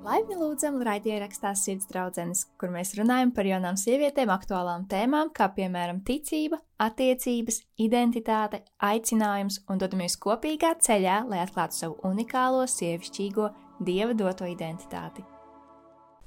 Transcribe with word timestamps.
Laipni 0.00 0.32
lūdzam, 0.32 0.78
raidierakstā 0.80 1.50
Sirds 1.60 1.84
draudzenes, 1.90 2.46
kur 2.56 2.70
mēs 2.72 2.94
runājam 2.96 3.34
par 3.36 3.44
jaunām 3.44 3.76
sievietēm 3.76 4.30
aktuālām 4.32 4.86
tēmām, 4.88 5.28
kā 5.36 5.50
piemēram 5.52 5.98
ticība, 6.08 6.56
attiecības, 6.80 7.58
identitāte, 7.84 8.62
aicinājums 8.80 9.58
un 9.68 9.82
dodamies 9.82 10.16
kopīgā 10.22 10.70
ceļā, 10.80 11.18
lai 11.28 11.42
atklātu 11.42 11.76
savu 11.82 11.98
unikālo, 12.08 12.62
sievišķīgo, 12.72 13.50
dieva 13.84 14.16
doto 14.16 14.48
identitāti. 14.48 15.26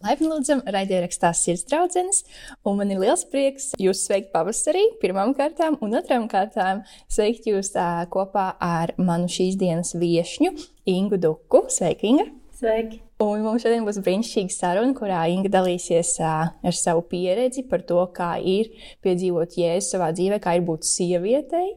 Laipni 0.06 0.30
lūdzam, 0.30 0.62
raidierakstā 0.76 1.32
Sirds 1.34 1.66
draudzenes, 1.66 2.22
un 2.70 2.78
man 2.78 2.94
ir 2.94 3.02
liels 3.02 3.24
prieks 3.32 3.72
jūs 3.82 4.04
sveikt 4.06 4.30
pavasarī 4.36 4.84
pirmām 5.02 5.34
kārtām 5.34 5.80
un 5.82 5.98
otrām 5.98 6.28
kārtām 6.30 6.84
sveikt 7.08 7.50
jūs 7.50 7.74
tā, 7.74 7.88
kopā 8.14 8.52
ar 8.62 8.94
manu 9.02 9.32
šīs 9.32 9.58
dienas 9.58 9.96
viešņu 9.98 10.54
Ingu 10.94 11.18
Duku. 11.18 11.66
Sveika, 11.74 12.06
Inga! 12.12 12.30
Sveiki! 12.54 13.02
Un 13.24 13.44
mums 13.46 13.64
šodien 13.64 13.86
būs 13.86 14.02
brīnišķīga 14.04 14.52
saruna, 14.52 14.94
kurā 14.98 15.22
Inga 15.32 15.52
dalīsies 15.54 16.16
ar 16.24 16.76
savu 16.76 17.06
pieredzi 17.08 17.64
par 17.70 17.84
to, 17.88 18.02
kā 18.16 18.34
ir 18.40 18.72
piedzīvot 19.06 19.56
jēzu 19.60 19.94
savā 19.94 20.10
dzīvē, 20.16 20.40
kā 20.44 20.56
ir 20.58 20.66
būt 20.68 20.88
sievietei. 20.88 21.70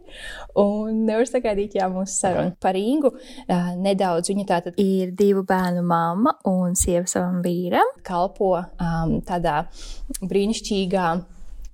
Un 0.58 1.04
nevar 1.06 1.28
sagaidīt, 1.28 1.76
jā, 1.78 1.86
mūsu 1.92 2.16
saruna 2.16 2.56
par 2.62 2.78
Ingu. 2.80 3.12
Nedaudz 3.84 4.32
viņa 4.32 4.48
tātad 4.48 4.82
ir 4.82 5.14
divu 5.16 5.44
bērnu 5.46 5.84
mamma 5.86 6.34
un 6.50 6.74
sieva 6.78 7.06
savam 7.10 7.42
vīram. 7.44 7.94
Kalpo 8.06 8.56
um, 8.58 9.16
tādā 9.26 9.62
brīnišķīgā 10.24 11.08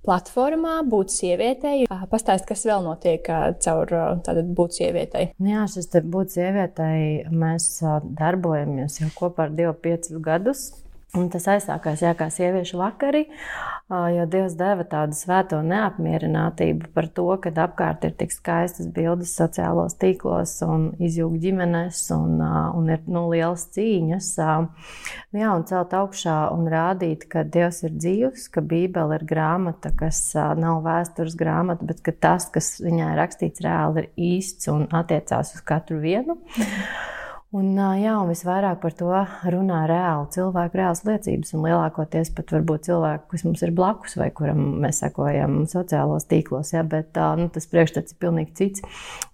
platformā, 0.03 0.81
būt 0.89 1.13
sievietei. 1.13 1.87
Pastāst, 2.11 2.45
kas 2.49 2.65
vēl 2.67 2.83
notiek 2.85 3.27
caur 3.63 3.95
tādu 4.25 4.45
būt 4.55 4.79
sievietei. 4.81 5.31
Jā, 5.43 5.65
šis 5.71 5.89
te 5.93 6.03
būt 6.03 6.35
sievietei 6.35 7.23
mēs 7.31 7.79
darbojamies 8.19 8.99
jau 9.01 9.11
kopā 9.17 9.47
ar 9.47 9.55
2-5 9.57 10.19
gadus. 10.23 10.69
Un 11.13 11.27
tas 11.29 11.43
aizsākās 11.45 12.01
jā, 12.01 12.09
kā 12.17 12.25
sieviešu 12.33 12.79
vakari, 12.79 13.27
jo 14.15 14.23
Dievs 14.33 14.55
deva 14.57 14.81
tādu 14.89 15.13
svēto 15.13 15.59
neapmierinātību 15.61 16.89
par 16.95 17.05
to, 17.13 17.27
ka 17.43 17.51
apkārt 17.67 18.07
ir 18.07 18.15
tik 18.17 18.33
skaistas 18.33 18.87
bildes 18.95 19.35
sociālos 19.37 19.93
tīklos 20.01 20.55
un 20.65 20.87
izjūg 20.97 21.37
ģimenes 21.43 22.01
un, 22.17 22.41
un 22.41 22.89
ir 22.89 23.05
nu, 23.05 23.27
liels 23.29 23.67
cīņas. 23.77 24.31
Jā, 25.37 25.53
un 25.53 25.69
celt 25.69 25.93
augšā 25.99 26.39
un 26.55 26.65
rādīt, 26.73 27.29
ka 27.29 27.45
Dievs 27.45 27.83
ir 27.85 27.93
dzīvs, 27.93 28.49
ka 28.49 28.65
Bībele 28.65 29.21
ir 29.21 29.29
grāmata, 29.29 29.93
kas 29.93 30.31
nav 30.33 30.81
vēstures 30.87 31.37
grāmata, 31.37 31.85
bet 31.93 32.01
ka 32.01 32.17
tas, 32.25 32.49
kas 32.49 32.79
viņā 32.81 33.13
ir 33.13 33.21
rakstīts, 33.21 33.61
reāli 33.61 34.07
ir 34.07 34.13
īsts 34.33 34.73
un 34.73 34.89
attiecās 34.89 35.53
uz 35.59 35.61
katru 35.61 36.01
vienu. 36.01 36.41
Un, 37.53 37.75
jā, 38.01 38.15
un 38.17 38.31
visvairāk 38.31 38.79
par 38.81 38.95
to 38.97 39.11
runā 39.53 39.83
reāli 39.85 40.31
cilvēku, 40.33 40.79
reāls 40.79 41.03
liecības, 41.05 41.51
un 41.53 41.67
lielākoties 41.67 42.31
pat 42.33 42.49
varbūt 42.55 42.87
cilvēku, 42.87 43.27
kas 43.29 43.43
mums 43.45 43.61
ir 43.61 43.73
blakus 43.77 44.17
vai 44.17 44.31
kuram 44.33 44.79
mēs 44.81 45.03
sekojam 45.03 45.59
sociālos 45.69 46.25
tīklos, 46.31 46.71
ja, 46.73 46.81
bet 46.81 47.13
nu, 47.37 47.45
tas 47.53 47.69
priekšstats 47.69 48.15
ir 48.15 48.21
pilnīgi 48.25 48.55
cits. 48.57 48.85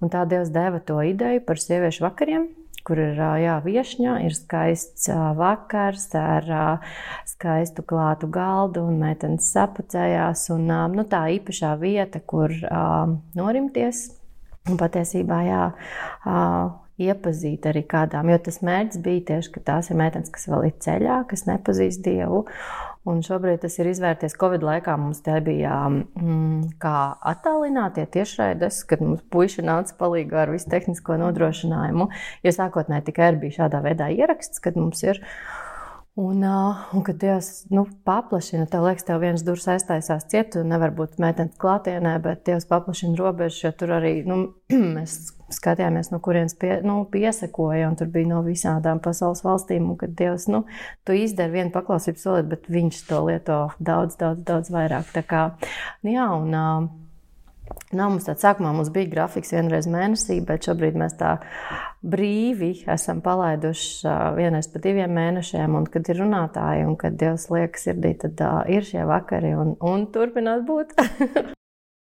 Un 0.04 0.12
tā 0.12 0.26
Dievs 0.28 0.52
deva 0.52 0.82
to 0.84 0.98
ideju 1.00 1.46
par 1.48 1.64
sieviešu 1.64 2.04
vakariem, 2.10 2.50
kur 2.84 3.00
ir 3.00 3.24
jā, 3.40 3.56
viesņa, 3.64 4.18
ir 4.28 4.36
skaists 4.36 5.08
vakars 5.40 6.10
ar 6.20 6.52
skaistu 7.30 7.88
klātu 7.88 8.28
galdu, 8.28 8.84
un 8.84 9.00
meitenes 9.00 9.48
sapucējās. 9.54 10.50
Un, 10.58 10.68
nu, 10.98 11.08
tā 11.08 11.24
īpašā 11.38 11.72
vieta, 11.80 12.20
kur 12.20 12.52
norimties. 13.40 14.10
Un 14.68 14.76
patiesībā, 14.78 15.40
jā, 15.48 15.64
iepazīt 17.00 17.66
arī 17.70 17.86
kādām, 17.88 18.30
jo 18.32 18.38
tas 18.46 18.60
mērķis 18.66 19.02
bija 19.06 19.26
tieši, 19.32 19.52
ka 19.56 19.64
tās 19.72 19.90
ir 19.90 20.00
meitenes, 20.00 20.32
kas 20.34 20.48
vēl 20.52 20.68
ir 20.70 20.78
ceļā, 20.84 21.24
kas 21.30 21.46
nepazīst 21.48 22.04
Dievu. 22.06 22.44
Un 23.10 23.22
šobrīd 23.26 23.62
tas 23.64 23.78
ir 23.80 23.88
izvērties 23.90 24.36
Covid 24.38 24.64
laikā. 24.66 24.98
Mums 25.00 25.24
te 25.26 25.38
bija 25.44 25.76
mm, 25.88 26.76
kā 26.84 26.98
attālinātie 27.32 28.04
tiešraides, 28.12 28.84
kad 28.90 29.02
mums 29.06 29.24
puiši 29.32 29.64
nāca 29.66 29.96
palīdzīgā 30.02 30.44
ar 30.44 30.54
visu 30.54 30.70
tehnisko 30.70 31.18
nodrošinājumu. 31.24 32.10
Jo 32.46 32.54
sākotnēji 32.54 33.08
tikai 33.10 33.32
bija 33.40 33.64
šādā 33.64 33.82
veidā 33.88 34.12
ieraksts, 34.14 34.62
kad 34.64 34.78
mums 34.78 35.02
ir. 35.08 35.24
Un, 36.20 36.44
un 36.94 37.04
kad 37.08 37.16
Dievs 37.16 37.64
nu, 37.72 37.86
paplašina, 38.04 38.66
tev 38.68 38.84
liekas, 38.84 39.06
tev 39.08 39.22
viens 39.24 39.44
durvis 39.48 39.70
aiztaisās 39.72 40.26
ciet, 40.28 40.58
un 40.60 40.68
nevar 40.68 40.92
būt 40.98 41.16
meitenes 41.24 41.56
klātienē, 41.62 42.18
bet 42.26 42.42
Dievs 42.50 42.68
paplašina 42.68 43.16
robežas, 43.16 43.62
jo 43.64 43.72
tur 43.80 43.94
arī 43.96 44.12
nu, 44.28 44.42
mēs 44.98 45.16
skatījāmies, 45.56 46.12
no 46.12 46.20
kurienes 46.24 46.58
pie, 46.60 46.74
nu, 46.84 47.00
piesakoja, 47.14 47.88
un 47.88 47.96
tur 48.02 48.12
bija 48.12 48.34
no 48.34 48.44
visādām 48.44 49.00
pasaules 49.06 49.46
valstīm. 49.48 49.88
Un, 49.94 49.96
kad 50.02 50.12
Dievs, 50.20 50.50
nu, 50.52 50.66
tu 51.08 51.16
izdari 51.16 51.56
vienu 51.56 51.72
paklausību 51.78 52.20
solīt, 52.20 52.52
bet 52.52 52.68
viņš 52.68 53.04
to 53.08 53.24
lieto 53.30 53.62
daudz, 53.80 54.20
daudz, 54.20 54.44
daudz 54.44 54.76
vairāk. 54.76 55.16
Tā 55.16 55.24
kā, 55.24 55.46
nu, 56.04 56.18
jā, 56.18 56.28
un, 56.36 56.98
Nav 57.94 58.12
mums 58.14 58.26
tāds 58.26 58.42
sākumā 58.46 58.72
mums 58.74 58.90
bija 58.94 59.10
grafiks 59.10 59.54
vienreiz 59.54 59.88
mēnesī, 59.90 60.40
bet 60.46 60.66
šobrīd 60.66 60.98
mēs 60.98 61.16
tā 61.20 61.36
brīvi 62.02 62.72
esam 62.90 63.22
palaiduši 63.26 64.16
vienreiz 64.38 64.70
pa 64.72 64.82
diviem 64.84 65.14
mēnešiem. 65.16 65.78
Un, 65.80 65.88
kad 65.92 66.10
ir 66.12 66.22
runātāji 66.24 66.88
un 66.88 66.98
kad 67.00 67.20
Dievs 67.20 67.50
liek 67.54 67.80
sirdī, 67.80 68.16
tad 68.20 68.42
uh, 68.46 68.62
ir 68.72 68.88
šie 68.88 69.06
vakari 69.10 69.56
un, 69.58 69.76
un 69.80 70.10
turpinās 70.14 70.66
būt. 70.68 70.96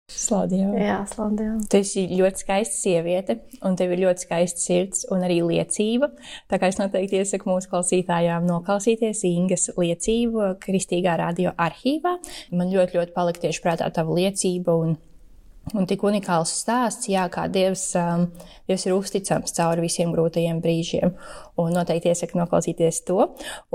Slaudījā. 0.07 0.67
Jā, 0.79 0.97
slaudījā. 1.11 1.53
Tu 1.67 1.81
esi 1.81 2.05
ļoti 2.15 2.39
skaista 2.39 2.77
sieviete, 2.77 3.33
un 3.67 3.75
tev 3.75 3.91
ir 3.91 4.05
ļoti 4.05 4.23
skaista 4.23 4.61
sirds 4.63 5.03
un 5.11 5.25
arī 5.27 5.41
liecība. 5.43 6.07
Tā 6.47 6.61
kā 6.61 6.69
es 6.71 6.79
noteikti 6.79 7.19
iesaku 7.19 7.49
mūsu 7.49 7.67
klausītājām 7.73 8.47
noklausīties 8.47 9.25
Ingas 9.27 9.67
liecību 9.75 10.53
Kristīgā 10.63 11.17
radio 11.19 11.51
arhīvā. 11.59 12.15
Man 12.55 12.71
ļoti, 12.71 13.01
ļoti 13.01 13.15
palika 13.17 13.43
tieši 13.43 13.63
prātā 13.65 13.91
tava 13.91 14.15
liecība 14.15 14.77
un 14.79 14.95
Un 15.75 15.88
tik 15.89 16.03
unikāls 16.07 16.53
stāsts, 16.61 17.09
jā, 17.11 17.25
kā 17.31 17.47
Dievs, 17.51 17.89
um, 18.00 18.28
Dievs 18.69 18.85
ir 18.88 18.95
uzticams 18.95 19.55
cauri 19.57 19.83
visiem 19.83 20.13
grūtajiem 20.16 20.61
brīžiem. 20.63 21.16
Un 21.59 21.73
noteikti 21.75 22.13
iesaku 22.13 22.39
noklausīties 22.39 23.01
to. 23.07 23.25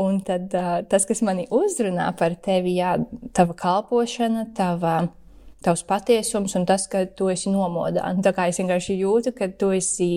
Un 0.00 0.22
tad 0.24 0.54
uh, 0.56 0.78
tas, 0.88 1.04
kas 1.08 1.20
mani 1.26 1.44
uzrunā 1.52 2.08
par 2.16 2.38
tevi, 2.40 2.78
jā, 2.78 2.94
tava 3.36 3.56
kalpošana, 3.58 4.46
tava 4.56 5.02
tavs 5.62 5.84
patiesums 5.86 6.56
un 6.58 6.64
tas, 6.66 6.88
ka 6.90 7.04
tu 7.18 7.28
esi 7.32 7.52
nomodā. 7.52 8.08
Tā 8.24 8.32
kā 8.34 8.48
es 8.50 8.58
vienkārši 8.62 8.98
jūtu, 9.02 9.34
ka 9.36 9.50
tu 9.58 9.70
esi 9.76 10.10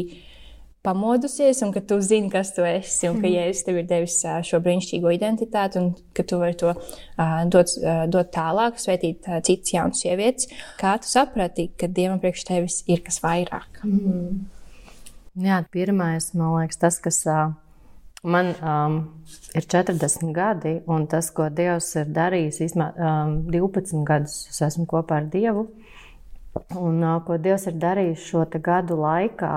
pamodusies 0.85 1.59
un 1.65 1.73
ka 1.75 1.81
tu 1.89 1.97
zini, 2.05 2.29
kas 2.33 2.53
tu 2.55 2.63
esi 2.67 3.09
un 3.09 3.19
ka. 3.23 3.31
Jēzus 3.35 3.65
tev 3.67 3.81
ir 3.81 3.89
devis 3.89 4.19
šo 4.47 4.61
brīnišķīgo 4.63 5.11
identitāti 5.15 5.81
un 5.81 5.91
ka 6.15 6.23
tu 6.27 6.39
vari 6.39 6.55
to 6.61 6.71
uh, 6.71 7.41
dot, 7.51 7.73
uh, 7.81 8.05
dot 8.11 8.31
tālāk, 8.35 8.79
svētīt 8.79 9.27
uh, 9.27 9.41
citas 9.45 9.73
jaunas 9.73 10.05
sievietes. 10.05 10.49
Kā 10.79 10.95
tu 11.01 11.09
saprati, 11.09 11.67
ka 11.75 11.89
Dievam 11.91 12.21
priekš 12.23 12.47
tevis 12.47 12.79
ir 12.87 13.03
kas 13.05 13.19
vairāk? 13.25 13.83
Mm. 13.83 14.45
Jā, 15.43 15.59
pirmais, 15.73 16.31
man 16.37 16.53
liekas, 16.55 16.79
tas, 16.79 17.01
kas 17.03 17.25
uh, 17.27 17.49
Man 18.25 18.55
um, 18.65 19.23
ir 19.53 19.61
40 19.69 20.31
gadi, 20.33 20.79
un 20.89 21.03
tas, 21.05 21.27
ko 21.29 21.45
Dievs 21.53 21.91
ir 21.99 22.07
darījis, 22.09 22.57
īstenībā 22.65 22.87
um, 22.97 23.35
12 23.53 24.01
gadus 24.07 24.39
es 24.49 24.63
esmu 24.65 24.87
kopā 24.89 25.19
ar 25.21 25.27
Dievu. 25.29 25.67
Un 26.79 27.03
uh, 27.05 27.19
ko 27.27 27.37
Dievs 27.37 27.67
ir 27.69 27.77
darījis 27.77 28.23
šo 28.31 28.47
gadu 28.65 28.97
laikā, 28.97 29.51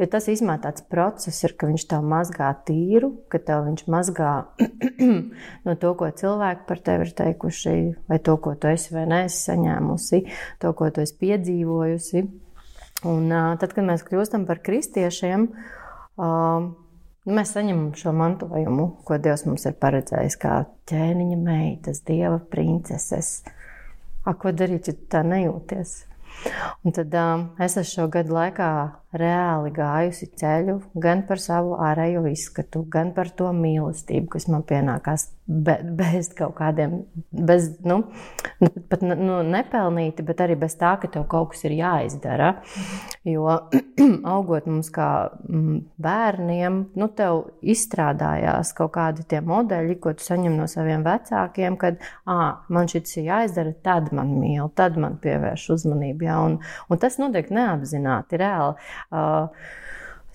jo 0.00 0.08
tas 0.12 0.28
īstenībā 0.32 0.58
tāds 0.64 0.84
process 0.92 1.44
ir, 1.44 1.56
ka 1.58 1.68
Viņš 1.70 1.86
tev 1.90 2.06
mazgā 2.08 2.50
tīru, 2.68 3.12
ka 3.32 3.40
tev 3.42 3.66
Viņš 3.68 3.86
mazgā 3.92 4.32
no 5.66 5.76
to, 5.80 5.94
ko 5.98 6.10
cilvēki 6.22 6.66
par 6.68 6.84
tevi 6.86 7.08
ir 7.08 7.14
teikuši, 7.22 7.76
vai 8.08 8.20
to, 8.24 8.36
ko 8.42 8.54
tu 8.54 8.70
esi 8.72 8.94
vai 8.94 9.06
neesi 9.10 9.42
saņēmusi, 9.50 10.22
to, 10.62 10.74
ko 10.78 10.90
tu 10.94 11.04
esi 11.04 11.18
piedzīvojusi. 11.24 12.26
Un 13.10 13.32
uh, 13.34 13.52
tad, 13.58 13.72
kad 13.74 13.86
mēs 13.88 14.04
kļūstam 14.06 14.46
par 14.46 14.62
kristiešiem, 14.62 15.48
uh, 15.50 16.70
Nu, 17.22 17.36
mēs 17.36 17.52
saņemam 17.54 17.92
šo 17.94 18.10
mantojumu, 18.18 18.84
ko 19.06 19.14
Dievs 19.22 19.44
mums 19.46 19.62
ir 19.68 19.76
paredzējis, 19.78 20.36
kā 20.42 20.56
ķēniņa 20.90 21.36
meitas, 21.38 22.00
dieva 22.02 22.40
princeses. 22.50 23.44
A, 24.26 24.34
ko 24.34 24.50
darīt, 24.50 24.90
ja 24.90 24.96
tā 25.10 25.20
nejūties? 25.26 25.92
Un 26.82 26.96
tad 26.96 27.14
um, 27.14 27.44
es 27.62 27.78
šo 27.92 28.08
gadu 28.10 28.34
laikā 28.34 28.72
reāli 29.16 29.72
gājusi 29.76 30.30
ceļu 30.40 30.78
gan 31.02 31.26
par 31.28 31.40
savu 31.42 31.76
ārējo 31.84 32.24
izskatu, 32.30 32.84
gan 32.88 33.12
par 33.16 33.30
to 33.36 33.50
mīlestību, 33.56 34.30
kas 34.32 34.48
man 34.52 34.64
pienākās 34.68 35.28
be, 35.46 35.74
bez 35.98 36.30
kaut 36.36 36.54
kādiem, 36.56 37.02
bez, 37.32 37.68
nu, 37.84 37.98
pat 38.90 39.02
nu, 39.04 39.40
nepelnīti, 39.46 40.24
bet 40.26 40.40
arī 40.44 40.56
bez 40.60 40.76
tā, 40.80 40.94
ka 41.02 41.10
tev 41.12 41.26
kaut 41.30 41.52
kas 41.52 41.64
ir 41.68 41.76
jāizdara. 41.76 42.52
Jo 43.28 43.58
augot 44.34 44.68
mums 44.70 44.88
kā 44.94 45.08
mm, 45.28 45.78
bērniem, 46.02 46.78
nu, 46.98 47.10
tev 47.18 47.44
izstrādājās 47.60 48.72
kaut 48.78 48.94
kādi 48.96 49.26
tie 49.28 49.42
modeļi, 49.44 49.98
ko 50.02 50.14
tu 50.16 50.24
saņem 50.26 50.56
no 50.56 50.68
saviem 50.70 51.04
vecākiem, 51.06 51.76
kad 51.80 52.00
man 52.26 52.90
šis 52.90 53.18
ir 53.18 53.28
jāizdara, 53.28 53.74
tad 53.84 54.12
man 54.16 54.32
mīl, 54.40 54.70
tad 54.78 54.96
man 55.00 55.18
pievērš 55.22 55.68
uzmanību. 55.76 56.28
Ja? 56.28 56.40
Un, 56.46 56.58
un 56.88 57.02
tas 57.02 57.18
notiek 57.20 57.50
neapzināti, 57.52 58.40
reāli. 58.40 58.78
Uh, 59.10 59.48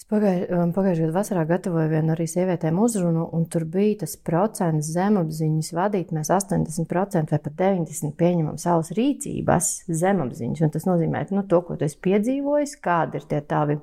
Pagājušajā 0.07 1.01
gada 1.01 1.11
vasarā 1.11 1.41
gatavoju 1.49 1.89
vienu 1.91 2.13
arī 2.13 2.29
sievietēm 2.31 2.77
uzrunu, 2.79 3.25
un 3.35 3.43
tur 3.51 3.65
bija 3.67 4.05
tas 4.05 4.13
procents 4.15 4.87
zemapziņas 4.95 5.73
vadīt. 5.75 6.13
Mēs 6.15 6.31
80% 6.31 7.33
vai 7.33 7.39
pat 7.43 7.57
90% 7.59 8.15
pieņemam 8.15 8.55
savas 8.61 8.93
rīcības 8.95 9.71
zemapziņas. 9.91 10.63
Un 10.63 10.71
tas 10.71 10.87
nozīmē 10.87 11.25
nu, 11.35 11.43
to, 11.43 11.59
ko 11.59 11.75
tu 11.75 11.89
esi 11.89 11.99
piedzīvojis, 12.07 12.77
kādi 12.79 13.19
ir 13.19 13.27
tie 13.27 13.41
tavi 13.43 13.75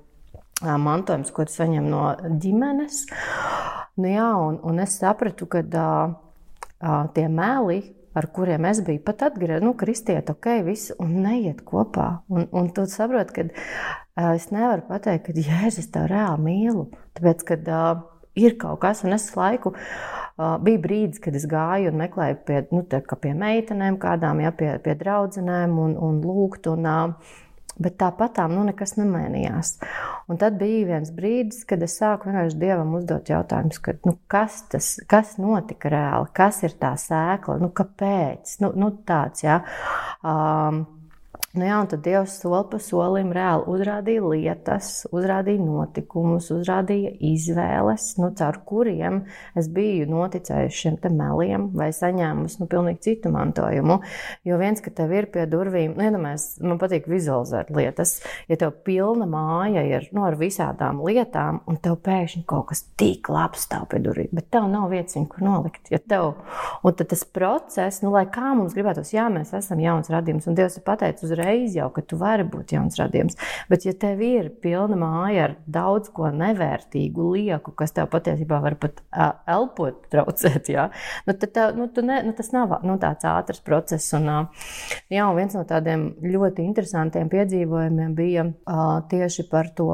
mantojums, 0.62 1.34
ko 1.34 1.44
tu 1.44 1.58
saņem 1.58 1.92
no 1.92 2.06
ģimenes. 2.40 3.04
Nu, 4.00 4.08
jā, 4.08 4.30
un, 4.46 4.56
un 4.64 4.80
es 4.80 4.96
sapratu, 5.02 5.44
ka 5.50 5.60
uh, 5.84 7.04
tie 7.12 7.28
meli, 7.28 7.82
ar 8.14 8.28
kuriem 8.34 8.64
es 8.70 8.80
biju 8.86 9.02
pat 9.04 9.26
atgriezies, 9.28 9.62
nu, 9.64 9.74
kristiet, 9.78 10.30
ok, 10.30 10.50
viss, 10.66 10.94
un 11.02 11.16
neiet 11.24 11.62
kopā. 11.66 12.08
Un, 12.30 12.48
un 12.54 12.70
tu 12.74 12.86
saproti, 12.90 13.34
ka 13.36 13.46
uh, 13.50 14.32
es 14.34 14.50
nevaru 14.54 14.86
pateikt, 14.88 15.28
ka 15.28 15.46
Jēzus 15.48 15.90
tev 15.94 16.08
reāli 16.12 16.46
mīlu. 16.48 16.88
Tāpēc, 17.18 17.46
kad 17.50 17.70
uh, 17.70 18.04
ir 18.38 18.58
kaut 18.60 18.82
kas, 18.84 19.04
un 19.06 19.16
es 19.16 19.26
laiku. 19.38 19.74
Uh, 20.34 20.56
bija 20.62 20.82
brīdis, 20.82 21.22
kad 21.22 21.36
es 21.38 21.46
gāju 21.46 21.92
un 21.92 22.00
meklēju 22.00 22.40
pie, 22.46 22.60
nu, 22.74 22.82
pie 22.90 23.34
meitenēm, 23.38 24.00
kādām, 24.02 24.42
ja, 24.42 24.50
pie, 24.54 24.72
pie 24.82 24.96
draudzenēm, 24.98 25.76
un, 25.78 25.94
un 25.94 26.18
lūgt. 26.24 26.70
Un, 26.72 26.88
uh, 26.90 27.34
Bet 27.82 27.96
tāpat 27.98 28.36
tā 28.38 28.46
nu, 28.50 28.62
nekas 28.66 28.94
nemainījās. 29.00 29.74
Un 30.30 30.38
tad 30.38 30.58
bija 30.60 30.92
viens 30.92 31.10
brīdis, 31.14 31.64
kad 31.68 31.82
es 31.82 31.96
sāku 31.98 32.30
vienkārši 32.30 32.60
dievam 32.60 32.94
uzdot 32.98 33.30
jautājumus, 33.32 33.80
ka, 33.82 33.96
nu, 34.06 34.16
kas, 34.30 34.60
tas, 34.70 34.90
kas 35.10 35.34
notika 35.42 35.90
reāli, 35.92 36.30
kas 36.36 36.62
ir 36.62 36.76
tā 36.78 36.94
sēkla, 37.00 37.58
nu, 37.62 37.72
kāpēc. 37.74 38.58
Nu, 38.62 38.70
nu, 38.78 38.92
tāds, 39.08 39.42
ja. 39.46 39.58
um, 40.22 40.84
Nu 41.54 41.68
jā, 41.68 41.76
un 41.78 41.86
tad 41.86 42.00
Dievs 42.02 42.32
soli 42.40 42.64
pa 42.66 42.78
solim 42.82 43.28
reāli 43.30 43.68
uzrādīja 43.70 44.22
lietas, 44.26 44.88
uzrādīja 45.14 45.62
notikumus, 45.62 46.48
uzrādīja 46.50 47.12
izvēles, 47.28 48.08
nu, 48.18 48.32
caur 48.34 48.56
kuriem 48.66 49.20
es 49.54 49.68
biju 49.70 50.08
noticējusi 50.10 50.80
šiem 50.80 50.96
meliem 51.14 51.68
vai 51.78 51.92
saņēmusi 51.94 52.58
nu, 52.58 52.66
pilnīgi 52.72 53.04
citu 53.06 53.30
mantojumu. 53.30 54.00
Jo 54.42 54.58
viens, 54.58 54.82
ka 54.82 54.90
tev 54.98 55.14
ir 55.14 55.28
pie 55.30 55.44
durvīm, 55.52 55.94
nu, 55.94 56.02
iedomājies, 56.08 56.48
man 56.66 56.80
patīk 56.82 57.06
vizualizēt 57.12 57.70
lietas, 57.70 58.16
ja 58.50 58.58
tev 58.58 58.74
pilna 58.82 59.30
māja 59.30 59.86
ir 59.86 60.10
nu, 60.10 60.24
ar 60.26 60.34
visādām 60.40 61.04
lietām, 61.06 61.62
un 61.70 61.78
tev 61.78 62.00
pēkšņi 62.02 62.42
kaut 62.50 62.72
kas 62.72 62.82
tik 62.98 63.30
labs 63.30 63.68
stāv 63.68 63.86
pie 63.94 64.02
durvīm, 64.02 64.32
bet 64.34 64.50
tev 64.50 64.66
nav 64.74 64.88
vietas 64.90 65.14
kur 65.30 65.46
nolikt. 65.46 65.86
Ja 65.94 66.02
tev, 66.02 66.32
un 66.82 66.98
tad 66.98 67.14
tas 67.14 67.22
process, 67.22 68.02
nu, 68.02 68.10
lai 68.10 68.26
kā 68.26 68.56
mums 68.58 68.74
gribētos, 68.74 69.14
jā, 69.14 69.30
mēs 69.30 69.54
esam 69.54 69.78
jauns 69.86 70.10
radījums, 70.10 70.50
un 70.50 70.58
Dievs 70.58 70.82
ir 70.82 70.88
pateicis 70.90 71.30
uzreiz 71.30 71.43
uzreiz 71.44 71.76
jau, 71.76 71.90
ka 71.92 72.02
tu 72.02 72.16
vari 72.16 72.44
būt 72.44 72.72
jauns 72.74 72.96
radījums. 72.98 73.36
Bet, 73.68 73.84
ja 73.84 73.92
tev 73.92 74.20
ir 74.24 74.50
pilna 74.62 74.96
māja 74.96 75.48
ar 75.48 75.56
daudz 75.66 76.10
ko 76.14 76.30
nevērtīgu 76.32 77.28
lieku, 77.34 77.74
kas 77.76 77.92
tev 77.92 78.08
patiesībā 78.12 78.60
var 78.62 78.76
pat 78.80 79.02
uh, 79.12 79.34
elpot, 79.46 80.04
traucēt, 80.12 80.70
jā, 80.72 80.88
nu, 81.26 81.34
tad 81.34 81.52
tev, 81.54 81.74
nu, 81.76 81.88
ne, 82.02 82.22
nu, 82.24 82.34
tas 82.36 82.50
nav 82.54 82.78
nu, 82.84 82.96
tāds 83.02 83.26
ātrs 83.28 83.62
process. 83.64 84.12
Un, 84.16 84.28
uh, 84.28 84.70
jā, 85.12 85.26
un 85.26 85.36
viens 85.38 85.54
no 85.54 85.64
tādiem 85.68 86.10
ļoti 86.22 86.64
interesantiem 86.64 87.30
piedzīvojumiem 87.32 88.16
bija 88.16 88.48
uh, 88.48 89.02
tieši 89.10 89.48
par 89.50 89.70
to, 89.76 89.90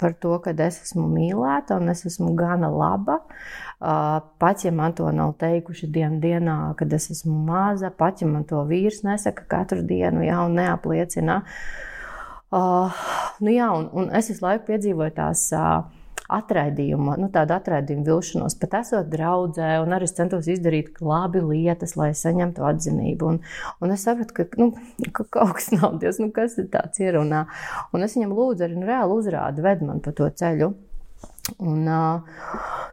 par 0.00 0.16
to, 0.20 0.36
ka 0.44 0.54
es 0.60 0.82
esmu 0.84 1.08
mīlēta 1.10 1.80
un 1.80 1.92
es 1.92 2.04
esmu 2.08 2.34
gana 2.38 2.70
laba. 2.72 3.20
Uh, 3.20 3.69
pat 3.80 4.64
ja 4.64 4.72
man 4.76 4.92
to 4.92 5.08
nav 5.12 5.32
teikuši 5.40 5.88
dienu 5.88 6.20
dienā, 6.20 6.56
kad 6.76 6.92
es 6.92 7.10
esmu 7.14 7.36
maza, 7.46 7.90
pat 7.90 8.20
ja 8.20 8.28
man 8.28 8.44
to 8.48 8.60
vīrs 8.68 9.00
nesaka 9.06 9.46
katru 9.48 9.80
dienu, 9.86 10.24
jā, 10.26 10.42
un 10.44 10.58
neapliecina. 10.60 11.40
Uh, 12.50 13.00
nu 13.40 13.54
jā, 13.54 13.70
un, 13.72 13.86
un 13.94 14.10
es 14.18 14.28
visu 14.28 14.42
laiku 14.44 14.66
piedzīvoju 14.72 15.14
tās 15.16 15.46
uh, 15.54 15.86
atraidījuma, 16.30 17.16
nu, 17.20 17.28
tādu 17.34 17.54
atraidījumu 17.56 18.06
vilšanos, 18.06 18.56
pat 18.60 18.76
esot 18.80 19.08
draudzē, 19.10 19.70
un 19.82 19.94
arī 19.96 20.08
centos 20.10 20.48
izdarīt 20.50 21.00
labi 21.02 21.42
lietas, 21.44 21.96
lai 21.98 22.10
saņemtu 22.16 22.66
atzinību. 22.66 23.32
Un, 23.32 23.40
un 23.80 23.94
es 23.94 24.04
sapratu, 24.06 24.36
ka, 24.36 24.46
nu, 24.60 24.70
ka 25.16 25.26
kaut 25.38 25.56
kas 25.58 25.70
nav 25.74 25.98
Dievs, 26.02 26.20
nu, 26.22 26.30
kas 26.34 26.58
ir 26.60 26.70
tāds 26.74 27.02
ierunā. 27.02 27.46
Un 27.94 28.06
es 28.06 28.18
viņam 28.18 28.36
lūdzu 28.36 28.66
arī 28.66 28.78
nu, 28.78 28.86
reāli 28.90 29.18
uzrādi, 29.18 29.64
ved 29.66 29.84
man 29.86 30.02
pa 30.04 30.14
to 30.16 30.30
ceļu. 30.42 30.72
Un, 31.58 31.86
uh, 31.88 32.20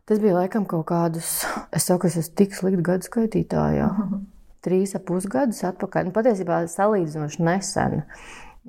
tas 0.07 0.19
bija 0.23 0.37
laikam 0.37 0.65
kaut 0.69 0.87
kādus, 0.89 1.41
es 1.75 1.87
saku, 1.87 2.09
es 2.09 2.17
esmu 2.19 2.37
tik 2.39 2.55
slikti 2.55 2.85
gadu 2.85 3.07
skaitītājā. 3.07 3.89
Trīs 4.65 4.95
ap 4.97 5.05
pusgadus 5.07 5.61
atpakaļ. 5.67 6.07
Nu, 6.07 6.15
patiesībā 6.15 6.63
salīdzinoši 6.71 7.43
nesen, 7.45 8.01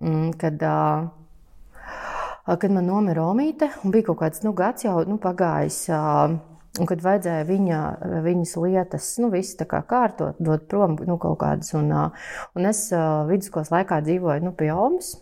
mm, 0.03 0.35
kad, 0.39 0.63
kad 2.47 2.75
man 2.75 2.87
nomira 2.87 3.25
Omīte, 3.31 3.71
un 3.83 3.95
bija 3.95 4.11
kaut 4.11 4.21
kāds 4.21 4.45
nu, 4.45 4.53
gads 4.59 4.87
jau 4.87 5.01
nu, 5.09 5.17
pagājis. 5.23 5.87
Un, 6.79 6.87
kad 6.87 7.01
vajadzēja 7.03 7.47
viņa, 7.49 7.79
viņas 8.23 8.53
lietas, 8.63 9.09
nu, 9.23 9.33
visas 9.33 9.57
tā 9.59 9.67
kā 9.67 9.81
kārtot, 9.89 10.37
dot 10.39 10.69
prom 10.71 10.95
nu, 11.09 11.17
kaut 11.19 11.41
kādas. 11.41 11.73
Un, 11.75 11.91
un 11.91 12.69
es 12.69 12.85
vidusskolas 13.31 13.73
laikā 13.75 13.99
dzīvoju 14.07 14.45
nu, 14.45 14.55
pie 14.55 14.71
Omas. 14.77 15.17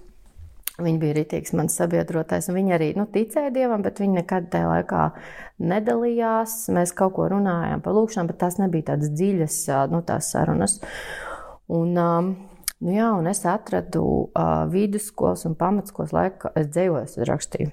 Viņa 0.76 1.00
bija 1.00 1.16
rītīgs 1.16 1.54
mans 1.56 1.76
sabiedrotais, 1.78 2.50
un 2.50 2.58
viņa 2.58 2.74
arī 2.76 2.90
nu, 2.98 3.06
ticēja 3.08 3.52
dievam, 3.54 3.80
bet 3.84 4.02
viņa 4.02 4.18
nekad 4.18 4.50
tajā 4.52 4.66
laikā 4.68 5.04
nedalījās. 5.72 6.56
Mēs 6.76 6.92
kaut 6.96 7.14
ko 7.16 7.30
runājām 7.32 7.80
par 7.84 7.96
lūkšanām, 7.96 8.28
bet 8.28 8.42
tās 8.42 8.58
nebija 8.60 8.90
tādas 8.92 9.14
dziļas 9.16 9.56
nu, 9.94 10.02
tās 10.04 10.28
sarunas. 10.34 10.76
Un, 11.72 11.96
um, 11.96 12.28
Nu, 12.76 12.90
jā, 12.92 13.06
un 13.16 13.24
es 13.24 13.38
atradu 13.48 14.02
uh, 14.04 14.66
vidusskolas 14.68 15.46
un 15.48 15.54
pamatskolas 15.56 16.10
laiku, 16.12 16.50
es 16.60 16.66
dzējoju, 16.74 17.04
es 17.06 17.14
rakstīju. 17.24 17.70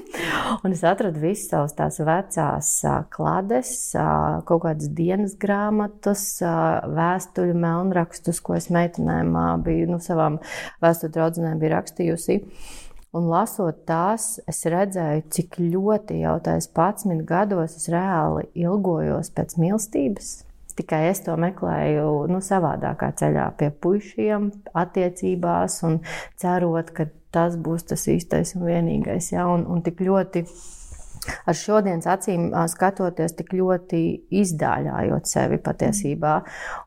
un 0.64 0.72
es 0.72 0.84
atradu 0.88 1.20
visas 1.20 1.50
savas 1.52 1.76
tās 1.76 2.00
vecās 2.00 2.70
uh, 2.88 3.02
klades, 3.12 3.74
uh, 3.92 4.38
kaut 4.48 4.62
kādas 4.64 4.88
dienas 4.96 5.36
grāmatas, 5.36 6.24
uh, 6.40 6.80
vēstuļu 6.96 7.58
melnrakstus, 7.60 8.40
ko 8.40 8.56
es 8.56 8.70
meitenēm 8.72 9.36
uh, 9.36 9.52
biju, 9.68 9.92
nu, 9.92 10.00
savām 10.00 10.40
vēstuļu 10.80 11.18
draudzenēm 11.18 11.60
biju 11.60 11.74
rakstījusi. 11.76 12.40
Un 13.20 13.28
lasot 13.28 13.84
tās, 13.88 14.38
es 14.48 14.64
redzēju, 14.64 15.28
cik 15.28 15.60
ļoti 15.60 16.22
jau 16.22 16.38
tajos 16.48 16.72
11 16.72 17.20
gados 17.28 17.76
es 17.76 17.88
reāli 17.92 18.48
ilgojos 18.64 19.28
pēc 19.36 19.58
mīlestības 19.60 20.38
Tikai 20.78 21.08
es 21.10 21.24
to 21.26 21.34
meklēju 21.40 22.08
nu, 22.30 22.40
savādākā 22.44 23.10
ceļā, 23.18 23.50
pie 23.58 23.70
puišiem, 23.74 24.50
attiecībās, 24.78 25.80
un 25.88 26.00
cerot, 26.38 26.92
ka 26.94 27.08
tas 27.34 27.58
būs 27.60 27.90
tas 27.90 28.06
īstais 28.08 28.54
un 28.56 28.68
vienīgais. 28.68 29.32
Ja? 29.34 29.48
Un, 29.50 29.66
un 29.68 29.82
tik 29.84 30.00
ļoti 30.06 30.44
ar 31.48 31.56
šodienas 31.56 32.06
acīm 32.08 32.48
skatoties, 32.70 33.34
tik 33.38 33.52
ļoti 33.58 34.00
izdāļājot 34.40 35.28
sevi 35.28 35.58
patiesībā. 35.64 36.34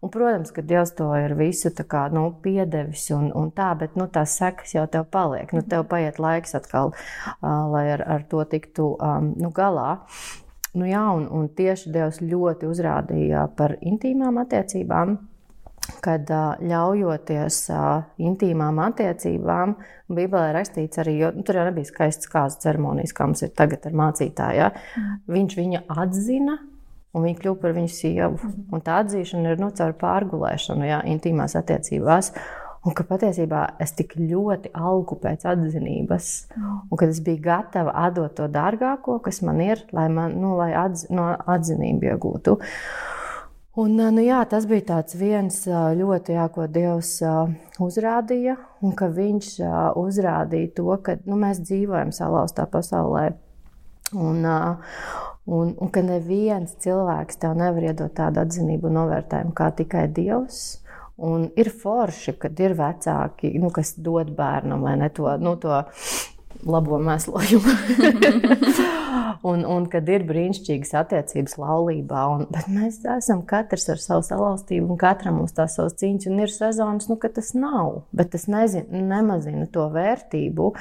Un, 0.01 0.11
protams, 0.13 0.53
ka 0.55 0.63
Dievs 0.65 0.95
to 0.97 1.09
ir 1.19 1.35
visu 1.39 1.71
kā, 1.81 2.07
nu, 2.13 2.27
piedevis 2.43 3.07
un, 3.15 3.29
un 3.37 3.51
tā, 3.55 3.71
bet 3.79 3.97
nu, 3.99 4.07
tās 4.11 4.37
sekas 4.39 4.75
jau 4.75 4.85
tev 4.91 5.07
paliek. 5.13 5.51
Nu, 5.55 5.63
tev 5.67 5.87
paiet 5.91 6.19
laiks 6.21 6.55
atkal, 6.57 6.93
uh, 6.93 7.49
lai 7.73 7.87
ar, 7.97 8.05
ar 8.17 8.27
to 8.29 8.43
tiktu 8.49 8.93
um, 8.97 9.33
nu, 9.39 9.51
galā. 9.55 10.01
Nu, 10.71 10.87
jā, 10.87 11.03
un, 11.11 11.25
un 11.35 11.49
tieši 11.51 11.91
Dievs 11.91 12.21
ļoti 12.23 12.69
uzrādīja 12.71 13.47
par 13.57 13.75
intīmām 13.81 14.39
attiecībām. 14.45 15.17
Kad 16.01 16.29
ļaujoties 16.61 17.57
intīmām 18.21 18.77
attiecībām, 18.79 19.73
Bībelē 20.15 20.51
rakstīts 20.55 21.01
arī, 21.01 21.15
jo 21.19 21.31
nu, 21.35 21.43
tur 21.45 21.57
jau 21.57 21.65
nebija 21.67 21.89
skaists 21.89 22.29
kāzas 22.31 22.61
ceremonijas, 22.63 23.15
kā 23.17 23.27
mums 23.27 23.41
ir 23.45 23.51
tagad 23.57 23.87
ar 23.89 23.95
mācītāju. 23.97 24.59
Ja? 24.59 24.69
Mm. 24.71 25.17
Viņš 25.35 25.57
viņu 25.57 25.81
atzina, 26.03 26.57
un 27.15 27.25
viņa 27.25 27.39
kļuva 27.41 27.61
par 27.63 27.75
viņu 27.77 27.93
sievu. 27.95 28.37
Mm. 28.37 28.65
Un 28.75 28.85
tā 28.85 29.01
atzīšana 29.03 29.53
ir 29.55 29.63
nu, 29.63 29.71
caur 29.77 29.95
pārgulēšanu, 29.99 30.87
ja, 30.87 31.01
intīmās 31.11 31.57
attiecībās. 31.59 32.31
Un 32.81 32.95
ka 32.97 33.03
patiesībā 33.05 33.61
es 33.83 33.91
tik 33.93 34.15
ļoti 34.17 34.71
algu 34.73 35.19
pēc 35.21 35.43
atzinības, 35.51 36.29
un 36.57 36.97
kad 36.97 37.11
es 37.13 37.19
biju 37.21 37.43
gatava 37.45 37.93
atdot 38.07 38.33
to 38.39 38.47
dārgāko, 38.49 39.19
kas 39.21 39.43
man 39.45 39.61
ir, 39.61 39.83
lai, 39.93 40.07
man, 40.09 40.33
nu, 40.41 40.55
lai 40.57 40.71
atz, 40.73 41.05
no 41.13 41.27
atzinību 41.37 42.09
iegūtu. 42.09 42.57
Un, 43.81 43.93
nu, 44.01 44.23
jā, 44.25 44.41
tas 44.49 44.65
bija 44.67 44.97
viens 45.15 45.61
ļoti 45.69 46.33
jā, 46.33 46.47
ko 46.51 46.65
Dievs 46.67 47.13
uzrādīja, 47.79 48.57
un 48.81 48.97
ka 48.97 49.07
Viņš 49.13 49.53
uzrādīja 50.01 50.73
to, 50.81 50.89
ka 51.05 51.19
nu, 51.23 51.37
mēs 51.37 51.61
dzīvojam 51.61 52.09
salauztā 52.11 52.65
pasaulē. 52.65 53.29
Un, 54.11 54.41
un, 54.43 55.71
un 55.77 55.93
ka 55.93 56.01
neviens 56.03 56.73
cilvēks 56.83 57.39
tev 57.39 57.55
nevar 57.61 57.91
iedot 57.93 58.11
tādu 58.17 58.41
atzinību 58.41 58.89
un 58.89 58.97
novērtējumu 59.03 59.53
kā 59.55 59.69
tikai 59.77 60.09
Dievs. 60.11 60.80
Un 61.21 61.49
ir 61.59 61.69
forši, 61.69 62.33
kad 62.41 62.59
ir 62.63 62.73
vecāki, 62.77 63.53
nu, 63.61 63.69
kas 63.73 63.93
dod 64.01 64.31
bērnam 64.37 64.87
ne, 64.97 65.09
to, 65.13 65.29
nu, 65.41 65.55
to 65.61 65.83
labo 66.65 66.97
mēslojumu. 67.01 67.75
un, 69.47 69.63
un 69.65 69.85
kad 69.91 70.07
ir 70.11 70.25
brīnišķīgas 70.27 70.93
attiecības 71.01 71.57
laulībā. 71.61 72.23
Un, 72.33 72.45
bet 72.53 72.69
mēs 72.71 72.99
esam 73.17 73.43
katrs 73.47 73.87
ar 73.93 74.01
savu 74.01 74.25
salauztību, 74.25 74.93
un 74.93 75.01
katram 75.01 75.39
mums 75.39 75.55
tās 75.57 75.77
savas 75.77 75.97
cīņas, 75.99 76.29
un 76.31 76.43
ir 76.43 76.53
sezonas, 76.53 77.09
nu, 77.11 77.17
ka 77.21 77.31
tas 77.33 77.53
nav. 77.57 78.03
Bet 78.15 78.33
tas 78.35 78.47
nezin, 78.51 78.87
nemazina 79.11 79.67
to 79.73 79.87
vērtību, 79.93 80.71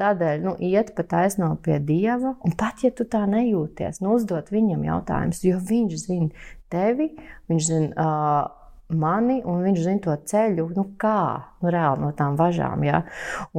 tādēļ 0.00 0.44
nu, 0.44 0.56
iet 0.64 0.94
pa 0.96 1.06
taisno 1.14 1.54
pie 1.64 1.78
Dieva, 1.84 2.36
un 2.44 2.58
pat 2.58 2.84
ja 2.86 2.92
tu 2.94 3.06
tā 3.08 3.24
nejūties, 3.30 4.02
nu, 4.04 4.16
uzdot 4.18 4.52
viņam 4.54 4.84
jautājumus, 4.90 5.42
jo 5.46 5.62
viņš 5.70 5.96
zina 6.06 6.46
tevi, 6.72 7.12
viņš 7.50 7.72
zina. 7.72 7.94
Uh, 7.94 8.60
mani, 8.98 9.40
un 9.44 9.64
viņš 9.66 9.80
zina 9.84 10.02
to 10.04 10.16
ceļu, 10.30 10.68
nu 10.76 10.86
kā, 11.00 11.20
nu 11.62 11.72
reāli 11.74 12.04
no 12.04 12.12
tām 12.16 12.38
važām, 12.40 12.84
jā. 12.86 13.02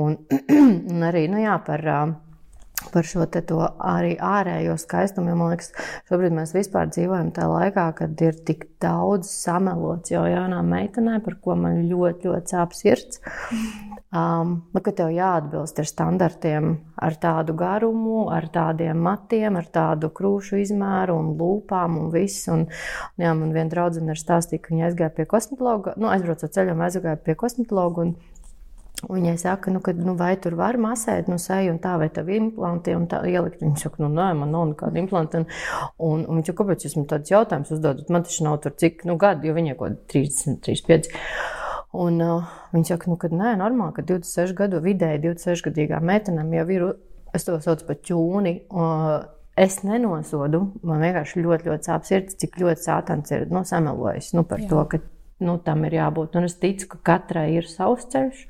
Un, 0.01 0.17
un 0.93 1.07
arī, 1.09 1.25
nu 1.31 1.41
jā, 1.43 1.57
par, 1.65 1.85
par 2.93 3.07
šo 3.07 3.25
arī 3.25 4.15
ārējo 4.19 4.75
skaistumu, 4.79 5.31
jo 5.31 5.39
man 5.39 5.53
liekas, 5.53 5.71
šobrīd 6.09 6.35
mēs 6.35 6.53
vispār 6.55 6.89
dzīvojam 6.91 7.31
tajā 7.35 7.49
laikā, 7.51 7.85
kad 7.99 8.21
ir 8.23 8.37
tik 8.47 8.67
daudz 8.83 9.31
samelots 9.31 10.13
jau 10.13 10.25
jaunām 10.29 10.69
meitenēm, 10.71 11.23
par 11.25 11.37
ko 11.43 11.57
man 11.59 11.85
ļoti, 11.89 12.29
ļoti 12.29 12.55
sāp 12.55 12.75
sirds. 12.77 13.21
Um, 14.15 14.51
nu, 14.71 14.79
ka 14.79 14.93
tev 14.95 15.09
jāatbilst 15.11 15.79
ar 15.81 15.87
standartiem, 15.89 16.69
ar 17.03 17.17
tādu 17.19 17.55
garumu, 17.59 18.29
ar 18.31 18.47
tādiem 18.53 19.01
matiem, 19.03 19.57
ar 19.59 19.67
tādu 19.67 20.07
krūšu 20.15 20.61
izmēru 20.61 21.17
un 21.19 21.33
lūpām 21.39 21.97
un 21.99 22.13
viss. 22.13 22.45
Un, 22.51 22.67
jā, 23.19 23.33
man 23.35 23.51
viena 23.55 23.67
draudzene 23.73 24.15
ir 24.15 24.21
stāstīja, 24.21 24.63
ka 24.63 24.71
viņa 24.71 24.87
aizgāja 24.87 25.11
pie 25.17 25.27
kosmetologa, 25.27 25.97
nu, 25.99 26.07
aizbrauca 26.13 26.47
ceļam, 26.47 26.85
aizgāja 26.85 27.19
pie 27.25 27.35
kosmetologa. 27.41 28.05
Un, 28.05 28.15
Viņai 29.05 29.35
saka, 29.37 29.71
nu, 29.73 29.81
ka, 29.85 29.93
nu, 29.93 30.15
vai 30.17 30.31
tur 30.41 30.55
var 30.57 30.79
masēt 30.81 31.27
nu, 31.29 31.37
seju, 31.41 31.75
un 31.75 31.81
tā, 31.83 31.95
vai 32.01 32.07
tā 32.13 32.23
ir 32.25 32.39
implanti, 32.39 32.95
un 32.97 33.05
tā 33.11 33.19
ielikt. 33.29 33.61
Viņa 33.61 33.83
saka, 33.83 34.01
nu, 34.03 34.09
nē, 34.13 34.31
man 34.39 34.53
nav 34.53 34.65
nekāda 34.71 35.01
implanta. 35.01 35.43
Un, 35.43 35.49
un, 35.99 36.23
un 36.25 36.39
viņš 36.39 36.51
jau 36.51 36.57
kāpēc 36.61 36.87
jūs 36.87 36.97
man 36.99 37.05
tādus 37.11 37.33
jautājumus 37.35 37.75
uzdodat? 37.77 38.09
Man 38.13 38.25
taču 38.25 38.47
nav 38.47 38.57
tur 38.63 38.73
cik, 38.81 39.05
nu, 39.09 39.17
gadi, 39.21 39.49
jo 39.49 39.57
viņai 39.57 39.77
kaut 39.79 40.01
30, 40.13 40.59
35. 40.65 41.11
Un 42.05 42.19
uh, 42.25 42.57
viņš 42.73 42.91
saka, 42.95 43.11
nu, 43.11 43.19
ka 43.21 43.29
nē, 43.31 43.53
normāli, 43.61 43.95
ka 43.95 44.07
26 44.09 44.57
gadu 44.57 44.81
vidēji 44.83 45.23
26 45.29 45.69
gadīgām 45.69 46.09
meitenēm 46.09 46.51
jau 46.57 46.67
ir, 46.75 46.89
es 47.37 47.47
to 47.47 47.55
saucu 47.63 47.87
par 47.87 48.01
ķūni. 48.01 48.59
Uh, 48.73 49.31
Es 49.55 49.77
nenosodu, 49.87 50.59
man 50.83 50.99
vienkārši 50.99 51.39
ļoti, 51.39 51.69
ļoti 51.69 51.87
sāp 51.87 52.03
sirds, 52.03 52.35
cik 52.41 52.57
ļoti 52.59 52.81
sātans 52.89 53.31
ir 53.31 53.45
nu, 53.47 53.61
samelojis 53.63 54.33
nu, 54.35 54.43
par 54.43 54.59
Jā. 54.59 54.67
to, 54.67 54.81
ka 54.91 54.99
nu, 55.47 55.55
tam 55.63 55.85
ir 55.87 55.95
jābūt. 55.95 56.35
Un 56.35 56.47
es 56.49 56.57
ticu, 56.59 56.89
ka 56.91 56.99
katrai 57.13 57.47
ir 57.55 57.69
savs 57.71 58.09
ceļš, 58.11 58.41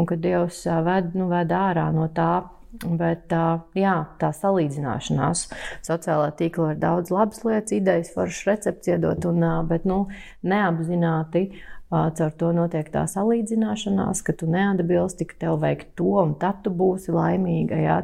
un 0.00 0.08
ka 0.08 0.16
Dievs 0.20 0.64
ved, 0.86 1.12
nu, 1.18 1.28
ved 1.32 1.52
ārā 1.54 1.90
no 1.94 2.08
tā. 2.16 2.32
Bet 2.70 3.32
jā, 3.74 3.94
tā 4.20 4.28
salīdzināšanās, 4.30 5.40
sociālā 5.82 6.28
tīkla 6.38 6.68
var 6.68 6.76
daudz 6.78 7.10
labas 7.10 7.42
lietas, 7.42 7.74
idejas, 7.74 8.12
foršas 8.14 8.46
recepts 8.46 8.92
iedot, 8.92 9.26
un, 9.26 9.42
bet 9.66 9.88
nu, 9.90 10.04
neapzināti 10.46 11.48
Caur 11.90 12.34
to 12.38 12.52
notiek 12.54 12.86
tā 12.94 13.02
salīdzināšanās, 13.10 14.20
ka 14.22 14.32
tu 14.38 14.46
neatbilsti, 14.46 15.26
ka 15.26 15.38
tev 15.40 15.56
vajag 15.64 15.88
to, 15.98 16.12
un 16.22 16.36
tad 16.38 16.60
tu 16.62 16.70
būsi 16.70 17.10
laimīga. 17.10 17.80
Jā, 17.82 18.00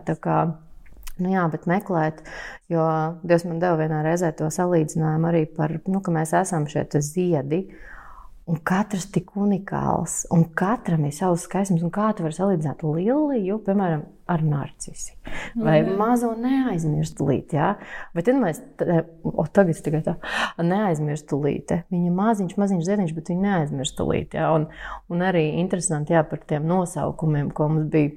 Nu 1.17 1.31
jā, 1.33 1.47
bet 1.49 1.63
meklēt, 1.65 2.19
jo 2.69 2.83
Dievs 3.25 3.47
man 3.49 3.57
deva 3.57 3.79
vienā 3.81 4.03
reizē 4.05 4.35
to 4.37 4.51
salīdzinājumu 4.53 5.31
arī 5.31 5.47
par, 5.49 5.73
nu, 5.89 6.03
ka 6.05 6.13
mēs 6.13 6.35
esam 6.37 6.67
šie 6.69 6.83
ziedi. 7.01 7.63
Un 8.47 8.61
katrs 8.63 9.09
tik 9.11 9.33
unikāls, 9.35 10.21
un 10.31 10.45
katram 10.55 11.03
ir 11.09 11.15
savs 11.15 11.49
skaistums. 11.49 11.83
Kā 11.91 12.13
tu 12.15 12.23
vari 12.23 12.37
salīdzināt 12.37 12.85
liliju, 12.87 13.57
piemēram, 13.67 14.05
ar 14.31 14.43
narcisi 14.47 15.17
vai 15.59 15.81
mm. 15.81 15.97
mazo 15.99 16.31
neaizmirstu 16.39 17.27
līti? 17.27 17.59
Ja? 17.59 17.73
Bet 18.15 18.31
mēs, 18.39 18.61
o, 19.27 19.49
tagad 19.51 19.81
tikai 19.83 20.03
tā, 20.07 20.15
neaizmirstu 20.63 21.41
līti. 21.43 21.81
Viņa 21.91 22.15
maziņš, 22.21 22.55
maziņš 22.63 22.87
ziediņš, 22.87 23.17
bet 23.19 23.33
viņa 23.35 23.45
neaizmirstu 23.49 24.07
līti. 24.13 24.39
Ja? 24.39 24.53
Un, 24.55 24.69
un 25.11 25.27
arī 25.27 25.49
interesanti 25.65 26.15
jā, 26.15 26.23
par 26.31 26.47
tiem 26.47 26.71
nosaukumiem, 26.71 27.51
ko 27.51 27.67
mums 27.73 27.91
bija 27.91 28.15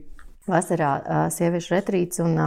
vasarā 0.50 0.94
sieviešu 1.34 1.78
retrīts. 1.80 2.22
Un, 2.26 2.38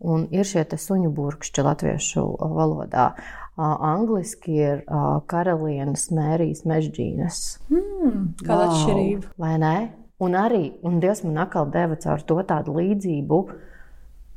Un 0.00 0.22
ir 0.32 0.46
šie 0.48 0.62
suņu 0.80 1.10
burkšķi 1.12 1.60
latviešu 1.60 2.22
valodā. 2.56 3.10
Angliski 3.60 4.56
ir 4.56 4.84
karalienes 5.30 6.08
mērijas 6.14 6.64
mežģīnas. 6.68 7.40
Mm, 7.70 8.20
kāda 8.42 8.60
wow, 8.60 8.68
atšķirība? 8.68 9.32
Vai 9.40 9.56
ne? 9.62 9.74
Un 10.20 10.36
arī, 10.36 10.64
un 10.84 11.00
Dievs 11.00 11.22
man 11.24 11.40
atkal 11.46 11.68
deva 11.72 11.96
caur 12.00 12.22
to 12.28 12.36
tādu 12.48 12.74
līdzību, 12.76 13.40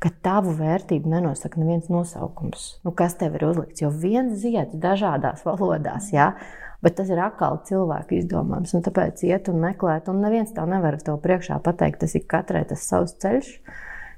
ka 0.00 0.10
tavu 0.24 0.52
vērtību 0.56 1.08
nenosaka 1.12 1.60
neviens 1.60 1.90
nosaukums. 1.92 2.66
Nu, 2.84 2.92
kas 2.96 3.16
tev 3.20 3.36
ir 3.38 3.46
uzlikts? 3.48 3.84
Jo 3.84 3.90
viens 3.92 4.36
zieds 4.40 4.76
dažādās 4.80 5.44
valodās, 5.46 6.10
jā, 6.12 6.30
bet 6.84 6.96
tas 6.98 7.08
ir 7.12 7.20
atkal 7.24 7.60
cilvēku 7.68 8.18
izdomājums. 8.18 8.74
Un 8.76 8.84
tāpēc 8.84 9.24
iet 9.28 9.48
un 9.52 9.60
meklēt, 9.64 10.08
un 10.12 10.20
neviens 10.24 10.52
tev 10.56 10.68
nevar 10.68 10.98
to 11.04 11.16
priekšā 11.20 11.60
pateikt. 11.64 12.02
Tas 12.04 12.16
ir 12.16 12.24
katrai 12.28 12.64
tas 12.68 12.84
savs 12.84 13.16
ceļš 13.24 13.52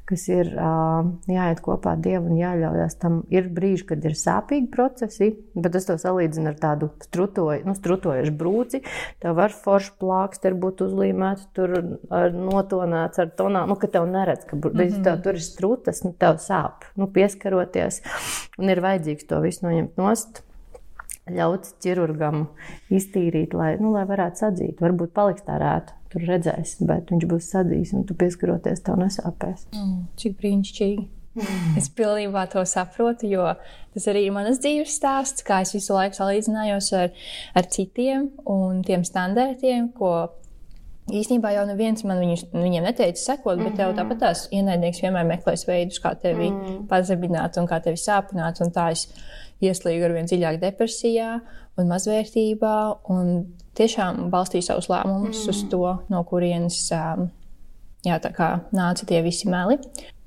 kas 0.06 0.26
ir 0.30 0.52
jāiet 0.54 1.60
kopā 1.64 1.96
ar 1.96 2.02
Dievu 2.02 2.30
un 2.30 2.38
jāļaujas. 2.38 2.98
Tam 3.02 3.20
ir 3.32 3.48
brīži, 3.52 3.88
kad 3.90 4.04
ir 4.06 4.16
sāpīgi 4.18 4.70
procesi, 4.72 5.32
bet 5.54 5.78
es 5.78 5.88
to 5.88 5.98
salīdzinu 6.00 6.52
ar 6.52 6.58
tādu 6.62 6.90
strutoju, 7.04 7.64
nu, 7.66 7.74
strutojušu 7.76 8.34
brūci. 8.38 8.82
Tev 9.22 9.36
var 9.40 9.54
forši 9.54 9.94
plāksti 10.00 10.54
būt 10.62 10.84
uzlīmēti, 10.86 11.48
tur 11.56 11.76
ar 12.14 12.34
notonēts 12.36 13.22
ar 13.22 13.34
tonām, 13.38 13.70
nu, 13.72 13.78
ka 13.80 13.90
tev 13.92 14.08
neredz, 14.10 14.46
ka 14.46 14.56
mm 14.56 14.70
-hmm. 14.70 15.04
tev 15.04 15.22
tur 15.26 15.34
ir 15.34 15.44
strutas, 15.44 16.04
nu, 16.04 16.14
tev 16.18 16.38
sāp, 16.42 16.86
nu, 16.96 17.10
pieskaroties, 17.10 18.02
un 18.58 18.70
ir 18.70 18.80
vajadzīgs 18.80 19.26
to 19.26 19.40
visu 19.40 19.66
noņemt 19.66 19.96
nost 19.96 20.45
ļauts 21.32 21.74
ķirurgam 21.82 22.46
iztīrīt, 22.92 23.54
lai, 23.56 23.74
nu, 23.82 23.90
lai 23.96 24.04
varētu 24.08 24.44
sadzīt. 24.44 24.80
Varbūt 24.82 25.14
paliks 25.16 25.46
tā 25.46 25.58
rēta 25.62 25.96
tur 26.12 26.24
redzēs, 26.28 26.78
bet 26.86 27.10
viņš 27.12 27.26
būs 27.30 27.50
sadzījis 27.52 27.92
un 27.98 28.06
tu 28.08 28.16
pieskaroties, 28.18 28.84
tev 28.86 29.00
nesāpēs. 29.02 29.66
Mm, 29.74 30.00
cik 30.20 30.38
brīnišķīgi! 30.40 31.06
Mm. 31.36 31.74
Es 31.76 31.90
pilnībā 31.92 32.46
to 32.48 32.62
saprotu, 32.64 33.28
jo 33.28 33.50
tas 33.92 34.06
arī 34.08 34.24
ir 34.28 34.32
manas 34.32 34.60
dzīves 34.62 34.94
stāsts, 34.96 35.44
kā 35.44 35.60
es 35.66 35.74
visu 35.76 35.92
laiku 35.92 36.16
salīdzinājos 36.16 36.88
ar, 36.96 37.12
ar 37.58 37.68
citiem 37.74 38.30
un 38.48 38.80
tiem 38.86 39.04
standartiem, 39.04 39.90
ko 39.98 40.14
īstenībā 41.12 41.52
jau 41.54 41.66
neviens 41.68 42.02
man 42.08 42.22
viņus, 42.22 42.46
viņiem 42.54 42.86
neteica 42.88 43.20
sekot, 43.20 43.60
bet 43.60 43.76
tev 43.76 43.92
mhm. 43.92 43.98
tāpat 44.00 44.22
tās 44.24 44.46
ienaidnieks 44.54 45.02
vienmēr 45.04 45.28
meklēs 45.28 45.66
veidus, 45.68 46.00
kā 46.02 46.16
tevi 46.18 46.48
mm. 46.50 46.78
pazemināt 46.90 47.60
un 47.60 47.68
kā 47.70 47.82
tevi 47.84 48.00
sāpināt. 48.00 48.62
Un 48.64 48.72
tā 48.74 48.88
es 48.94 49.06
ieslīgu 49.64 50.06
ar 50.06 50.14
vien 50.16 50.28
dziļāk 50.28 50.58
depresijā 50.62 51.36
un 51.80 51.90
mazvērtībā. 51.90 52.74
Un 53.12 53.32
tiešām 53.78 54.26
balstīju 54.32 54.66
savus 54.68 54.90
lēmumus 54.92 55.44
mm. 55.44 55.52
uz 55.52 55.62
to, 55.72 55.82
no 56.12 56.22
kurienes 56.28 56.80
jā, 56.90 58.18
nāca 58.76 59.08
tie 59.08 59.22
visi 59.24 59.50
meli. 59.52 59.78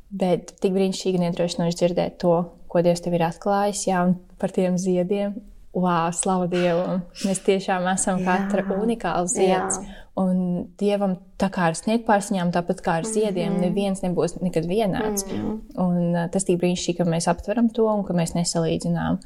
Bet 0.09 0.55
tik 0.61 0.73
brīnišķīgi 0.73 1.19
un 1.19 1.27
iedrošinoši 1.27 1.77
dzirdēt 1.83 2.17
to, 2.23 2.35
ko 2.69 2.81
Dievs 2.85 3.03
tev 3.05 3.17
ir 3.17 3.27
atklājis, 3.27 3.85
jā, 3.89 4.01
un 4.07 4.17
par 4.41 4.53
tiem 4.53 4.77
ziediem. 4.81 5.35
Wow, 5.73 6.09
slavu 6.15 6.47
Dievam! 6.49 7.03
Mēs 7.27 7.43
tiešām 7.45 7.85
esam 7.91 8.23
katra 8.25 8.63
unikāla 8.73 9.27
zieds. 9.29 9.77
Jā. 9.77 9.97
Un 10.19 10.39
Dievam 10.79 11.15
tā 11.39 11.51
kā 11.53 11.69
ar 11.69 11.77
sniegpārziņām, 11.77 12.51
tāpat 12.55 12.81
kā 12.83 12.97
ar 12.99 13.05
ziediem, 13.07 13.53
mm 13.53 13.55
-hmm. 13.55 13.61
neviens 13.61 14.01
nebūs 14.03 14.41
nekad 14.41 14.65
vienāds. 14.65 15.25
Mm 15.25 15.37
-hmm. 15.37 15.59
Un 15.77 16.29
tas 16.31 16.43
tik 16.43 16.59
brīnišķīgi, 16.61 16.97
ka 16.97 17.03
mēs 17.03 17.29
aptveram 17.29 17.69
to 17.69 17.85
un 17.85 18.03
ka 18.03 18.13
mēs 18.13 18.35
nesalīdzinām 18.35 19.19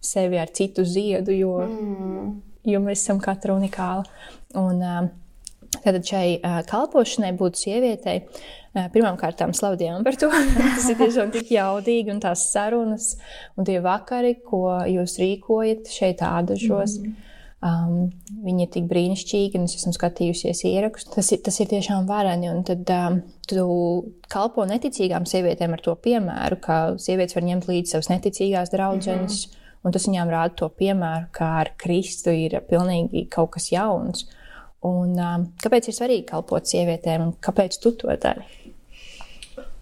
sevi 0.00 0.38
ar 0.38 0.48
citu 0.48 0.84
ziedu, 0.84 1.32
jo 1.32 1.58
mm 1.58 2.40
jo 2.64 2.80
mēs 2.80 3.00
esam 3.04 3.20
katra 3.20 3.54
unikāla. 3.54 4.04
Un, 4.54 5.10
Tātad 5.70 6.02
šai 6.02 6.40
kalpošanai 6.66 7.30
būtu 7.38 7.56
sievietei 7.56 8.16
uh, 8.18 8.59
pirmkārt 8.74 9.42
slavdievam 9.56 10.04
par 10.06 10.18
to. 10.20 10.30
Tas 10.58 10.88
ir 10.90 11.00
tiešām 11.00 11.32
tik 11.34 11.50
jaudīgi 11.54 12.14
un 12.14 12.22
tās 12.22 12.46
sarunas 12.52 13.14
un 13.56 13.68
tie 13.68 13.80
vakari, 13.84 14.36
ko 14.44 14.80
jūs 14.88 15.18
rīkojat 15.22 15.90
šeit 15.90 16.24
ādažos. 16.26 17.00
Mm. 17.00 17.18
Um, 17.60 17.96
viņi 18.40 18.64
ir 18.64 18.68
tik 18.72 18.86
brīnišķīgi, 18.88 19.58
un 19.60 19.66
es 19.68 19.76
esmu 19.76 19.92
skatījusies 19.92 20.62
ierakstus. 20.70 21.12
Tas, 21.12 21.28
ir, 21.34 21.42
tas 21.44 21.58
ir 21.60 21.68
tiešām 21.68 22.06
vareni. 22.08 22.48
Un 22.48 22.62
tad 22.64 22.88
um, 22.96 23.18
tu 23.44 23.64
kalpo 24.32 24.64
neticīgām 24.64 25.28
sievietēm 25.28 25.76
ar 25.76 25.84
to 25.84 25.92
piemēru, 26.00 26.56
ka 26.64 26.78
sievietes 26.96 27.36
var 27.36 27.44
ņemt 27.50 27.68
līdzi 27.68 27.96
savas 27.96 28.12
neticīgās 28.14 28.72
draudzenes. 28.72 29.42
Mm 29.44 29.50
-hmm 29.50 29.58
Un 29.80 29.94
tas 29.94 30.04
viņām 30.08 30.28
rāda 30.28 30.56
to 30.60 30.68
piemēru, 30.76 31.30
kā 31.32 31.48
ar 31.62 31.72
Kristu 31.80 32.34
ir 32.36 32.58
pilnīgi 32.68 33.24
kaut 33.32 33.54
kas 33.56 33.70
jauns. 33.72 34.26
Un, 34.84 35.12
um, 35.16 35.46
kāpēc 35.60 35.88
ir 35.88 35.96
svarīgi 35.96 36.26
kalpot 36.30 36.68
sievietēm 36.68 37.24
un 37.26 37.32
kāpēc 37.44 37.76
tu 37.80 37.92
to 38.00 38.12
dari? 38.20 38.44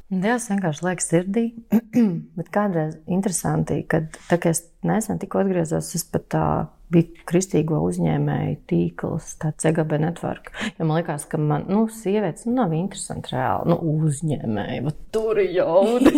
Dievs 0.09 0.47
vienkārši 0.49 0.85
liekas 0.87 1.11
sirdī, 1.11 1.45
bet 2.39 2.49
kādreiz 2.55 2.95
interesanti, 3.13 3.83
kad 3.93 4.15
tā, 4.31 4.39
es 4.49 4.63
nesen 4.87 5.21
tikko 5.21 5.43
atgriezos, 5.43 5.91
es 5.99 6.07
pat 6.09 6.25
tā 6.33 6.45
bija 6.93 7.25
kristīgo 7.29 7.81
uzņēmēju 7.89 8.57
tīkls, 8.71 9.35
tāds 9.43 9.65
CGB 9.65 10.01
network. 10.03 10.53
Jo 10.79 10.87
man 10.89 11.01
liekas, 11.01 11.27
ka 11.31 11.41
man, 11.41 11.67
nu, 11.69 11.85
sievietes 11.93 12.47
nu, 12.49 12.57
nav 12.61 12.73
interesanti 12.77 13.35
reāli, 13.35 13.73
nu, 13.73 13.79
uzņēmēji, 14.09 14.85
bet 14.87 15.03
tur 15.15 15.43
ir 15.43 15.53
jauda. 15.59 16.15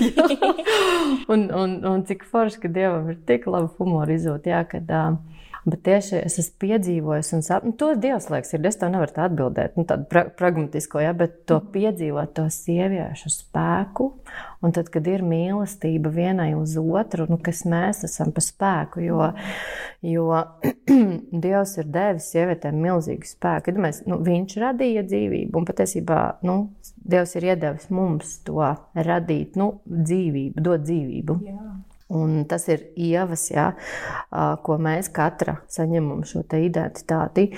un, 1.33 1.49
un, 1.63 1.77
un 1.93 2.07
cik 2.09 2.25
forši, 2.31 2.63
ka 2.65 2.73
Dievam 2.73 3.11
ir 3.13 3.21
tik 3.29 3.51
laba 3.51 3.71
humora 3.79 4.15
izjūta, 4.15 4.55
jā, 4.55 4.63
kad 4.71 4.95
uh, 4.95 5.19
Bet 5.69 5.83
tieši 5.85 6.23
es 6.23 6.39
esmu 6.41 6.57
piedzīvojis, 6.63 7.35
un 7.37 7.43
nu, 7.67 7.73
to 7.77 7.91
Dievs 8.01 8.31
liekas, 8.33 8.55
ir. 8.57 8.63
Es 8.71 8.79
to 8.81 8.89
nevaru 8.89 9.13
tā 9.13 9.27
atbildēt, 9.29 9.77
nu, 9.77 9.85
tādu 9.89 10.07
pra 10.09 10.25
pragmatisko, 10.39 11.03
ja, 11.05 11.13
bet 11.17 11.43
to 11.51 11.59
piedzīvot, 11.75 12.33
to 12.39 12.47
sieviešu 12.55 13.33
spēku. 13.35 14.09
Un 14.61 14.75
tad, 14.77 14.91
kad 14.93 15.07
ir 15.09 15.23
mīlestība 15.25 16.11
vienai 16.13 16.51
uz 16.53 16.75
otru, 16.81 17.25
nu, 17.31 17.39
kas 17.41 17.63
mēs 17.69 18.05
esam 18.05 18.29
pa 18.37 18.43
spēku, 18.45 19.01
jo, 19.07 19.31
jo 20.05 20.27
Dievs 21.45 21.77
ir 21.81 21.89
devis 21.89 22.29
sievietēm 22.35 22.77
milzīgu 22.85 23.29
spēku. 23.29 23.73
Mēs, 23.81 24.03
nu, 24.11 24.21
viņš 24.27 24.59
radīja 24.61 25.07
dzīvību, 25.09 25.57
un 25.57 25.69
patiesībā 25.69 26.21
nu, 26.45 26.59
Dievs 27.01 27.33
ir 27.41 27.47
iedevis 27.55 27.89
mums 27.95 28.37
to 28.45 28.61
radīt, 28.95 29.57
nu, 29.57 29.79
dzīvību, 29.89 30.61
dot 30.61 30.85
dzīvību. 30.85 31.39
Jā. 31.49 31.71
Un 32.11 32.45
tas 32.51 32.65
ir 32.69 32.89
ievas, 32.99 33.45
ja, 33.53 33.69
ko 34.67 34.77
mēs 34.83 35.09
katra 35.15 35.61
saņemam 35.71 36.25
šo 36.27 36.43
identitāti. 36.59 37.53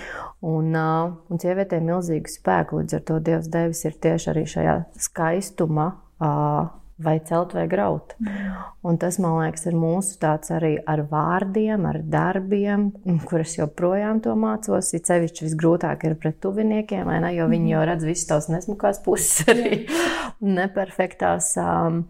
Un, 0.44 0.76
un 0.76 1.40
sievietē 1.40 1.80
ir 1.80 1.86
milzīgu 1.88 2.30
spēku, 2.30 2.82
līdz 2.82 2.98
ar 2.98 3.04
to 3.08 3.18
Dievs 3.24 3.48
devis 3.50 3.82
ir 3.88 3.96
tieši 3.96 4.30
arī 4.34 4.44
šajā 4.52 4.76
skaistumā. 5.08 5.88
Vai 7.02 7.16
celt 7.26 7.54
vai 7.56 7.66
graut. 7.70 8.14
Mm. 8.20 8.52
Un 8.82 8.98
tas, 8.98 9.18
man 9.22 9.36
liekas, 9.38 9.64
ir 9.70 9.76
mūsu 9.78 10.16
tāds 10.22 10.50
arī 10.54 10.72
ar 10.90 11.04
vārdiem, 11.10 11.84
ar 11.86 12.00
darbiem, 12.02 12.88
kurus 13.30 13.54
joprojām 13.58 14.18
to 14.24 14.34
mācos. 14.38 14.90
Ir 14.96 15.04
sevišķi 15.06 15.46
visgrūtāk 15.46 16.08
ir 16.08 16.16
pret 16.18 16.40
tuviniekiem, 16.42 17.10
ne, 17.22 17.30
jo 17.36 17.46
viņi 17.50 17.68
mm. 17.68 17.72
jau 17.74 17.84
redz 17.92 18.08
visas 18.08 18.28
tās 18.32 18.50
nesmukās 18.50 18.98
puses, 19.04 19.44
arī 19.52 19.84
neperfektās. 20.42 21.52
Um, 21.62 22.02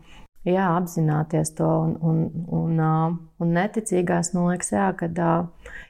jā, 0.48 0.70
apzināties 0.78 1.52
to. 1.60 1.68
Un, 1.68 1.94
un, 2.00 2.24
un, 2.62 2.82
un 3.42 3.54
neticīgās, 3.60 4.32
man 4.36 4.52
liekas, 4.54 4.72
jā, 4.72 4.88
kad, 4.98 5.22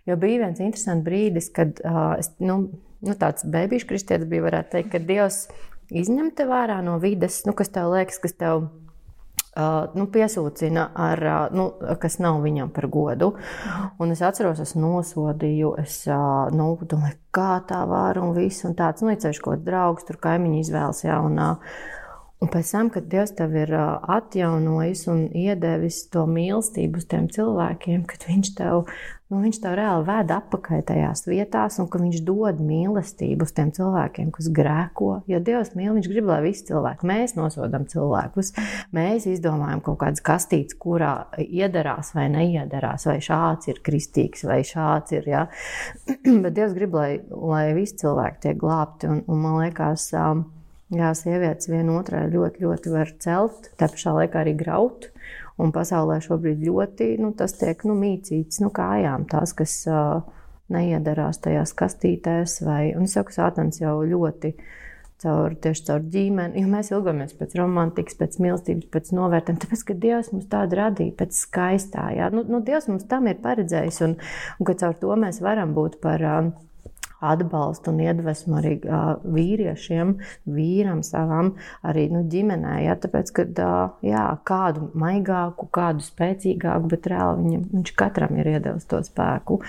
jo 0.09 0.21
bija 0.27 0.45
viens 0.47 0.63
interesants 0.67 1.07
brīdis, 1.07 1.53
kad 1.55 1.79
es, 2.19 2.35
nu, 2.43 2.65
nu, 3.07 3.19
tāds 3.19 3.47
bērnu 3.47 3.85
kristietis 3.87 4.27
bija, 4.27 4.49
varētu 4.51 4.77
teikt, 4.77 4.95
ka 4.97 5.07
Dievs 5.07 5.45
izņem 5.95 6.35
te 6.35 6.51
vērā 6.51 6.83
no 6.83 6.99
vides, 7.03 7.45
nu, 7.47 7.55
kas 7.55 7.71
tev 7.71 7.95
liekas, 7.95 8.19
kas 8.23 8.41
tev. 8.43 8.67
Uh, 8.67 8.82
nu, 9.53 10.07
piesūcina, 10.09 10.87
ar, 10.97 11.21
uh, 11.29 11.41
nu, 11.53 11.67
kas 12.01 12.17
nav 12.25 12.41
viņam 12.41 12.71
par 12.73 12.87
godu. 12.93 13.33
Un 14.01 14.15
es 14.15 14.23
atceros, 14.25 14.63
es 14.65 14.73
nosodīju, 14.79 15.75
es 15.83 15.99
uh, 16.09 16.49
nu, 16.57 16.71
domāju, 16.89 17.19
kā 17.37 17.59
tā 17.69 17.83
var 17.89 18.21
un 18.23 18.33
viss. 18.37 18.65
Un 18.69 18.77
tāds, 18.79 19.05
nu, 19.05 19.13
ceļš, 19.13 19.43
ko 19.45 19.59
draugs 19.61 20.09
tur 20.09 20.17
kaimiņi 20.25 20.63
izvēlas. 20.65 21.05
Jā, 21.05 21.21
un, 21.21 21.37
uh, 21.37 21.77
Un 22.43 22.51
pēc 22.51 22.73
tam, 22.75 22.89
kad 22.91 23.05
Dievs 23.07 23.37
tev 23.39 23.53
ir 23.55 23.71
atjaunojis 23.77 25.05
un 25.13 25.27
iedevis 25.31 26.01
to 26.11 26.25
mīlestību 26.27 26.99
uz 26.99 27.05
tiem 27.07 27.29
cilvēkiem, 27.31 28.01
kad 28.11 28.25
Viņš 28.27 28.49
tev, 28.59 28.89
nu, 29.31 29.43
viņš 29.45 29.61
tev 29.63 29.77
reāli 29.79 30.07
ved 30.09 30.33
atpakaļ 30.35 30.81
tajās 30.89 31.23
vietās, 31.29 31.77
un 31.79 31.87
ka 31.93 32.01
Viņš 32.03 32.25
dod 32.27 32.59
mīlestību 32.67 33.47
uz 33.47 33.55
tiem 33.55 33.71
cilvēkiem, 33.77 34.33
kas 34.35 34.49
grēko. 34.57 35.11
Jo 35.31 35.39
Dievs 35.39 35.71
mīl, 35.79 35.93
Viņš 35.95 36.09
grib, 36.11 36.27
lai 36.33 36.41
visi 36.43 36.67
cilvēki, 36.73 37.07
mēs 37.13 37.37
nosodām 37.39 37.85
cilvēkus, 37.93 38.51
mēs 38.99 39.29
izdomājam 39.31 39.85
kaut 39.87 40.01
kādas 40.01 40.25
kastītes, 40.27 40.75
kurā 40.83 41.13
iedarās 41.39 42.11
vai 42.17 42.27
neiedarās, 42.33 43.07
vai 43.07 43.21
šāds 43.23 43.71
ir 43.71 43.79
kristīgs, 43.87 44.43
vai 44.51 44.65
šāds 44.67 45.15
ir. 45.15 45.31
Ja? 45.31 45.45
Bet 46.43 46.59
Dievs 46.59 46.75
grib, 46.75 46.99
lai, 46.99 47.13
lai 47.31 47.69
visi 47.79 48.01
cilvēki 48.03 48.49
tiek 48.49 48.59
glābti, 48.59 49.13
un, 49.15 49.23
un 49.31 49.41
man 49.47 49.61
liekas, 49.61 50.09
um, 50.19 50.43
Jā, 50.93 51.15
sievietes 51.17 51.71
vienotrai 51.73 52.27
ļoti, 52.29 52.67
ļoti 52.67 52.91
var 52.93 53.11
celt, 53.23 53.71
tā 53.81 53.89
pašā 53.89 54.13
laikā 54.19 54.43
arī 54.43 54.53
graut. 54.59 55.09
Un 55.61 55.71
pasaulē 55.73 56.19
šobrīd 56.25 56.61
ļoti 56.67 57.15
nu, 57.23 57.31
tas 57.37 57.55
tiek 57.57 57.85
nu, 57.89 57.95
mīcīts 57.97 58.61
nu, 58.61 58.69
kājām, 58.75 59.25
tās, 59.31 59.55
kas 59.57 59.77
uh, 59.89 60.25
neiedarās 60.73 61.41
tajās 61.45 61.73
kastītēs. 61.79 62.59
Vai, 62.67 62.83
saku, 63.09 63.33
Sātans 63.33 63.81
jau 63.81 63.95
ļoti 64.09 64.53
caur, 65.23 65.55
tieši 65.65 65.87
caur 65.87 66.05
ģimeni, 66.13 66.65
jo 66.65 66.73
mēs 66.73 66.91
ilgamies 66.93 67.37
pēc 67.39 67.55
romantikas, 67.61 68.19
pēc 68.19 68.37
mīlestības, 68.43 68.91
pēc 68.93 69.13
novērtējuma, 69.17 69.63
tāpēc, 69.65 69.85
ka 69.89 69.97
Dievs 70.03 70.33
mums 70.35 70.51
tādu 70.53 70.81
radīja, 70.81 71.15
pēc 71.23 71.39
skaistā. 71.39 72.11
Jā. 72.19 72.29
Nu, 72.35 72.45
nu, 72.49 72.61
Dievs 72.65 72.91
mums 72.91 73.09
tam 73.09 73.31
ir 73.31 73.41
paredzējis, 73.45 74.03
un, 74.09 74.19
un 74.59 74.69
ka 74.69 74.77
caur 74.83 74.99
to 75.01 75.17
mēs 75.25 75.41
varam 75.45 75.73
būt 75.79 76.03
par. 76.05 76.29
Uh, 76.35 76.53
atbalstu 77.23 77.93
un 77.93 78.03
iedvesmu 78.03 78.59
arī 78.59 78.75
uh, 78.83 79.15
vīriešiem, 79.23 80.17
vīram 80.51 81.03
savam, 81.07 81.55
arī 81.87 82.09
nu, 82.13 82.25
ģimenē. 82.33 82.79
Ja? 82.87 82.99
Tāpēc, 83.01 83.33
ka 83.37 83.47
jā, 84.05 84.27
kādu 84.49 84.91
maigāku, 84.99 85.69
kādu 85.75 86.05
spēcīgāku, 86.07 86.93
bet 86.93 87.09
reāli 87.13 87.47
viņam, 87.47 87.65
viņš 87.79 87.97
katram 88.03 88.39
ir 88.43 88.53
iedevis 88.57 88.89
to 88.91 89.03
spēku. 89.07 89.63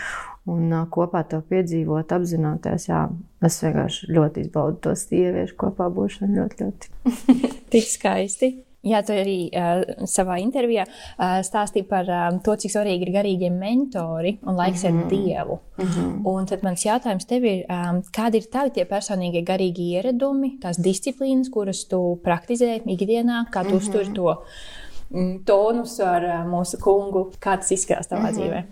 Un 0.50 0.68
uh, 0.74 0.84
kopā 0.92 1.24
to 1.30 1.40
piedzīvot, 1.48 2.12
apzināties, 2.12 2.90
jā, 2.90 3.06
es 3.48 3.62
vienkārši 3.64 4.12
ļoti 4.12 4.44
izbaudu 4.44 4.82
to 4.90 4.98
sieviešu 5.00 5.56
kopā 5.64 5.88
būšanu 5.94 6.42
ļoti, 6.42 6.68
ļoti. 6.68 6.94
Tik 7.72 7.90
skaisti. 7.90 8.56
Jā, 8.84 9.00
tu 9.08 9.14
arī 9.16 9.48
uh, 9.56 10.04
savā 10.12 10.42
intervijā 10.44 10.84
uh, 10.84 11.38
stāstīji 11.48 11.86
par 11.88 12.10
um, 12.12 12.42
to, 12.44 12.58
cik 12.60 12.74
svarīgi 12.74 13.08
ir 13.08 13.14
garīgie 13.16 13.52
mentori 13.54 14.34
un 14.44 14.58
laiks 14.60 14.84
mm 14.84 14.90
-hmm. 14.90 15.00
ar 15.00 15.06
mhm. 15.06 15.10
Dievu. 15.10 15.60
Mm 15.78 15.86
-hmm. 15.86 16.28
Un 16.34 16.46
tad 16.46 16.64
mans 16.64 16.86
jautājums 16.86 17.26
tev 17.26 17.46
ir, 17.46 17.66
um, 17.70 18.02
kādi 18.18 18.36
ir 18.36 18.50
tavi 18.52 18.70
tie 18.70 18.86
personīgie 18.86 19.44
garīgi 19.46 19.88
ieradumi, 19.96 20.58
tās 20.60 20.78
disciplīnas, 20.78 21.50
kuras 21.50 21.86
tu 21.86 22.20
praktizē 22.24 22.82
ikdienā, 22.86 23.46
kā 23.52 23.64
tu 23.64 23.70
mm 23.70 23.74
-hmm. 23.74 23.78
uzturi 23.78 24.14
to? 24.14 24.44
Tonus 25.46 26.00
ar 26.00 26.24
mūsu 26.48 26.78
kungu, 26.82 27.32
kā 27.40 27.58
tas 27.58 27.72
izskatās 27.72 28.08
tavā 28.08 28.20
mm 28.20 28.26
-hmm. 28.26 28.40
dzīvē? 28.40 28.64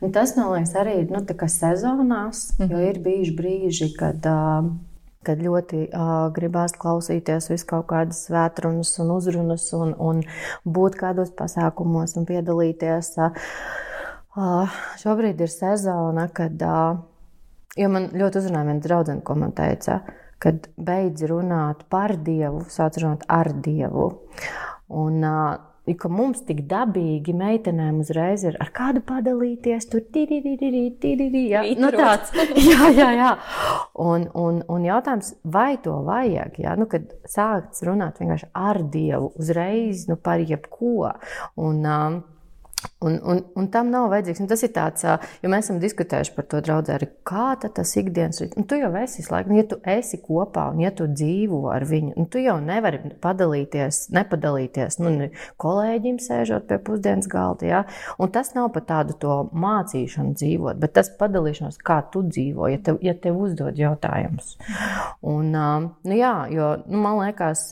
Nu, 0.00 0.10
tas, 0.10 0.36
man 0.36 0.52
liekas, 0.52 0.74
arī 0.74 1.10
nu, 1.10 1.48
sezonās, 1.48 2.58
mm 2.58 2.66
-hmm. 2.66 2.72
jo 2.72 2.78
ir 2.90 2.98
bijuši 2.98 3.36
brīži, 3.36 3.96
kad 3.98 4.26
uh, 4.26 4.70
kad 5.26 5.40
ļoti 5.44 5.82
uh, 5.90 6.30
gribās 6.32 6.72
klausīties 6.80 7.50
visu 7.52 7.66
kaut 7.68 7.90
kādas 7.90 8.22
vētrunas 8.32 8.94
un 9.02 9.12
uzrunas 9.12 9.66
un, 9.76 9.92
un 10.00 10.22
būt 10.64 10.96
kādos 11.00 11.34
pasākumos 11.36 12.16
un 12.16 12.28
piedalīties. 12.28 13.12
Uh, 13.20 14.80
šobrīd 15.02 15.42
ir 15.44 15.52
sezona, 15.52 16.28
kad, 16.32 16.56
uh, 16.64 17.02
jo 17.76 17.92
man 17.92 18.08
ļoti 18.16 18.40
uzrunāja 18.40 18.70
viena 18.70 18.84
draudzene, 18.86 19.24
ko 19.26 19.36
man 19.42 19.52
teica, 19.56 20.00
kad 20.40 20.70
beidz 20.80 21.26
runāt 21.28 21.84
par 21.92 22.16
Dievu, 22.16 22.64
sāc 22.72 22.96
runāt 23.02 23.26
ar 23.28 23.52
Dievu. 23.52 24.08
Un, 24.88 25.20
uh, 25.20 25.69
ka 25.98 26.10
mums 26.12 26.42
tik 26.46 26.64
dabīgi 26.70 27.34
meitenēm 27.36 28.00
uzreiz 28.04 28.44
ir 28.48 28.58
ar 28.62 28.72
kādu 28.76 29.02
padalīties, 29.06 29.88
tur? 29.90 30.04
Tīrīrīrīrīrīrī, 30.14 31.44
jā, 31.52 31.62
nu 31.80 31.92
tāds, 31.94 32.34
jā, 32.70 32.90
jā, 32.96 33.10
jā. 33.18 33.30
Un, 34.00 34.26
un, 34.38 34.62
un 34.70 34.88
jautājums, 34.88 35.34
vai 35.44 35.74
to 35.82 36.00
vajag, 36.06 36.60
jā, 36.64 36.74
nu, 36.80 36.88
kad 36.90 37.08
sākts 37.30 37.84
runāt 37.86 38.20
vienkārši 38.22 38.50
ar 38.56 38.82
Dievu 38.90 39.32
uzreiz, 39.40 40.06
nu, 40.10 40.18
par 40.20 40.42
jebko. 40.42 41.14
Un, 41.60 41.82
um, 41.86 42.20
Un, 43.00 43.18
un, 43.24 43.40
un 43.56 43.68
tam 43.72 43.88
nav 43.92 44.10
vajadzīgs. 44.12 44.42
Un 44.44 44.48
tas 44.50 44.62
ir 44.64 44.72
tāds, 44.76 45.04
jo 45.40 45.48
mēs 45.52 45.66
esam 45.66 45.78
diskutējuši 45.80 46.34
par 46.36 46.46
to 46.52 46.60
draugu 46.64 46.92
arī, 46.92 47.08
kā 47.28 47.46
tas 47.60 47.94
ikdienas 47.96 48.42
ir. 48.44 48.52
Tu 48.68 48.76
jau 48.80 48.90
esi 49.00 49.24
laikam, 49.24 49.54
ja 49.56 49.64
tu 49.68 49.78
esi 49.88 50.20
kopā 50.20 50.66
un 50.74 50.82
ja 50.84 50.92
tu 50.96 51.06
dzīvo 51.08 51.62
ar 51.72 51.86
viņu, 51.88 52.12
un 52.20 52.28
tu 52.32 52.42
jau 52.42 52.58
nevari 52.60 53.00
padalīties, 53.24 54.02
nepadalīties 54.16 55.00
nu, 55.00 55.30
kolēģim 55.60 56.20
sēžot 56.20 56.68
pie 56.68 56.80
pusdienas 56.84 57.28
galda. 57.30 57.68
Ja? 57.70 57.82
Un 58.20 58.32
tas 58.34 58.52
nav 58.56 58.70
par 58.76 58.84
tādu 58.88 59.16
mācīšanu 59.64 60.36
dzīvot, 60.36 60.80
bet 60.80 60.96
tas 61.00 61.12
padalīšanos, 61.20 61.80
kā 61.84 62.02
tu 62.12 62.24
dzīvo, 62.28 62.68
ja 62.72 62.80
tev, 62.84 63.00
ja 63.04 63.16
tev 63.16 63.40
uzdod 63.40 63.80
jautājumus. 63.80 64.56
Un, 65.24 65.52
nu, 65.52 66.16
jā, 66.16 66.34
jo 66.52 66.74
nu, 66.84 67.00
man 67.00 67.20
liekas, 67.24 67.70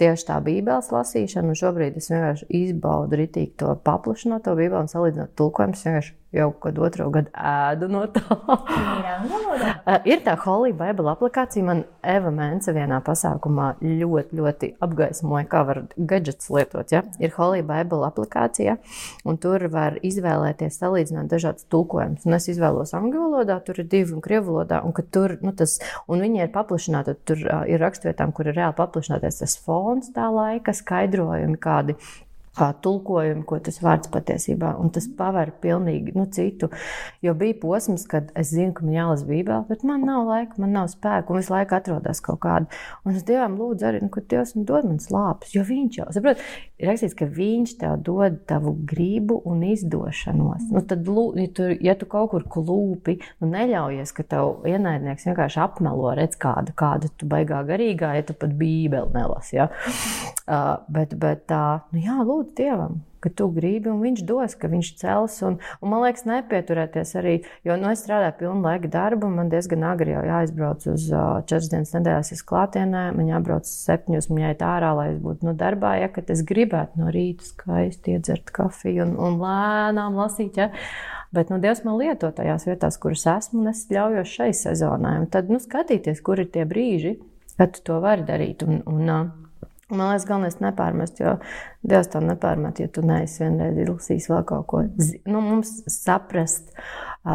tieši 0.00 0.26
tā 0.28 0.40
Bībeles 0.44 0.90
lasīšana, 0.94 1.52
un 1.52 1.58
šobrīd 1.58 1.98
es 2.00 2.10
vienkārši 2.12 2.48
izbaudu 2.60 3.20
ritīgi 3.20 3.54
to 3.62 3.74
paplašinot 3.86 4.44
to 4.46 4.56
Bībeli 4.58 4.82
un 4.82 4.90
salīdzinot 4.90 5.34
tulkojumus. 5.38 6.12
Jau 6.34 6.48
kad 6.58 6.78
otro 6.82 7.06
gadu 7.14 7.30
ēdu 7.38 7.86
no 7.92 8.00
tā. 8.10 8.22
ir 10.10 10.22
tā 10.24 10.34
Holy 10.42 10.72
Bible 10.74 11.06
aplikācija. 11.12 11.62
Man 11.62 11.84
Eva 12.02 12.32
Mēnce 12.34 12.74
vienā 12.74 12.98
pasākumā 13.06 13.68
ļoti, 13.78 14.40
ļoti 14.40 14.70
apgaismoja, 14.82 15.46
kā 15.52 15.62
var 15.68 15.82
gadgets 15.94 16.50
lietot. 16.50 16.90
Ja? 16.90 17.04
Ir 17.22 17.30
Holy 17.36 17.62
Bible 17.66 18.02
aplikācija, 18.08 18.76
un 19.22 19.38
tur 19.38 19.68
var 19.70 20.00
izvēlēties, 20.02 20.80
salīdzināt 20.82 21.30
dažādas 21.30 21.68
tulkojumus. 21.70 22.26
Un 22.26 22.38
es 22.40 22.50
izvēlos 22.50 22.96
angļu 22.98 23.28
valodā, 23.28 23.60
tur 23.62 23.78
ir 23.84 23.88
divi 23.94 24.16
un 24.16 24.24
krievu 24.24 24.56
valodā, 24.56 24.82
un, 24.82 24.96
tur, 25.14 25.36
nu, 25.44 25.54
tas, 25.54 25.78
un 26.10 26.24
viņi 26.24 26.48
ir 26.48 26.52
paplašināti. 26.56 27.14
Tur 27.30 27.46
uh, 27.46 27.62
ir 27.70 27.78
rakstvietām, 27.84 28.34
kur 28.34 28.50
ir 28.50 28.58
reāli 28.58 28.74
paplašināties 28.80 29.38
tas 29.44 29.56
fons 29.62 30.10
tā 30.16 30.26
laika, 30.34 30.74
skaidrojumi 30.74 31.62
kādi 31.62 31.94
tulkojumi, 32.54 33.42
ko 33.48 33.58
tas 33.64 33.80
vārds 33.82 34.10
patiesībā, 34.12 34.74
un 34.80 34.92
tas 34.94 35.08
paver 35.18 35.52
pilnīgi 35.62 36.14
nu, 36.14 36.26
citu. 36.34 36.70
Jo 37.24 37.34
bija 37.38 37.56
posms, 37.62 38.06
kad 38.10 38.30
es 38.38 38.52
zinu, 38.54 38.72
ka 38.76 38.86
man 38.86 38.94
jālasa 38.94 39.28
Bībele, 39.28 39.62
bet 39.68 39.84
man 39.86 40.06
nav 40.06 40.28
laika, 40.28 40.60
man 40.62 40.74
nav 40.76 40.90
spēka, 40.92 41.32
un 41.32 41.40
visu 41.40 41.54
laiku 41.54 41.78
atrodas 41.78 42.22
kaut 42.24 42.42
kāda. 42.44 42.82
Un 43.04 43.18
es 43.18 43.26
Dievam 43.26 43.58
lūdzu 43.58 43.88
arī, 43.90 44.02
nu, 44.04 44.12
ka 44.14 44.22
Dievs 44.30 44.54
man 44.58 44.68
dod 44.70 44.88
man 44.88 45.02
slāpes, 45.02 45.54
jo 45.56 45.64
Viņš 45.64 45.96
jau, 45.98 46.06
saprot, 46.14 46.42
ir 46.80 46.90
rakstīts, 46.90 47.16
ka 47.18 47.28
Viņš 47.34 47.76
tev 47.80 47.96
dod 48.06 48.40
tavu 48.48 48.74
gribu 48.88 49.40
un 49.48 49.62
izdošanos. 49.66 50.68
Nu, 50.74 50.82
tad, 50.86 51.06
ja 51.38 51.48
tu, 51.56 51.68
ja 51.88 51.96
tu 51.98 52.08
kaut 52.10 52.32
kur 52.34 52.46
klūpi, 52.56 53.16
nu 53.42 53.50
neļaujies, 53.52 54.14
ka 54.16 54.26
tev 54.34 54.66
ienaidnieks 54.68 55.28
vienkārši 55.28 55.62
apmelo, 55.64 56.12
redz 56.18 56.38
kādu, 56.40 56.74
kādu 56.76 57.10
tu 57.18 57.28
baigā 57.30 57.62
garīgā, 57.68 58.14
ja 58.18 58.26
tu 58.26 58.36
pat 58.38 58.54
Bībeli 58.58 59.14
nelasi. 59.14 59.58
Ja? 59.58 59.70
Uh, 60.44 60.76
bet, 60.92 61.16
bet 61.20 61.46
tā, 61.50 61.64
uh, 61.78 61.90
nu 61.94 62.04
jā, 62.04 62.20
lūdzu 62.22 62.56
Dievam, 62.58 63.00
ka 63.24 63.32
tu 63.32 63.48
gribi, 63.54 63.90
un 63.92 64.02
Viņš 64.04 64.22
dos, 64.28 64.56
ka 64.60 64.68
Viņš 64.72 64.90
cels. 65.00 65.38
Un, 65.46 65.58
un 65.80 65.92
man 65.92 66.04
liekas, 66.04 66.26
nepieturēties 66.28 67.14
arī, 67.20 67.34
jo 67.66 67.78
nu, 67.80 67.90
es 67.94 68.04
strādāju 68.04 68.36
pilnu 68.42 68.64
laiku 68.64 68.90
darbu, 68.92 69.30
man 69.32 69.52
diezgan 69.52 69.86
agri 69.88 70.14
jau 70.14 70.22
jāizbrauc 70.28 70.86
uz 70.92 71.08
četras 71.48 71.70
dienas 71.72 71.94
nedēļas 71.96 72.34
izklātienē, 72.36 73.06
man 73.16 73.32
jābrauc 73.32 73.68
septiņos, 73.70 74.30
man 74.30 74.44
jāiet 74.46 74.64
ārā, 74.66 74.92
lai 74.98 75.08
es 75.14 75.20
būtu 75.24 75.48
nu, 75.48 75.56
darbā, 75.58 75.96
ja 76.02 76.12
es 76.34 76.44
gribētu 76.46 77.00
no 77.00 77.10
rīta 77.14 77.46
skaisti 77.46 78.16
iedzert 78.16 78.50
kafiju 78.54 79.04
un, 79.08 79.14
un 79.20 79.38
lēnām 79.42 80.16
lasīt. 80.18 80.58
Ja? 80.60 80.70
Bet 81.34 81.50
nu, 81.50 81.58
Dievs 81.62 81.82
man 81.86 81.98
lieto 81.98 82.30
tajās 82.34 82.66
vietās, 82.68 82.98
kuras 83.02 83.24
esmu, 83.30 83.64
un 83.64 83.72
es 83.72 83.86
ļaujos 83.90 84.34
šai 84.36 84.52
sezonai. 84.54 85.16
Un 85.22 85.30
tad 85.30 85.50
nu, 85.50 85.58
skatīties, 85.62 86.22
kur 86.24 86.42
ir 86.42 86.50
tie 86.54 86.66
brīži, 86.68 87.16
kad 87.58 87.74
tu 87.74 87.82
to 87.88 87.98
vari 88.04 88.26
darīt. 88.26 88.62
Un, 88.66 88.82
un, 88.86 89.10
Man 89.90 90.08
liekas, 90.08 90.24
galvenais 90.24 90.54
ir 90.56 90.64
nepārmest, 90.64 91.18
jo 91.20 91.34
Dievs 91.84 92.08
to 92.12 92.20
nepārmet, 92.24 92.80
ja 92.80 92.88
tu 92.88 93.02
neesi 93.04 93.42
vienreiz 93.42 93.76
izlasījis 93.82 94.28
vēl 94.32 94.44
kaut 94.48 94.66
ko. 94.70 94.82
Nu, 95.28 95.42
mums 95.44 95.74
saprast, 95.92 96.72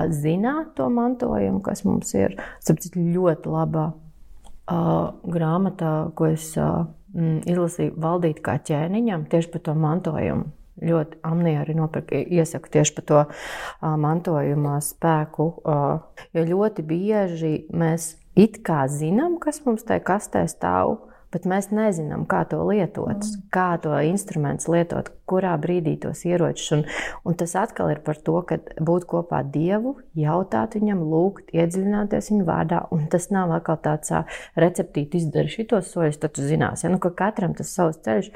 zināt 0.09 0.73
to 0.79 0.87
mantojumu, 0.93 1.61
kas 1.65 1.83
mums 1.85 2.13
ir. 2.17 2.39
Sapratu, 2.65 2.89
ļoti 2.97 3.53
labā 3.53 3.89
uh, 3.93 5.11
grāmatā, 5.29 5.91
ko 6.17 6.31
es 6.33 6.51
uh, 6.57 6.87
izlasīju, 7.13 7.93
valdīt 8.01 8.41
kā 8.45 8.57
ķēniņam, 8.65 9.27
tieši 9.29 9.51
par 9.53 9.65
to 9.67 9.75
mantojumu. 9.77 10.49
Ļoti 10.79 11.19
amnija 11.27 11.65
arī 11.65 11.75
nopirka, 11.75 12.17
iesaku 12.17 12.71
tieši 12.71 12.95
par 12.97 13.05
to 13.11 13.19
uh, 13.27 13.93
mantojuma 13.99 14.77
spēku, 14.81 15.51
uh, 15.67 16.25
jo 16.33 16.47
ļoti 16.49 16.85
bieži 16.87 17.53
mēs 17.75 18.13
it 18.39 18.61
kā 18.65 18.85
zinām, 18.89 19.37
kas 19.43 19.59
mums 19.65 19.83
tajā 19.85 20.05
kastē 20.07 20.45
stāv, 20.49 21.08
bet 21.33 21.45
mēs 21.49 21.69
nezinām, 21.73 22.25
kā 22.29 22.41
to 22.49 22.59
lietot, 22.65 23.21
mm. 23.21 23.41
kā 23.53 23.69
to 23.81 23.93
instrumentu 24.07 24.73
lietot, 24.73 25.11
kurā 25.29 25.53
brīdī 25.61 25.93
tos 26.01 26.23
ieročus. 26.25 26.71
Un, 26.73 26.83
un 27.27 27.37
tas 27.37 27.53
atkal 27.59 27.91
ir 27.93 28.01
par 28.05 28.17
to, 28.25 28.39
ka 28.49 28.57
būt 28.81 29.05
kopā 29.09 29.43
ar 29.43 29.51
Dievu, 29.53 29.95
jautāt 30.17 30.77
viņam, 30.79 31.03
lūgt, 31.11 31.53
iedziļināties 31.53 32.31
viņa 32.33 32.47
vārdā. 32.47 32.81
Un 32.95 33.05
tas 33.13 33.29
nav 33.33 33.53
atkal 33.59 33.77
tāds 33.85 34.13
receptīti 34.59 35.21
izdari 35.21 35.53
šitos 35.53 35.93
soļus, 35.93 36.19
tad 36.23 36.33
tu 36.37 36.45
zināsi, 36.45 36.87
ja? 36.87 36.93
nu, 36.93 37.01
ka 37.03 37.13
katram 37.23 37.53
tas 37.57 37.73
savs 37.75 38.01
ceļš. 38.05 38.31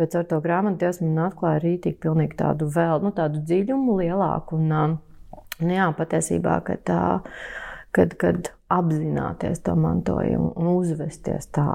Bet 0.00 0.18
ar 0.18 0.26
to 0.28 0.40
grāmatu 0.42 0.82
Dievs 0.82 1.02
man 1.04 1.28
atklāja 1.28 1.62
rītīgi 1.62 2.00
pilnīgi 2.02 2.38
tādu 2.42 2.66
vēl, 2.74 2.98
nu, 3.04 3.14
tādu 3.14 3.44
dziļumu 3.46 4.00
lielāku. 4.02 4.58
Un, 4.58 4.98
nu, 5.62 5.70
jā, 5.76 5.86
patiesībā, 5.94 6.58
ka 6.66 6.78
tā, 6.82 7.04
kad, 7.94 8.18
kad 8.18 8.50
apzināties 8.72 9.62
to 9.62 9.76
mantojumu 9.78 10.52
un 10.56 10.74
uzvesties 10.74 11.50
tā, 11.54 11.70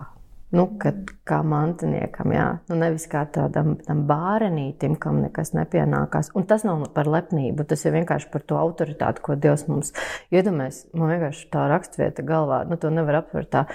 Nu, 0.55 0.63
kad, 0.79 1.09
kā 1.27 1.41
mantiniekam, 1.43 2.31
jā. 2.31 2.45
Nu, 2.69 2.77
nevis 2.79 3.03
kā 3.11 3.25
tādam 3.35 3.73
bērnītim, 4.07 4.95
kam 4.95 5.19
nekas 5.25 5.51
nepienākās. 5.57 6.31
Un 6.39 6.47
tas 6.47 6.63
nav 6.63 6.85
par 6.95 7.09
lepnību, 7.11 7.65
tas 7.67 7.83
ir 7.83 7.97
vienkārši 7.97 8.29
par 8.31 8.45
to 8.47 8.59
autoritāti, 8.61 9.23
ko 9.25 9.35
Dievs 9.35 9.65
mums 9.67 9.91
iedomājas. 10.31 10.85
Man 10.95 11.11
vienkārši 11.11 11.49
tā 11.51 11.67
rakstvieta 11.73 12.23
galvā, 12.27 12.61
nu, 12.69 12.79
to 12.79 12.93
nevar 12.95 13.19
aptvert 13.25 13.51
tā, 13.51 13.65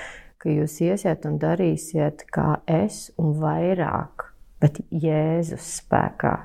ka 0.40 0.48
jūs 0.48 0.78
iesiet 0.80 1.28
un 1.28 1.36
darīsiet 1.42 2.24
kā 2.32 2.62
es 2.64 3.10
un 3.20 3.36
vairāk, 3.42 4.30
bet 4.64 4.80
Jēzus 4.88 5.76
spēkā. 5.82 6.38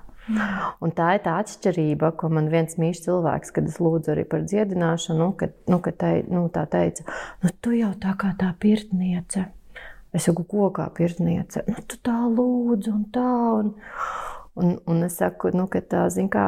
Un 0.83 0.91
tā 0.91 1.13
ir 1.15 1.21
tā 1.23 1.37
atšķirība, 1.39 2.11
ko 2.19 2.27
man 2.35 2.49
viens 2.51 2.75
mīļš 2.75 3.05
cilvēks, 3.05 3.53
kad 3.55 3.69
es 3.71 3.77
lūdzu 3.79 4.11
arī 4.11 4.25
par 4.27 4.43
dziedināšanu, 4.43 5.29
kad, 5.39 5.55
nu, 5.71 5.79
kad 5.85 5.95
tai, 6.03 6.15
nu, 6.27 6.49
tā 6.51 6.65
teica, 6.67 7.07
nu, 7.45 7.53
tu 7.63 7.71
jau 7.79 7.93
tā 8.01 8.11
kā 8.19 8.33
tā 8.35 8.51
pirtniece 8.59 9.47
Es 10.17 10.25
saku, 10.25 10.47
ko 10.49 10.71
kā 10.73 10.87
pirtniece, 10.97 11.61
nu, 11.69 11.81
tu 11.85 11.99
tā 12.01 12.15
lūdzu, 12.25 12.93
un 12.93 13.03
tā. 13.13 13.33
Un, 13.59 13.73
un, 14.57 14.71
un 14.89 15.05
es 15.05 15.19
saku, 15.21 15.51
nu, 15.53 15.67
ka 15.69 15.83
tā, 15.85 16.07
zin 16.13 16.31
kā, 16.33 16.47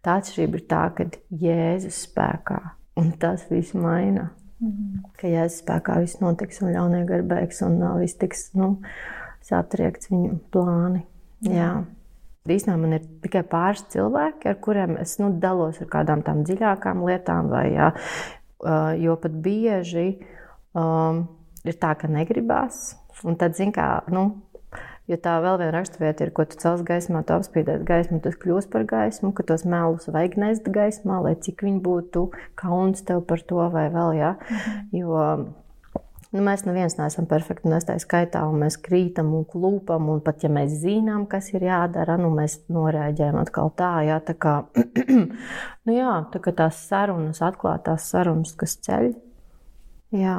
tā 0.00 0.16
atšķirība 0.20 0.60
ir 0.60 0.64
tā, 0.70 0.84
ka 0.96 1.08
Jēzus 1.44 1.98
spēkā, 2.06 2.60
un 3.00 3.12
tas 3.20 3.44
viss 3.50 3.76
maina. 3.76 4.30
Mm. 4.64 5.02
Ka 5.20 5.28
Jēzus 5.28 5.60
spēkā 5.60 5.98
viss 6.06 6.22
notiks, 6.24 6.62
un 6.64 6.72
ļaunie 6.72 7.02
gari 7.10 7.26
beigs, 7.34 7.60
un 7.66 7.76
uh, 7.82 7.98
viss 8.00 8.16
tiks 8.20 8.48
nu, 8.56 8.78
satriekts 9.44 10.08
viņu 10.14 10.40
plāni. 10.54 11.04
Jā. 11.44 11.74
Īstenībā 12.48 12.80
man 12.80 12.96
ir 12.96 13.04
tikai 13.24 13.44
pāris 13.48 13.84
cilvēki, 13.92 14.48
ar 14.48 14.58
kuriem 14.64 14.98
es 15.00 15.18
nu, 15.20 15.34
dalos 15.40 15.84
ar 15.84 15.88
kādām 15.92 16.24
tādām 16.24 16.44
dziļākām 16.48 17.04
lietām, 17.08 17.52
vai, 17.52 17.66
jā, 17.76 17.92
uh, 18.64 18.92
jo 19.00 19.20
pat 19.20 19.36
bieži 19.44 20.10
um, 20.72 21.26
ir 21.64 21.78
tā, 21.80 21.94
ka 21.98 22.10
negribās. 22.10 22.94
Un 23.24 23.38
tad, 23.40 23.56
zin 23.58 23.72
kā, 23.74 24.02
nu, 24.12 24.30
Jo 25.04 25.18
tā 25.20 25.34
vēl 25.44 25.58
viena 25.60 25.74
raksturvieta 25.74 26.24
ir, 26.24 26.30
ko 26.32 26.46
tu 26.48 26.56
cels 26.56 26.80
gaismā, 26.88 27.20
tu 27.28 27.34
apspīdēs 27.34 27.82
gaismu, 27.84 28.22
tas 28.24 28.38
kļūs 28.40 28.70
par 28.72 28.86
gaismu, 28.88 29.34
ka 29.36 29.44
tos 29.44 29.66
mēlus 29.68 30.08
vajag 30.08 30.38
nest 30.40 30.70
gaismā, 30.72 31.18
lai 31.26 31.34
cik 31.44 31.60
viņi 31.66 31.82
būtu 31.84 32.22
kauns 32.56 33.04
tev 33.04 33.20
par 33.28 33.42
to 33.44 33.66
vai 33.74 33.90
vēl, 33.92 34.14
jā. 34.16 34.30
Mhm. 34.40 34.80
Jo 34.96 35.26
nu, 36.34 36.42
mēs 36.42 36.64
neviens 36.64 36.96
neesam 36.96 37.28
perfekti 37.28 37.68
nestai 37.68 37.98
skaitā, 38.02 38.46
un 38.48 38.64
mēs 38.64 38.78
krītam 38.80 39.34
un 39.36 39.44
klūpam, 39.44 40.08
un 40.10 40.24
pat 40.24 40.42
ja 40.46 40.50
mēs 40.52 40.72
zinām, 40.80 41.28
kas 41.28 41.52
ir 41.52 41.68
jādara, 41.68 42.16
nu 42.16 42.32
mēs 42.34 42.62
norēģējam 42.72 43.38
atkal 43.44 43.70
tā, 43.76 43.92
jā, 44.08 44.18
tā 44.24 44.34
kā, 44.40 44.56
nu 45.86 45.98
jā, 46.00 46.16
tā 46.32 46.42
kā 46.42 46.56
tās 46.64 46.80
sarunas, 46.88 47.44
atklātās 47.44 48.08
sarunas, 48.08 48.56
kas 48.56 48.78
ceļ, 48.88 49.12
jā, 50.16 50.38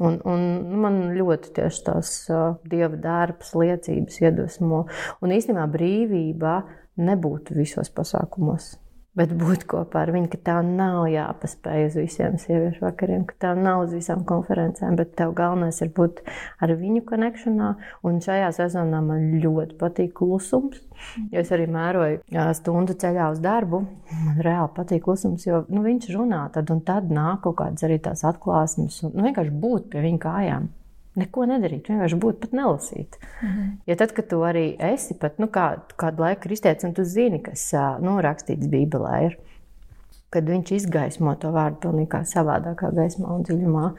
Un, 0.00 0.20
un 0.24 0.44
nu, 0.70 0.78
man 0.80 0.94
ļoti 1.12 1.52
tieši 1.58 1.82
tās 1.84 2.12
dieva 2.64 2.96
darbs, 2.96 3.52
liecības 3.58 4.22
iedvesmo. 4.22 4.86
Un 5.20 5.34
īstenībā 5.36 5.66
brīvība 5.74 6.62
nebūtu 6.96 7.58
visos 7.58 7.92
pasākumos 7.92 8.72
bet 9.18 9.32
būt 9.36 9.66
kopā 9.68 10.06
ar 10.06 10.12
viņu, 10.14 10.30
ka 10.32 10.38
tev 10.48 10.60
nav 10.64 11.04
jāpaspēj 11.12 11.86
uz 11.90 11.96
visiem 12.00 12.38
sieviešu 12.40 12.84
vakariem, 12.86 13.26
ka 13.28 13.36
tev 13.44 13.60
nav 13.60 13.84
uz 13.84 13.92
visām 13.96 14.24
konferencēm, 14.28 14.96
bet 14.96 15.12
tev 15.18 15.34
galvenais 15.36 15.82
ir 15.84 15.92
būt 15.96 16.22
ar 16.64 16.72
viņu 16.80 17.04
konekšanā. 17.08 17.70
Un 18.08 18.20
šajā 18.24 18.48
sezonā 18.56 19.02
man 19.04 19.28
ļoti 19.42 19.76
patīk 19.80 20.14
klusums. 20.20 20.80
Jo 21.32 21.42
es 21.42 21.50
arī 21.52 21.66
mēroju 21.72 22.20
stundu 22.56 22.96
ceļā 22.96 23.32
uz 23.34 23.40
darbu. 23.42 23.82
Man 24.24 24.44
reāli 24.44 24.70
patīk 24.76 25.04
klusums, 25.04 25.44
jo 25.48 25.64
nu, 25.68 25.82
viņš 25.84 26.12
runā 26.14 26.46
tad 26.54 26.70
un 26.72 26.84
tad 26.86 27.10
nāk 27.12 27.42
kaut 27.44 27.58
kādas 27.60 27.84
arī 27.88 27.98
tās 28.04 28.24
atklāsmes 28.28 29.02
un 29.04 29.16
nu, 29.16 29.26
vienkārši 29.26 29.60
būt 29.64 29.90
pie 29.92 30.04
viņa 30.06 30.22
kājām 30.22 30.70
neko 31.18 31.46
nedarīt, 31.48 31.88
vienkārši 31.90 32.18
būt, 32.20 32.40
pat 32.40 32.52
nelasīt. 32.56 33.18
Mm 33.20 33.48
-hmm. 33.48 33.70
Ja 33.86 33.96
tad, 33.96 34.12
kad 34.16 34.28
tu 34.28 34.40
arī 34.48 34.76
esi 34.92 35.14
pat 35.14 35.38
nu, 35.38 35.46
kā, 35.46 35.80
kādu 35.96 36.24
laiku 36.24 36.40
kristietis, 36.48 36.84
un 36.84 36.94
tu 36.94 37.04
zini, 37.04 37.42
kas 37.42 37.72
nu, 38.00 38.20
rakstīts 38.20 38.68
Bībelē, 38.68 39.24
ir, 39.26 39.38
kad 40.30 40.48
viņš 40.48 40.72
izgaismo 40.72 41.34
to 41.34 41.50
vārdu 41.52 41.76
pilnīgi 41.84 42.24
savādākā 42.34 42.92
gaismā 42.96 43.34
un 43.34 43.42
dziļumā. 43.42 43.92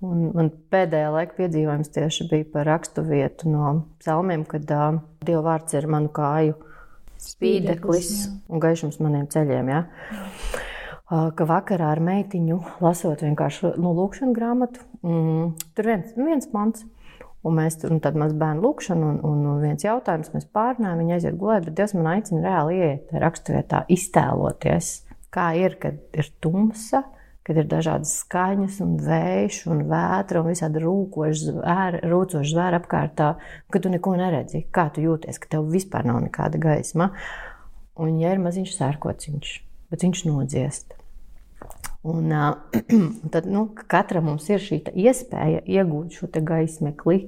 Un 0.00 0.30
man 0.34 0.50
pēdējā 0.72 1.10
laika 1.12 1.36
piedzīvojums 1.36 1.92
tieši 1.92 2.28
bija 2.30 2.44
par 2.52 2.66
rakstu 2.66 3.02
vietu 3.04 3.50
no 3.52 3.84
psalmiem, 3.98 4.44
kad 4.48 4.70
uh, 4.72 5.00
Dieva 5.24 5.42
vārds 5.42 5.76
ir 5.76 5.86
manu 5.86 6.08
kāju 6.08 6.54
spīdeklis 7.20 8.30
un 8.48 8.62
gaišums 8.62 9.00
maniem 9.04 9.26
ceļiem. 9.28 9.68
Ja? 9.68 9.82
Ka 11.10 11.46
vakarā 11.48 11.90
ar 11.96 12.00
meitiņu 12.06 12.60
lasot 12.84 13.24
vienkārši 13.26 13.74
nu, 13.82 13.92
lūkšanu 13.98 14.34
grāmatu. 14.36 14.84
Mm, 15.02 15.52
tur 15.74 15.88
viens, 15.90 16.16
viens 16.16 16.50
pants. 16.52 16.86
Un 17.40 17.56
mēs 17.56 17.78
tur 17.80 17.94
nu, 17.94 18.00
mēs 18.20 18.34
bērnu 18.36 18.60
lūkšanu, 18.60 19.06
un, 19.14 19.20
un, 19.24 19.44
un 19.48 19.62
viens 19.64 19.80
jautājums, 19.80 20.28
mēs 20.34 20.44
pārnājam, 20.52 21.00
viņa 21.00 21.14
aiziet 21.16 21.38
gulēt, 21.40 21.64
bet 21.64 21.78
Dievs 21.78 21.94
man 21.96 22.10
aicina 22.12 22.42
reāli 22.44 22.76
ieiet 22.76 23.14
raksturvietā, 23.22 23.86
iztēloties, 23.96 24.90
kā 25.32 25.46
ir, 25.56 25.78
kad 25.80 26.20
ir 26.20 26.28
tumsa, 26.44 27.00
kad 27.48 27.56
ir 27.56 27.70
dažādas 27.70 28.12
skaņas, 28.26 28.76
un 28.84 28.92
vējš, 29.00 29.62
un 29.72 29.82
vētra, 29.88 30.44
un 30.44 30.52
visādi 30.52 30.84
rūkoši 30.84 32.52
zvēri, 32.52 32.76
apkārtā, 32.82 33.32
ka 33.72 33.80
tu 33.80 33.96
neko 33.96 34.18
neredzi. 34.20 34.66
Kā 34.68 34.90
tu 34.92 35.08
jūties, 35.08 35.40
ka 35.40 35.56
tev 35.56 35.72
vispār 35.72 36.12
nav 36.12 36.20
nekāda 36.28 36.60
gaisma? 36.60 37.08
Un, 37.96 38.20
ja 38.20 38.36
ir 38.36 38.44
maziņš 38.44 38.76
sērkociņš, 38.76 39.58
bet 39.88 40.04
viņš 40.04 40.26
nodziest. 40.28 40.99
Un, 42.02 42.30
uh, 42.32 42.56
tad 43.32 43.46
nu, 43.46 43.66
katram 43.90 44.30
mums 44.30 44.46
ir 44.48 44.62
šī 44.64 44.80
iespēja 44.96 45.60
iegūt 45.68 46.16
šo 46.16 46.30
gaismekli. 46.32 47.18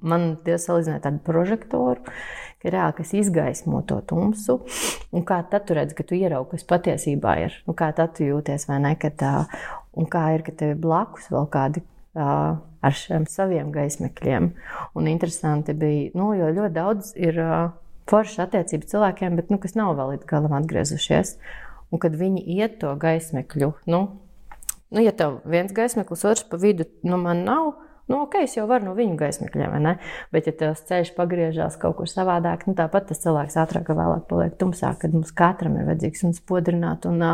Man 0.00 0.38
tie 0.46 0.56
salīdzināja 0.62 1.02
tādu 1.04 1.20
prožektoru, 1.26 2.14
ka 2.62 2.72
reāli 2.72 2.96
kas 2.96 3.12
izgaismo 3.18 3.82
to 3.84 3.98
tumsu. 4.08 4.62
Un 5.12 5.26
kā 5.28 5.42
tad 5.50 5.66
tu 5.68 5.76
redz, 5.76 5.92
ka 5.96 6.06
tu 6.06 6.16
ieraugi, 6.16 6.54
kas 6.54 6.64
patiesībā 6.70 7.34
ir? 7.44 7.58
Un 7.68 7.76
kā 7.76 7.90
tad 7.96 8.16
tu 8.16 8.24
jūties, 8.24 8.68
vai 8.70 8.80
ne? 8.86 8.94
Ka 9.00 9.12
tā, 9.12 9.34
un 9.92 10.08
kā 10.08 10.30
ir, 10.38 10.46
ka 10.46 10.54
tev 10.56 10.72
ir 10.72 10.80
blakus 10.80 11.28
vēl 11.34 11.50
kādi 11.52 11.84
uh, 12.16 12.56
ar 12.56 12.96
šiem 12.96 13.28
saviem 13.28 13.68
gaismekļiem. 13.74 14.48
Un 14.96 15.12
interesanti 15.12 15.76
bija, 15.76 16.14
nu, 16.16 16.32
jo 16.38 16.48
ļoti 16.56 16.72
daudz 16.78 17.12
ir 17.20 17.42
uh, 17.42 17.68
foršas 18.08 18.46
attiecības 18.46 18.94
cilvēkiem, 18.94 19.36
bet 19.36 19.52
nu, 19.52 19.60
kas 19.60 19.76
nav 19.76 19.96
vēl 19.98 20.14
līdz 20.14 20.28
galam 20.30 20.56
atgriezušies. 20.56 21.36
Un 21.94 22.02
kad 22.02 22.16
viņi 22.18 22.42
iet 22.56 22.80
to 22.82 22.92
gaismekļu, 22.98 23.72
nu, 23.92 24.00
nu 24.90 25.04
ja 25.04 25.12
tev 25.14 25.40
viens 25.46 25.74
gaismeklis, 25.74 26.24
otrs 26.26 26.46
pa 26.50 26.58
vidu, 26.60 26.88
nu, 27.06 27.18
man 27.22 27.44
nav, 27.46 27.70
nu, 28.10 28.18
ok, 28.24 28.40
es 28.46 28.56
jau 28.58 28.66
varu 28.70 28.88
no 28.88 28.96
viņu 28.98 29.14
gaismekļiem, 29.20 29.70
vai 29.76 29.82
ne? 29.84 29.94
Bet, 30.34 30.50
ja 30.50 30.56
tas 30.58 30.82
ceļš 30.88 31.14
pagriežās 31.18 31.78
kaut 31.82 31.98
kur 32.00 32.10
savādāk, 32.10 32.66
nu, 32.66 32.74
tāpat 32.78 33.08
tas 33.12 33.22
cilvēks 33.22 33.58
ātrāk 33.62 33.92
vai 33.92 34.00
vēlāk 34.02 34.26
paliek 34.30 34.58
tumsā, 34.58 34.92
kad 35.00 35.14
mums 35.14 35.34
katram 35.36 35.78
ir 35.78 35.88
vajadzīgs 35.90 36.26
un 36.26 36.36
spodrināt. 36.36 37.08
Un, 37.10 37.24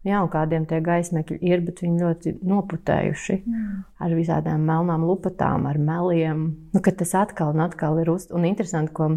Jā, 0.00 0.22
un 0.24 0.30
kādiem 0.32 0.64
tie 0.64 0.78
gaismekļi 0.80 1.36
ir, 1.44 1.60
bet 1.60 1.82
viņi 1.84 2.00
ļoti 2.00 2.30
noputējuši 2.48 3.34
mm. 3.36 3.64
ar 4.00 4.14
visādām 4.16 4.62
melnām 4.64 5.02
lupatām, 5.04 5.66
ar 5.68 5.76
meliem. 5.76 6.46
Nu, 6.72 6.80
tas 6.80 7.12
atkal 7.20 7.52
un 7.52 7.60
atkal 7.66 8.00
ir 8.00 8.08
uz. 8.08 8.24
Un 8.32 8.46
interesanti, 8.48 8.94
ko 8.96 9.10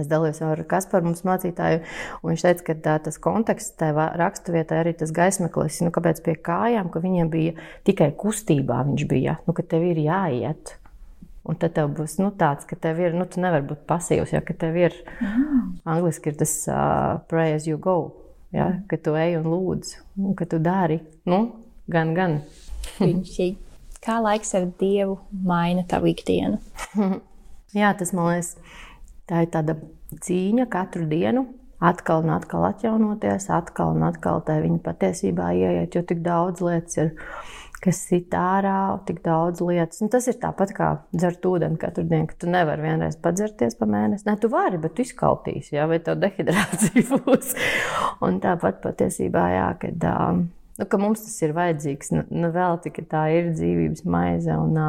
Es 0.00 0.08
dalījos 0.10 0.40
ar 0.42 0.58
Kasparu, 0.66 1.06
mums 1.06 1.22
mācītāju, 1.26 1.82
un 2.20 2.32
viņš 2.32 2.44
teica, 2.46 2.64
ka 2.66 2.74
tā, 2.86 2.94
tas 3.06 3.18
konteksts 3.22 3.76
tajā 3.78 4.08
raksturvietā 4.18 4.80
arī 4.82 4.94
tas 4.98 5.12
gaismeklis, 5.14 5.82
nu, 5.86 5.92
kāpēc 5.94 6.22
pie 6.24 6.34
kājām, 6.34 6.90
ka 6.90 7.02
viņiem 7.04 7.30
bija 7.30 7.54
tikai 7.86 8.10
kustībā, 8.18 8.80
viņš 8.88 9.04
bija, 9.10 9.36
nu, 9.46 9.54
ka 9.54 9.62
tev 9.70 9.86
ir 9.86 10.00
jāiet. 10.02 10.74
Un 11.44 11.58
tad 11.60 11.74
tev 11.76 11.90
būs 11.92 12.16
nu, 12.22 12.30
tāds, 12.40 12.64
ka 12.64 12.76
tev 12.80 13.02
ir, 13.04 13.14
nu, 13.14 13.26
tu 13.28 13.42
nevari 13.42 13.66
būt 13.68 13.82
pasīvs, 13.86 14.32
ja 14.32 14.40
ka 14.40 14.56
tev 14.56 14.78
ir, 14.80 14.96
mm. 15.20 15.58
angliski 15.92 16.32
ir 16.32 16.38
tas 16.40 16.54
uh, 16.72 17.20
pray 17.28 17.52
as 17.52 17.68
you 17.68 17.76
go, 17.76 18.14
ja, 18.54 18.70
ka 18.88 18.96
tu 18.96 19.12
ej 19.20 19.36
un 19.42 19.50
lūdz, 19.52 19.92
un 20.24 20.32
ka 20.38 20.48
tu 20.48 20.58
dari, 20.64 21.02
nu, 21.28 21.42
gan, 21.92 22.14
gan. 22.16 22.40
Kā 24.04 24.16
laiks 24.24 24.56
ar 24.56 24.66
Dievu 24.80 25.18
maina 25.44 25.84
tavu 25.88 26.10
ikdienu? 26.10 26.58
Jā, 27.76 27.92
tas 27.98 28.12
man 28.16 28.30
liekas 28.30 28.54
Tā 29.30 29.44
ir 29.44 29.52
tāda 29.52 29.78
cīņa 30.24 30.66
katru 30.72 31.06
dienu, 31.08 31.46
atkal 31.84 32.24
un 32.24 32.32
atkal 32.34 32.66
atjaunoties, 32.68 33.48
atkal 33.52 33.94
un 33.96 34.06
atkal 34.08 34.42
tā 34.44 34.58
viņa 34.64 34.80
patiesībā 34.84 35.50
ieiet, 35.56 35.96
jo 35.96 36.02
tik 36.06 36.20
daudz 36.24 36.60
lietas 36.64 36.98
ir, 37.00 37.12
kas 37.84 38.00
sit 38.08 38.32
ārā, 38.36 38.96
tik 39.08 39.20
daudz 39.24 39.60
lietas. 39.64 40.00
Un 40.04 40.12
tas 40.12 40.28
ir 40.30 40.38
tāpat 40.40 40.72
kā 40.76 40.90
dzert 41.12 41.44
ūdeni 41.48 41.80
katru 41.80 42.06
dienu, 42.08 42.28
ka 42.30 42.38
tu 42.40 42.52
nevari 42.52 42.86
vienreiz 42.86 43.18
padzerties 43.20 43.76
pa 43.80 43.88
mēnesi. 43.88 44.24
Nē, 44.28 44.38
tu 44.40 44.48
vari, 44.52 44.80
bet 44.80 44.96
tu 44.96 45.04
izkaltīsi, 45.04 45.76
jā, 45.76 45.88
vai 45.90 46.00
tev 46.04 46.20
dehidrācija 46.24 47.20
būs. 47.24 47.56
Un 48.24 48.40
tāpat 48.44 48.80
patiesībā, 48.84 49.48
jā, 49.56 49.66
kad, 49.82 50.08
nu, 50.78 50.88
ka 50.88 51.00
mums 51.00 51.26
tas 51.26 51.36
ir 51.44 51.56
vajadzīgs, 51.56 52.14
nu, 52.16 52.24
nu 52.44 52.52
vēl 52.54 52.80
tikai 52.86 53.08
tā 53.10 53.26
ir 53.36 53.52
dzīvības 53.56 54.04
maize. 54.08 54.56
Un, 54.56 54.80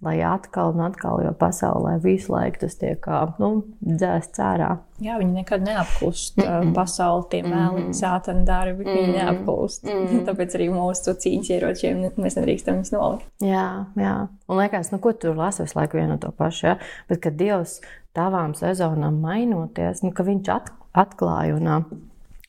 lai 0.00 0.22
atkal 0.24 0.72
un 0.72 0.80
atkal, 0.86 1.20
jo 1.24 1.32
pasaulē 1.36 1.98
visu 2.00 2.32
laiku 2.32 2.62
tas 2.62 2.76
tiek 2.80 3.04
nu, 3.40 3.50
dzēsts 3.84 4.40
ārā. 4.40 4.70
Jā, 5.00 5.18
viņi 5.20 5.42
nekad 5.42 5.64
neapklust. 5.64 6.38
Mm 6.40 6.46
-mm. 6.46 6.72
Pasauli 6.76 7.24
tie 7.30 7.42
mēli, 7.42 7.82
mm 7.82 7.86
-mm. 7.86 7.98
sātana 8.00 8.44
darbi, 8.44 8.84
mm 8.84 8.90
-mm. 8.90 8.96
viņi 8.96 9.12
neapklust. 9.12 9.84
Mm 9.84 10.06
-mm. 10.06 10.24
Tāpēc 10.28 10.56
arī 10.56 10.70
mūsu 10.72 11.14
cīņas 11.24 11.50
ieročiem 11.50 12.02
mēs 12.16 12.36
nedrīkstam 12.40 12.74
viņus 12.74 12.92
nolikt. 12.92 13.26
Jā, 13.40 13.84
jā. 13.96 14.28
Un 14.48 14.56
liekas, 14.56 14.92
nu, 14.92 14.98
ko 14.98 15.12
tur 15.12 15.36
lasa 15.36 15.62
visu 15.62 15.78
laiku 15.78 15.96
vienu 15.96 16.18
to 16.18 16.30
pašu, 16.30 16.66
ja? 16.66 16.76
bet 17.08 17.20
kad 17.20 17.32
Dievs 17.32 17.80
tavām 18.14 18.54
sezonām 18.54 19.20
mainoties, 19.20 20.02
nu, 20.02 20.12
ka 20.12 20.22
viņš 20.22 20.48
at, 20.48 20.70
atklāja 20.94 21.54
un, 21.54 21.84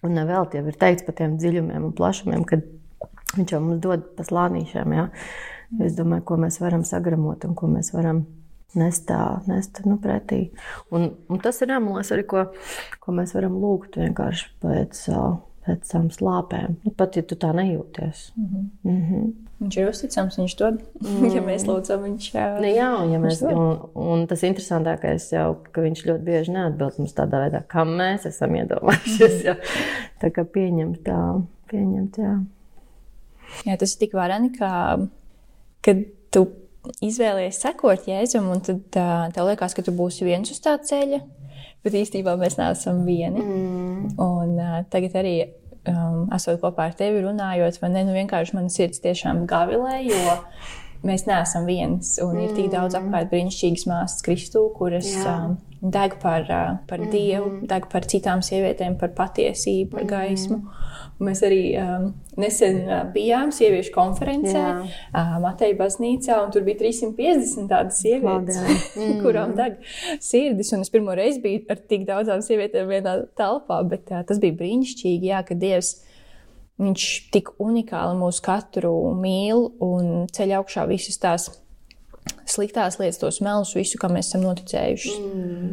un 0.04 0.26
vēl 0.28 0.50
tie 0.50 0.60
ir 0.60 0.74
teikts 0.74 1.04
par 1.06 1.16
tiem 1.16 1.38
dziļumiem 1.38 1.84
un 1.84 1.92
plašumiem, 1.94 2.44
kad 2.44 2.60
viņš 3.38 3.52
jau 3.52 3.60
mums 3.60 3.82
dod 3.82 4.04
pa 4.18 4.24
slānīšiem, 4.24 4.94
ja? 4.94 5.10
Es 5.80 5.96
domāju, 5.96 6.26
ko 6.28 6.38
mēs 6.42 6.60
varam 6.60 6.84
sagramot 6.84 7.46
un 7.48 7.56
ko 7.56 7.68
mēs 7.72 7.94
varam 7.94 8.26
nest, 8.76 9.06
tā, 9.08 9.42
nest 9.48 9.84
nu, 9.88 9.98
pretī. 10.02 10.50
Un, 10.92 11.12
un 11.32 11.40
tas 11.44 11.62
ir 11.64 11.72
amulets 11.76 12.12
arī, 12.12 12.26
ko, 12.28 12.50
ko 13.00 13.16
mēs 13.16 13.36
varam 13.38 13.56
lūgt 13.62 14.02
vienkārši 14.02 14.52
pēc. 14.64 15.08
Pēc 15.62 15.92
tam 15.92 16.08
slāpēm. 16.10 16.80
Nu, 16.82 16.90
pat 16.98 17.20
ja 17.20 17.22
tu 17.22 17.36
tā 17.38 17.52
nejūties. 17.54 18.32
Mm 18.34 18.46
-hmm. 18.46 18.70
Mm 18.92 19.02
-hmm. 19.10 19.26
Viņš 19.62 19.78
ir 19.78 19.90
uzticams, 19.90 20.38
viņš 20.40 20.56
dod. 20.58 20.80
Mm. 21.02 21.26
ja 21.36 21.42
mēs 21.46 21.66
lūdzam, 21.70 22.02
viņš 22.02 22.32
jā. 22.34 22.46
Nu, 22.58 22.66
jā, 22.66 22.88
un, 23.04 23.12
ja 23.12 23.20
mēs, 23.20 23.44
un, 23.46 23.78
un 23.94 24.28
tas 24.28 24.44
interesantākais 24.44 25.32
jau, 25.32 25.58
ka 25.72 25.82
viņš 25.82 26.06
ļoti 26.08 26.24
bieži 26.24 26.52
neatbild 26.52 26.98
mums 26.98 27.14
tādā 27.14 27.44
veidā, 27.44 27.62
kā 27.68 27.86
mēs 27.86 28.26
esam 28.26 28.56
iedomājušies. 28.56 29.44
Mm. 29.52 29.56
Tā 30.22 30.30
kā 30.30 30.44
pieņemt 30.46 31.04
tā, 31.04 31.42
pieņemt, 31.70 32.18
jā. 32.18 32.44
Jā, 33.66 33.78
tas 33.78 33.94
ir 33.94 34.00
tik 34.00 34.14
varani, 34.14 34.50
ka 34.58 34.98
kad 35.86 36.04
tu 36.34 36.46
izvēlējies 37.06 37.62
sekot 37.62 38.10
Jēzum, 38.10 38.50
un 38.54 38.62
tad 38.66 39.00
uh, 39.00 39.28
tev 39.34 39.50
liekas, 39.52 39.76
ka 39.78 39.86
tu 39.86 39.94
būsi 39.96 40.26
viens 40.28 40.52
uz 40.52 40.62
tā 40.64 40.76
ceļa, 40.82 41.22
bet 41.86 41.98
īstenībā 41.98 42.36
mēs 42.42 42.58
neesam 42.60 43.04
vieni. 43.08 43.44
Mm. 43.44 44.14
Un 44.22 44.56
uh, 44.58 44.78
tagad 44.94 45.18
arī 45.22 45.36
um, 45.90 46.28
esot 46.34 46.62
kopā 46.62 46.90
ar 46.90 46.96
tevi 46.98 47.24
runājot, 47.26 47.82
man 47.84 47.98
ne, 47.98 48.06
nu 48.08 48.16
vienkārši 48.18 48.58
mana 48.58 48.74
sirds 48.74 49.04
tiešām 49.04 49.46
gavilē, 49.50 50.02
jo 50.08 50.38
mēs 51.08 51.26
neesam 51.30 51.68
viens. 51.70 52.16
Un 52.22 52.36
mm. 52.36 52.46
ir 52.46 52.56
tik 52.58 52.72
daudz 52.74 52.96
mm. 52.96 53.10
apkārt 53.10 53.34
brīnišķīgas 53.34 53.88
māsas 53.90 54.26
Kristū, 54.26 54.68
kuras 54.78 55.10
um, 55.24 55.58
deg 55.82 56.18
par, 56.22 56.46
uh, 56.46 56.78
par 56.90 57.02
mm. 57.02 57.12
Dievu, 57.14 57.52
deg 57.70 57.88
par 57.92 58.06
citām 58.10 58.44
sievietēm, 58.46 59.00
par 59.02 59.14
patiesību, 59.18 59.96
par 59.96 60.10
gaismu. 60.10 60.62
Mm. 60.62 60.90
Mēs 61.22 61.44
arī 61.46 61.62
um, 61.78 62.08
nesen 62.42 62.80
uh, 62.88 63.02
bijām 63.14 63.52
sieviešu 63.54 63.94
konferencē, 63.94 64.64
uh, 64.82 65.34
Mateja 65.44 65.78
baznīcā, 65.78 66.40
un 66.42 66.54
tur 66.54 66.66
bija 66.66 66.80
350 66.82 67.70
tādas 67.70 68.02
sievietes, 68.02 68.62
mm. 68.98 69.20
kurām 69.24 69.54
deg 69.58 69.78
sirdis. 70.22 70.74
Un 70.74 70.86
es 70.86 70.94
pirmo 70.94 71.18
reizi 71.18 71.44
biju 71.44 71.66
ar 71.70 71.82
tik 71.92 72.08
daudzām 72.10 72.42
sievietēm 72.46 72.90
vienā 72.90 73.18
telpā, 73.38 73.82
bet 73.90 74.10
uh, 74.14 74.24
tas 74.26 74.42
bija 74.42 74.58
brīnišķīgi, 74.62 75.34
jā, 75.34 75.44
ka 75.46 75.58
Dievs. 75.58 76.00
Viņš 76.82 77.08
tik 77.34 77.52
unikāli 77.62 78.18
mūs 78.18 78.40
katru 78.42 78.94
mīl 79.18 79.68
un 79.84 80.28
ceļ 80.34 80.56
augšā 80.62 80.88
visas 80.90 81.20
tās 81.22 81.50
sliktās 82.46 82.98
lietas, 83.00 83.20
tos 83.22 83.42
melus, 83.42 83.76
visu, 83.76 84.00
kam 84.02 84.16
mēs 84.16 84.32
esam 84.32 84.46
noticējuši. 84.46 85.14
Mm. 85.20 85.72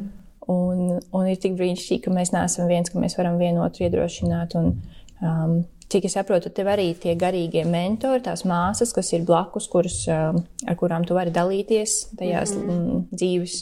Un, 0.48 0.78
un 1.12 1.26
ir 1.28 1.36
tik 1.40 1.56
brīnišķīgi, 1.58 2.02
ka 2.06 2.12
mēs 2.12 2.32
neesam 2.32 2.68
viens, 2.68 2.88
ka 2.90 3.00
mēs 3.00 3.16
varam 3.18 3.36
vienotru 3.40 3.84
iedrošināt. 3.86 4.56
Un, 4.56 4.76
Um, 5.18 5.64
cik 5.90 6.04
es 6.06 6.14
saprotu, 6.14 6.50
tev 6.54 6.68
arī 6.70 6.92
tie 7.00 7.16
garīgie 7.18 7.64
mentori, 7.66 8.22
tās 8.22 8.44
māsas, 8.46 8.92
kas 8.94 9.10
ir 9.16 9.24
blakus, 9.26 9.66
kuras, 9.70 9.96
um, 10.12 10.42
ar 10.68 10.76
kurām 10.78 11.06
tu 11.08 11.16
vari 11.16 11.32
dalīties 11.34 11.96
tajās 12.18 12.54
mm 12.54 12.68
-hmm. 12.68 13.00
dzīves 13.10 13.56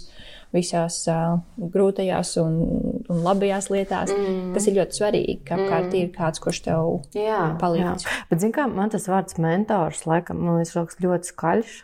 visās 0.55 0.99
uh, 1.11 1.39
grūtajās 1.57 2.37
un, 2.43 2.59
un 3.13 3.23
labajās 3.25 3.71
lietās. 3.73 4.13
Mm. 4.15 4.53
Tas 4.55 4.69
ir 4.69 4.77
ļoti 4.79 5.01
svarīgi, 5.01 5.37
ka 5.47 5.59
apkārt 5.59 5.89
mm. 5.91 5.99
ir 6.01 6.13
kāds, 6.15 6.43
kurš 6.43 6.63
tev 6.69 6.91
jā, 7.17 7.43
palīdz. 7.61 8.07
Jā. 8.07 8.19
Bet, 8.31 8.47
kā, 8.55 8.67
man 8.71 8.93
tas 8.95 9.09
vārds 9.11 9.39
mentors, 9.43 10.05
laikam, 10.09 10.43
man 10.47 10.61
liekas, 10.61 11.01
ļoti 11.03 11.33
skaļš. 11.33 11.79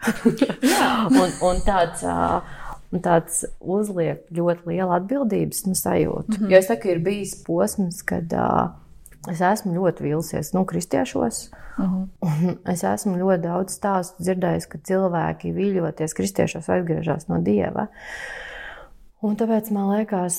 un, 1.22 1.38
un 1.51 1.64
tāds. 1.68 2.05
Uh, 2.07 2.59
Un 2.92 3.01
tāds 3.01 3.38
uzliek 3.64 4.27
ļoti 4.37 4.68
lielu 4.68 4.92
atbildības 4.92 5.62
nu, 5.64 5.72
sajūtu. 5.72 6.29
Mm 6.29 6.42
-hmm. 6.42 6.51
Jo 6.53 6.59
es 6.59 6.66
saku, 6.68 6.90
ir 6.92 6.98
bijis 7.01 7.31
posms, 7.46 8.03
kad 8.05 8.35
uh, 8.37 8.66
Es 9.31 9.38
esmu 9.38 9.77
ļoti 9.77 10.03
vīlusies 10.03 10.51
no 10.51 10.64
nu, 10.64 10.66
kristiešos. 10.66 11.51
Uh 11.79 11.85
mhm. 11.85 12.09
-huh. 12.22 12.57
Es 12.72 12.83
esmu 12.85 13.16
ļoti 13.16 13.42
daudz 13.42 13.79
stāstu 13.79 14.22
dzirdējis, 14.22 14.66
ka 14.66 14.79
cilvēki 14.79 15.55
viļoties 15.55 16.14
kristiešos 16.14 16.68
atgriežas 16.68 17.29
no 17.29 17.38
dieva. 17.38 17.87
Un 19.22 19.37
tāpēc 19.38 19.68
man 19.70 19.87
liekas, 19.92 20.37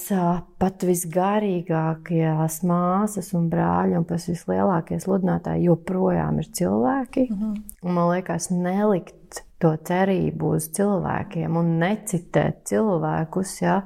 pat 0.59 0.83
visgarīgākās 0.83 2.57
māsas 2.67 3.29
un 3.37 3.45
brāļi 3.51 3.95
un 3.95 4.03
pats 4.07 4.27
vislielākie 4.27 4.97
sludinātāji 4.99 5.69
joprojām 5.69 6.41
ir 6.43 6.49
cilvēki. 6.59 7.29
Uh 7.31 7.37
-huh. 7.37 7.53
Un 7.83 7.93
man 7.95 8.09
liekas, 8.11 8.49
nelikt 8.51 9.39
to 9.63 9.71
cerību 9.87 10.49
uz 10.57 10.67
cilvēkiem 10.75 11.55
un 11.59 11.69
necitēt 11.79 12.65
cilvēkus. 12.67 13.53
Ja? 13.61 13.77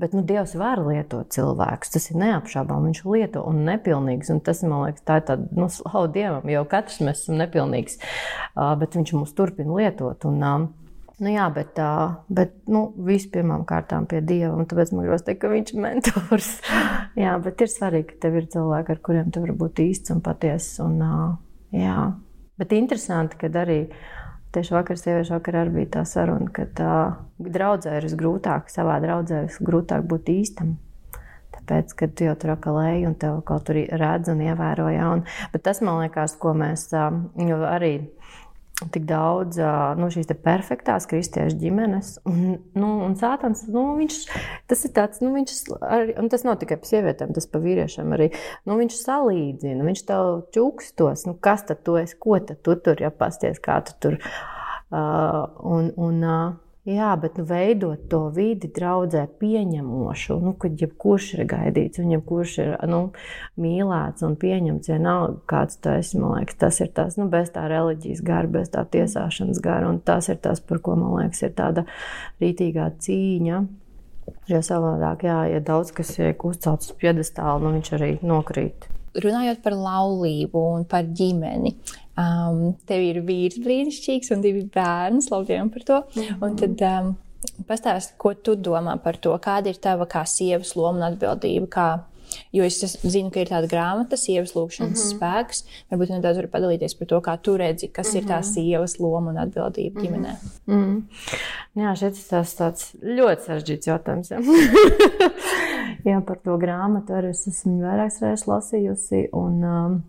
Bet 0.00 0.16
nu, 0.16 0.22
Dievs 0.22 0.54
var 0.54 0.80
lietot 0.86 1.28
cilvēkus. 1.36 1.92
Tas 1.92 2.10
ir 2.10 2.16
neapšaubām. 2.16 2.88
Viņš 2.88 3.04
lieto 3.04 3.44
un 3.44 3.60
nepilnīgs. 3.68 4.32
Un 4.32 4.40
tas 4.40 4.62
man 4.62 4.86
liekas, 4.86 5.04
tā 5.04 5.20
ir 5.20 5.28
tāda 5.28 5.48
nu, 5.52 5.68
slavu 5.68 6.08
Dievam, 6.16 6.48
jo 6.48 6.64
katrs 6.64 7.00
mēs 7.04 7.26
esam 7.26 7.36
nepilnīgs. 7.42 8.00
Bet 8.54 8.96
Viņš 8.96 9.12
mūs 9.12 9.36
turpina 9.36 9.76
lietot. 9.76 10.24
Un, 10.24 10.40
Nu, 11.16 11.30
jā, 11.32 11.46
bet, 11.48 11.78
bet 12.28 12.52
nu, 12.68 12.90
vispirmām 13.06 13.64
kārtām 13.68 14.04
pie 14.10 14.20
Dieva. 14.20 14.52
Tāpēc 14.68 14.92
man 14.92 15.06
gribas 15.06 15.24
teikt, 15.24 15.40
ka 15.44 15.52
viņš 15.52 15.72
ir 15.72 15.80
mentors. 15.80 16.50
jā, 17.24 17.38
bet 17.40 17.64
ir 17.64 17.72
svarīgi, 17.72 18.10
ka 18.10 18.26
tev 18.26 18.36
ir 18.42 18.50
cilvēki, 18.52 18.92
ar 18.92 19.02
kuriem 19.08 19.32
tu 19.32 19.40
vari 19.46 19.56
būt 19.56 19.80
īsts 19.86 20.12
un 20.12 20.20
patiess. 20.24 20.76
Un, 20.84 21.00
jā, 21.72 21.96
Bet 22.56 22.72
interesanti, 22.72 23.36
ka 23.36 23.50
arī 23.60 23.82
tieši 24.56 24.72
vakar, 24.72 24.96
sieviešu 24.96 25.34
vakarā 25.36 25.66
arī 25.66 25.74
bija 25.74 25.90
tā 25.98 26.04
saruna, 26.08 26.48
ka 26.48 26.64
tā 26.72 26.92
draudzē 27.36 27.98
ir 28.00 28.08
grūtāk, 28.16 28.70
savā 28.72 28.96
draudzē 29.04 29.42
ir 29.44 29.58
grūtāk 29.68 30.06
būt 30.08 30.30
īstam. 30.32 30.76
Tāpēc, 31.52 31.92
kad 31.98 32.14
tu 32.16 32.24
jau 32.24 32.32
tur 32.40 32.54
akalēji 32.54 33.04
un 33.08 33.16
tev 33.20 33.42
kaut 33.48 33.66
tur 33.68 33.76
redz 33.76 34.32
un 34.32 34.40
ievēro 34.44 34.88
jaunu. 34.92 35.28
Bet 35.52 35.66
tas, 35.68 35.82
man 35.84 36.00
liekas, 36.04 36.36
ko 36.40 36.54
mēs 36.56 36.88
arī 36.96 37.92
tik 38.92 39.06
daudz 39.08 39.56
nu, 39.96 40.08
šīs 40.12 40.28
perfektās 40.44 41.08
kristiešu 41.08 41.56
ģimenes. 41.60 42.10
Un, 42.28 42.58
nu, 42.76 42.90
un 43.06 43.16
Sātans, 43.16 43.64
nu, 43.72 43.86
viņš, 44.00 44.18
tas 44.68 44.84
ir 44.84 44.92
tāds, 44.96 45.22
nu, 45.24 45.32
viņš 45.36 45.54
arī, 45.80 46.16
un 46.20 46.28
tas 46.32 46.44
nav 46.44 46.58
tikai 46.60 46.78
par 46.82 46.90
sievietēm, 46.90 47.32
tas 47.36 47.48
par 47.48 47.64
vīriešiem 47.64 48.12
arī. 48.16 48.28
Nu, 48.68 48.76
viņš 48.80 49.00
salīdzina, 49.00 49.86
viņš 49.86 50.04
tev 50.10 50.34
čukstos, 50.56 51.24
nu, 51.28 51.36
kas 51.40 51.64
tad 51.70 51.82
tu 51.86 51.96
esi, 52.00 52.18
ko 52.20 52.36
tad 52.44 52.60
tu 52.66 52.76
tur 52.76 53.00
jāpasties, 53.00 53.62
kā 53.64 53.80
tu 53.86 53.96
tur. 54.02 54.20
Uh, 54.86 55.48
un, 55.66 55.88
un, 55.98 56.20
uh, 56.22 56.52
Jā, 56.86 57.08
bet 57.18 57.34
nu, 57.40 57.42
veidot 57.48 58.04
to 58.06 58.28
vidi 58.30 58.68
draudzē 58.70 59.24
pieņemošu, 59.40 60.36
nu, 60.38 60.52
kad 60.54 60.78
jebkurš 60.78 61.32
ir 61.34 61.48
gaidīts, 61.50 61.98
un 61.98 62.12
jebkurš 62.14 62.52
ir 62.62 62.70
nu, 62.86 63.00
mīlēts 63.58 64.22
un 64.22 64.36
pieņemts, 64.38 64.92
vienalga, 64.92 65.40
kāds 65.50 65.80
tu 65.82 65.90
esi, 65.90 66.20
man 66.22 66.36
liekas, 66.36 66.60
tas 66.62 66.78
ir 66.84 66.94
tas, 66.94 67.18
nu, 67.18 67.26
bez 67.32 67.50
tā 67.56 67.66
reliģijas 67.72 68.22
gara, 68.30 68.52
bez 68.58 68.70
tā 68.70 68.86
tiesāšanas 68.94 69.58
gara, 69.66 69.90
un 69.90 69.98
tas 69.98 70.30
ir 70.30 70.38
tas, 70.46 70.62
par 70.62 70.78
ko, 70.78 70.94
man 71.00 71.16
liekas, 71.24 71.42
ir 71.42 71.56
tāda 71.58 71.88
rītīgā 72.38 72.92
cīņa. 73.02 73.62
Jo 74.46 74.62
savādāk, 74.62 75.26
jā, 75.26 75.40
ja 75.56 75.62
daudz 75.66 75.90
kas 75.94 76.14
tiek 76.14 76.46
uzcelts 76.46 76.92
uz 76.92 77.00
piedestāla, 77.02 77.58
nu, 77.66 77.74
viņš 77.80 77.96
arī 77.98 78.14
nokrīt. 78.22 78.92
Runājot 79.24 79.62
par 79.64 79.72
laulību 79.72 80.62
un 80.76 80.84
par 80.88 81.06
ģimeni, 81.16 81.72
Um, 82.16 82.70
tev 82.88 83.02
ir 83.04 83.18
vīrs 83.28 83.58
brīnišķīgs 83.60 84.30
un 84.32 84.40
divi 84.40 84.62
bērni, 84.72 85.20
slaviem 85.20 85.68
par 85.68 85.82
to. 85.84 85.98
Mm 86.14 86.22
-hmm. 86.22 86.44
Un 86.46 86.56
tad 86.56 86.84
um, 86.88 87.10
pastāsti, 87.68 88.14
ko 88.16 88.32
tu 88.34 88.54
domā 88.56 88.96
par 89.02 89.16
to, 89.16 89.36
kāda 89.36 89.68
ir 89.68 89.76
tava 89.76 90.06
kā 90.06 90.24
sievas 90.24 90.76
loma 90.76 90.98
un 90.98 91.12
atbildība. 91.12 91.66
Kā, 91.68 91.98
jo 92.52 92.64
es 92.64 92.78
zinu, 93.02 93.30
ka 93.34 93.42
ir 93.42 93.50
tāda 93.50 93.68
grāmata, 93.70 94.18
sievas 94.20 94.54
lūkšanas 94.56 94.90
mm 94.90 95.02
-hmm. 95.02 95.18
spēks. 95.18 95.64
Varbūt 95.92 96.14
nedaudz 96.14 96.40
var 96.42 96.48
padalīties 96.54 96.98
par 96.98 97.10
to, 97.12 97.20
kā 97.20 97.36
tu 97.42 97.56
redzi, 97.56 97.88
kas 97.88 98.12
mm 98.12 98.18
-hmm. 98.18 98.22
ir 98.22 98.30
tā 98.30 98.38
mhm. 98.40 98.48
sievas 98.52 98.98
loma 98.98 99.30
un 99.30 99.38
atbildība 99.38 100.00
mhm. 100.00 100.06
ģimenē. 100.06 100.32
Mm 100.66 100.84
-hmm. 100.84 101.02
Jā, 101.82 101.94
šis 101.94 102.28
tas 102.28 102.56
tāds 102.56 102.94
ļoti 103.02 103.40
sarežģīts 103.46 103.88
jautājums. 103.88 104.30
Jā. 104.30 104.38
jā, 106.10 106.20
par 106.20 106.36
to 106.36 106.58
grāmatu 106.58 107.12
arī 107.12 107.30
es 107.30 107.46
esmu 107.46 107.82
vairākas 107.82 108.20
reizes 108.22 108.46
lasījusi. 108.46 109.28
Un, 109.32 109.64
um, 109.64 110.02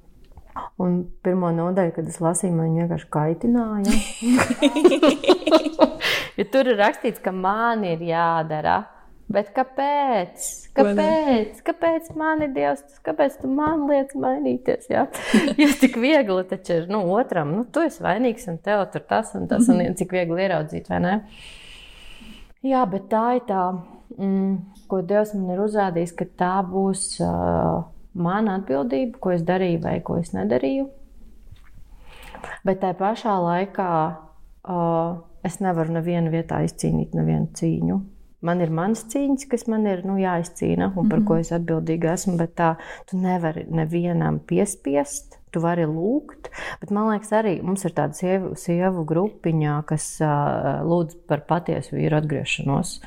Un 0.78 1.00
pirmo 1.26 1.50
nodaļu, 1.52 1.92
kad 1.96 2.08
es 2.08 2.20
lasīju, 2.22 2.54
man 2.54 2.76
vienkārši 2.78 3.08
kaitināja. 3.14 3.94
ja 6.40 6.46
tur 6.54 6.70
ir 6.72 6.78
rakstīts, 6.78 7.22
ka 7.24 7.32
man 7.32 7.84
ir 7.88 8.04
jādara. 8.06 8.84
Bet 9.28 9.50
kāpēc? 9.56 10.46
Kāpēc? 10.78 11.60
Kāpēc 11.68 12.14
man 12.16 12.46
ir 12.46 12.54
Dievs? 12.56 13.00
Kāpēc 13.04 13.42
tu 13.42 13.50
man 13.52 13.84
liekas 13.90 14.16
mainīties? 14.24 14.88
Ja, 14.94 15.04
ja 15.62 15.68
tik 15.82 16.00
viegli 16.00 16.46
taču 16.48 16.78
ir 16.78 16.88
nu, 16.92 17.02
otram, 17.18 17.52
nu, 17.58 17.66
tu 17.68 17.84
esi 17.84 18.04
vainīgs 18.06 18.48
un 18.48 18.62
tev 18.64 18.86
tur 18.94 19.04
tas 19.10 19.34
un 19.36 19.50
tas, 19.52 19.68
un 19.68 19.84
cik 20.00 20.16
viegli 20.16 20.48
ieraudzīt, 20.48 20.88
vai 20.94 21.02
ne? 21.04 21.18
Jā, 22.64 22.86
bet 22.90 23.12
tā 23.12 23.26
ir 23.38 23.44
tā, 23.50 23.68
mm, 24.16 24.88
ko 24.88 25.04
Dievs 25.04 25.36
man 25.36 25.54
ir 25.58 25.62
uzrādījis, 25.68 26.16
ka 26.16 26.32
tā 26.40 26.56
būs. 26.72 27.14
Uh, 27.24 27.86
mana 28.18 28.58
atbildība, 28.58 29.20
ko 29.22 29.34
es 29.36 29.44
darīju 29.46 29.82
vai 29.84 29.98
ko 30.06 30.18
es 30.22 30.34
nedarīju. 30.36 30.88
Bet 32.66 32.82
tajā 32.82 32.98
pašā 33.00 33.34
laikā 33.44 33.90
uh, 34.12 35.18
es 35.48 35.60
nevaru 35.64 35.98
nevienu 35.98 36.34
vietā 36.34 36.62
izcīnīt 36.66 37.16
nevienu 37.18 37.50
cīņu. 37.58 38.00
Man 38.46 38.62
ir 38.62 38.70
mans 38.70 39.02
cīņas, 39.10 39.48
kas 39.50 39.66
man 39.72 39.88
ir 39.90 40.04
nu, 40.06 40.20
jāizcīna 40.22 40.92
un 40.92 41.10
par 41.10 41.20
mm 41.20 41.24
-hmm. 41.24 41.28
ko 41.28 41.38
es 41.42 41.52
atbildīga 41.52 42.14
esmu. 42.14 42.38
Bet 42.38 42.54
tā 42.56 42.76
tu 43.10 43.18
nevari 43.18 43.66
nevienam 43.70 44.40
piespiest. 44.40 45.40
Tu 45.52 45.60
vari 45.64 45.86
lūgt, 45.88 46.50
bet 46.82 46.92
man 46.92 47.08
liekas, 47.10 47.32
arī 47.32 47.62
mums 47.64 47.86
ir 47.86 47.94
tāda 47.96 48.14
sievu, 48.14 48.56
sievu 48.56 49.06
grupiņā, 49.06 49.86
kas 49.86 50.20
uh, 50.22 50.84
lūdz 50.84 51.16
par 51.28 51.46
patiesu 51.48 51.96
vīru 51.96 52.18
atgriešanos. 52.18 53.00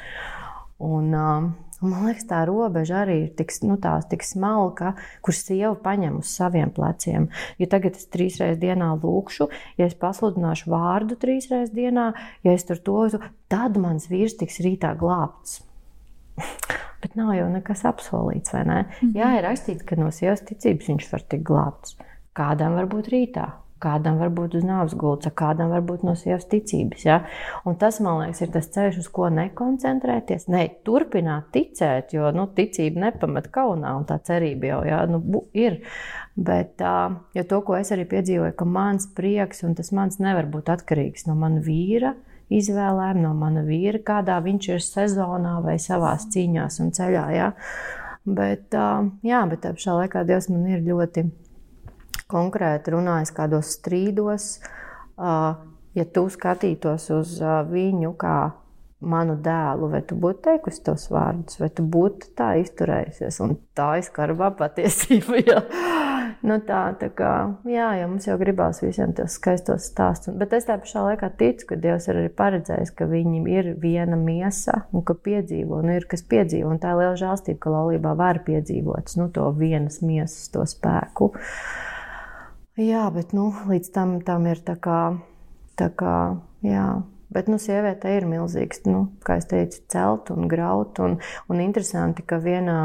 Un, 0.78 1.14
uh, 1.14 1.52
man 1.80 2.06
liekas, 2.06 2.24
tā 2.28 2.40
robeža 2.48 3.02
arī 3.04 3.18
ir 3.24 3.34
tik, 3.36 3.52
nu, 3.62 3.76
tās, 3.76 4.08
tik 4.08 4.24
smalka, 4.26 4.94
kur 5.20 5.36
sieva 5.36 5.74
paņem 5.74 6.18
uz 6.22 6.32
saviem 6.32 6.70
pleciem. 6.70 7.28
Jo 7.58 7.66
tagad 7.66 7.96
es 8.00 8.08
trīs 8.08 8.40
reizes 8.40 8.58
dienā 8.62 8.94
lūkšu, 9.02 9.48
ja 9.76 9.86
es 9.86 9.94
pasludināšu 9.94 10.70
vārdu 10.72 11.20
trīs 11.20 11.50
reizes 11.52 11.74
dienā, 11.76 12.12
ja 12.42 12.56
es 12.56 12.64
tur 12.64 12.78
to, 12.78 13.06
tad 13.50 13.78
mans 13.80 14.08
vīrs 14.10 14.38
tiks 14.40 14.60
rītā 14.64 14.94
glābts. 15.00 15.60
Bet 17.00 17.16
nav 17.16 17.32
jau 17.36 17.48
nekas 17.52 17.86
apsolīts, 17.88 18.52
vai 18.52 18.64
ne? 18.68 18.82
Mm 18.82 18.92
-hmm. 19.00 19.16
Jā, 19.16 19.32
ir 19.38 19.44
rakstīts, 19.44 19.86
ka 19.88 19.96
no 19.96 20.10
sievas 20.10 20.44
ticības 20.44 20.88
viņš 20.88 21.12
var 21.12 21.22
tikt 21.22 21.44
glābts. 21.48 21.96
Kādam 22.36 22.76
var 22.76 22.86
būt 22.86 23.08
rītā, 23.12 23.46
Kādam 23.80 24.18
var 24.20 24.28
būt 24.36 24.58
uz 24.58 24.64
nāves 24.66 24.92
gulta, 24.98 25.30
kādam 25.32 25.70
var 25.72 25.80
būt 25.88 26.02
no 26.04 26.12
sievas 26.18 26.44
ticības. 26.50 27.04
Ja? 27.06 27.16
Un 27.64 27.78
tas, 27.80 27.96
man 28.04 28.18
liekas, 28.20 28.42
ir 28.44 28.50
tas 28.52 28.68
ceļš, 28.74 28.98
uz 29.00 29.08
ko 29.08 29.30
nekoncentrēties. 29.32 30.50
Ne, 30.52 30.66
turpināt 30.84 31.48
ticēt, 31.54 32.12
jo 32.12 32.28
nu, 32.36 32.44
ticība 32.56 33.06
nepamet 33.06 33.48
kaunā, 33.54 33.94
un 33.96 34.04
tā 34.08 34.18
cerība 34.26 34.68
jau 34.68 34.80
ja, 34.84 35.00
nu, 35.08 35.22
ir. 35.56 35.80
Bet 36.36 36.84
uh, 36.84 37.16
to, 37.40 37.62
ko 37.64 37.78
es 37.80 37.92
arī 37.96 38.04
piedzīvoju, 38.10 38.52
ka 38.58 38.68
mans 38.68 39.08
prieks 39.16 39.64
un 39.64 39.72
tas 39.78 39.94
mans 39.96 40.20
nevar 40.20 40.50
būt 40.52 40.68
atkarīgs 40.76 41.24
no 41.30 41.38
mana 41.40 41.64
vīra 41.64 42.12
izvēlēm, 42.50 43.22
no 43.24 43.32
mana 43.38 43.62
vīra, 43.66 44.00
kādā 44.04 44.40
viņš 44.44 44.68
ir 44.74 44.84
sezonā 44.84 45.58
vai 45.64 45.76
savā 45.82 46.16
cīņā 46.20 46.66
un 46.82 46.92
ceļā. 46.96 47.26
Ja? 47.36 47.50
Bet, 48.26 48.74
jā, 49.24 49.40
bet 49.50 49.62
tā 49.64 49.72
pašā 49.76 49.96
laikā 50.02 50.24
Dievs 50.28 50.50
man 50.52 50.66
ir 50.68 50.82
ļoti 50.84 51.24
konkrēti 52.30 52.94
runājis 52.94 53.32
kādos 53.34 53.74
strīdos, 53.78 54.48
ja 55.18 56.06
tu 56.14 56.26
skatītos 56.30 57.08
uz 57.16 57.38
viņu 57.70 58.12
kā 58.20 58.36
manu 59.00 59.36
dēlu, 59.40 59.88
vai 59.92 60.02
tu 60.04 60.16
būtu 60.20 60.42
teikusi 60.44 60.82
tos 60.84 61.06
vārdus, 61.12 61.56
vai 61.60 61.70
tu 61.72 61.84
būtu 61.88 62.34
tā 62.36 62.52
izturējusies. 62.60 63.40
Un 63.44 63.56
tā 63.76 63.94
ir 64.00 64.06
skarbā 64.06 64.52
patiesība. 64.58 65.40
Jā. 65.50 65.62
Nu 66.46 66.56
tā, 66.64 66.82
tā 66.96 67.10
kā, 67.12 67.30
jā, 67.68 67.88
ja 67.98 68.06
mums 68.08 68.24
jau 68.24 68.36
gribās 68.40 68.78
visiem 68.80 69.10
tos 69.16 69.34
skaistos 69.36 69.90
stāstus. 69.90 70.32
Bet 70.40 70.54
es 70.56 70.64
tā 70.68 70.78
pašā 70.80 71.02
laikā 71.04 71.28
ticu, 71.40 71.66
ka 71.68 71.78
Dievs 71.80 72.06
ir 72.08 72.20
arī 72.20 72.30
paredzējis, 72.36 72.92
ka 72.96 73.08
viņam 73.10 73.48
ir 73.50 73.70
viena 73.80 74.16
miesa 74.16 74.84
un 74.94 75.04
ka 75.04 75.16
piedzīvo, 75.20 75.82
un 75.82 75.92
ir 75.96 76.06
kas 76.08 76.24
piedzīvo. 76.30 76.70
Un 76.72 76.80
tā 76.80 76.94
ir 76.94 77.02
liela 77.02 77.18
žēlstība, 77.20 77.60
ka 77.60 77.74
laulībā 77.74 78.14
var 78.16 78.40
piedzīvot 78.46 79.16
nu, 79.20 79.28
to 79.34 79.50
vienas 79.58 80.00
miesas, 80.04 80.48
to 80.54 80.64
spēku. 80.68 81.32
Jā, 82.80 83.04
bet 83.12 83.34
nu, 83.36 83.50
līdz 83.68 83.92
tam, 83.92 84.18
tam 84.24 84.48
ir 84.48 84.62
tā 84.64 84.78
kā, 84.80 85.00
tā 85.76 85.90
kā 85.92 86.16
jā. 86.64 86.88
Bet 87.30 87.50
nu, 87.50 87.60
sieviete 87.62 88.10
ir 88.16 88.26
milzīgs, 88.26 88.82
nu, 88.90 89.04
kā 89.26 89.38
jau 89.38 89.46
teicu, 89.52 89.84
celt 89.92 90.32
un 90.34 90.48
graut. 90.50 90.98
Un, 91.04 91.18
un 91.50 91.62
interesanti, 91.62 92.24
ka 92.26 92.40
vienā, 92.42 92.80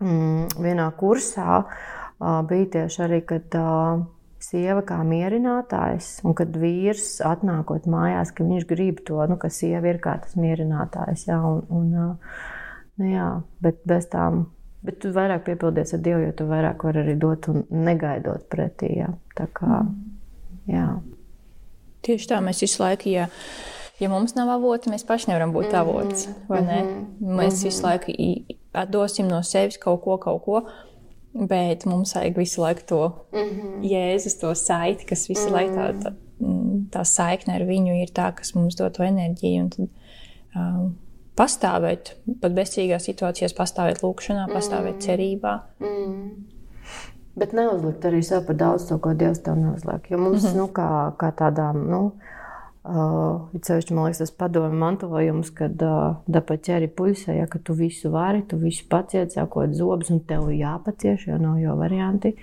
mm, 0.00 0.56
vienā 0.64 0.88
kursā 1.00 1.60
uh, 1.60 2.40
bija 2.48 2.70
tieši 2.78 3.04
arī, 3.06 3.20
kad 3.28 3.58
uh, 3.60 4.06
sieva 4.42 4.80
kā 4.88 5.02
mierinātājs, 5.06 6.14
un 6.26 6.38
kad 6.38 6.56
vīrs 6.58 7.20
atnākot 7.28 7.84
mājās, 7.90 8.32
ka 8.32 8.48
viņš 8.48 8.66
grib 8.72 9.04
to, 9.06 9.20
nu, 9.28 9.36
ka 9.36 9.52
sieva 9.52 9.92
ir 9.92 10.00
kā 10.02 10.16
tas 10.24 10.34
mierinātājs. 10.40 11.28
Jā, 11.28 11.38
un, 11.44 11.62
un, 11.68 11.92
uh, 11.92 12.42
nu, 12.96 13.12
jā, 13.12 13.28
bet 13.64 13.84
bez 13.88 14.08
tām 14.12 14.46
Bet 14.82 14.98
tu 14.98 15.12
vairāk 15.14 15.44
piepildies 15.46 15.94
ar 15.94 16.00
Dievu, 16.02 16.24
jo 16.24 16.32
tu 16.34 16.48
vairāk 16.50 16.82
vari 16.82 17.04
arī 17.04 17.12
dot 17.22 17.46
un 17.52 17.62
negaidot 17.70 18.48
pretī. 18.50 18.96
Jā. 18.98 19.12
Tā 19.38 19.46
kā, 19.54 19.82
mm. 19.84 20.16
jā. 20.72 20.86
Tieši 22.02 22.28
tā 22.32 22.40
mēs 22.44 22.62
visu 22.64 22.82
laiku. 22.82 23.08
Ja, 23.12 23.28
ja 24.00 24.08
mums 24.10 24.34
nav 24.34 24.50
avota, 24.56 24.90
mēs 24.90 25.06
paši 25.06 25.30
nevaram 25.30 25.52
būt 25.54 25.68
mm 25.68 25.72
-hmm. 25.72 25.80
avots. 25.80 26.26
Mm 26.26 26.56
-hmm. 26.56 27.04
Mēs 27.20 27.54
mm 27.54 27.58
-hmm. 27.58 27.64
visu 27.64 27.86
laiku 27.86 28.12
atdosim 28.72 29.28
no 29.28 29.42
sevis 29.42 29.78
kaut 29.78 30.02
ko, 30.02 30.16
kaut 30.18 30.42
ko. 30.44 30.62
Bet 31.32 31.84
mums 31.86 32.14
vajag 32.14 32.36
visu 32.36 32.60
laiku 32.60 32.80
to 32.86 33.26
mm 33.32 33.38
-hmm. 33.38 33.82
jēzus, 33.82 34.40
to 34.40 34.54
saiti, 34.54 35.04
kas 35.04 35.28
visu 35.28 35.42
mm 35.42 35.48
-hmm. 35.48 35.52
laiku 35.52 35.74
tā, 35.74 36.02
tā, 36.02 36.12
tā 36.90 37.04
saikne 37.04 37.54
ar 37.54 37.62
viņu 37.62 38.02
ir 38.02 38.08
tā, 38.08 38.34
kas 38.34 38.54
mums 38.54 38.76
dod 38.76 38.92
to 38.92 39.02
enerģiju. 39.02 39.62
Un 39.62 39.70
tad, 39.70 39.88
um, 40.56 40.98
pastāvēt, 41.38 42.14
pat 42.40 42.52
bezcīgās 42.52 43.06
situācijās, 43.08 43.54
pastāvēt 43.56 44.02
lūkšanā, 44.04 44.46
pastāvēt 44.52 44.94
mm. 44.94 45.00
cerībā. 45.06 45.54
Mm. 45.80 46.30
Bet 47.34 47.54
neuzlikt 47.56 48.04
arī 48.04 48.20
sev 48.24 48.44
par 48.46 48.58
daudz 48.60 48.84
to, 48.88 48.98
ko 49.00 49.14
Dievs 49.16 49.40
tev 49.44 49.56
neuzliek. 49.56 50.10
Jo 50.10 50.18
mums, 50.18 50.42
mm 50.42 50.48
-hmm. 50.48 50.56
nu, 50.56 50.66
kā, 50.66 51.12
kā 51.16 51.32
tādām, 51.32 51.86
nu, 51.88 52.00
uh, 52.84 53.54
it 53.54 53.64
sevišķi, 53.64 53.94
man 53.94 54.04
liekas, 54.04 54.18
tas 54.18 54.30
padomju 54.30 54.78
mantojums, 54.78 55.50
kad 55.50 55.82
uh, 55.82 56.16
dapat 56.26 56.60
ķeri 56.60 56.88
puisē, 56.88 57.32
ja, 57.38 57.46
ka 57.46 57.58
tu 57.58 57.72
visu 57.72 58.10
vari, 58.10 58.42
tu 58.42 58.56
visu 58.56 58.84
paciet, 58.88 59.32
sākot 59.32 59.72
zobus, 59.72 60.10
un 60.10 60.20
tev 60.20 60.50
jāpacieš, 60.50 61.26
jo 61.28 61.38
nav 61.38 61.58
jau 61.58 61.76
varianti. 61.76 62.34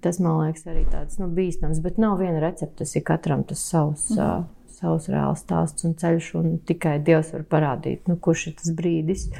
tas 0.00 0.18
man 0.18 0.46
liekas 0.46 0.66
arī 0.66 0.84
tāds 0.90 1.18
nu, 1.18 1.26
bīstams. 1.26 1.80
Bet 1.80 1.98
nav 1.98 2.18
viena 2.18 2.40
recepte, 2.40 2.76
tas 2.78 2.96
ir 2.96 3.02
katram 3.02 3.44
tas 3.44 3.58
savs. 3.58 4.10
Mm 4.10 4.16
-hmm. 4.16 4.38
uh, 4.38 4.44
savs 4.76 5.08
reāls 5.08 5.44
stāsts 5.44 5.84
un 5.84 5.94
ceļš, 5.94 6.34
un 6.34 6.58
tikai 6.58 6.98
Dievs 6.98 7.32
var 7.32 7.42
parādīt, 7.42 8.00
nu, 8.06 8.16
kurš 8.16 8.46
ir 8.46 8.54
tas 8.60 8.74
brīdis. 8.76 9.30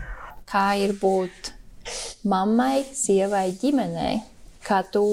Kā 0.53 0.79
ir 0.79 0.95
būt 1.01 1.53
mammai, 2.25 2.85
sievai, 2.93 3.51
ģimenei? 3.63 4.36
Kā 4.67 4.83
tu 4.93 5.05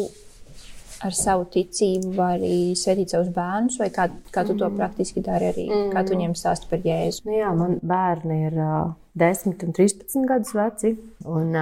ar 1.04 1.16
savu 1.16 1.46
ticību 1.52 2.14
vari 2.16 2.74
svētīt 2.80 3.14
savus 3.14 3.32
bērnus, 3.36 3.78
vai 3.82 3.90
kā, 3.94 4.08
kā 4.34 4.46
tu 4.48 4.56
to 4.56 4.68
mm. 4.70 4.78
praktiski 4.80 5.24
dari 5.24 5.50
arī? 5.52 5.66
Mm. 5.70 5.90
Kā 5.94 6.04
tu 6.06 6.16
viņiem 6.16 6.36
stāsti 6.40 6.70
par 6.72 6.84
Jēzu? 6.86 7.26
Nu 7.28 7.36
jā, 7.36 7.50
man 7.58 7.76
bērni 7.84 8.40
ir 8.48 8.60
uh, 8.60 8.94
10 9.20 9.66
un 9.68 9.76
13 9.76 10.30
gadus 10.30 10.54
veci. 10.58 10.94
Un, 11.30 11.58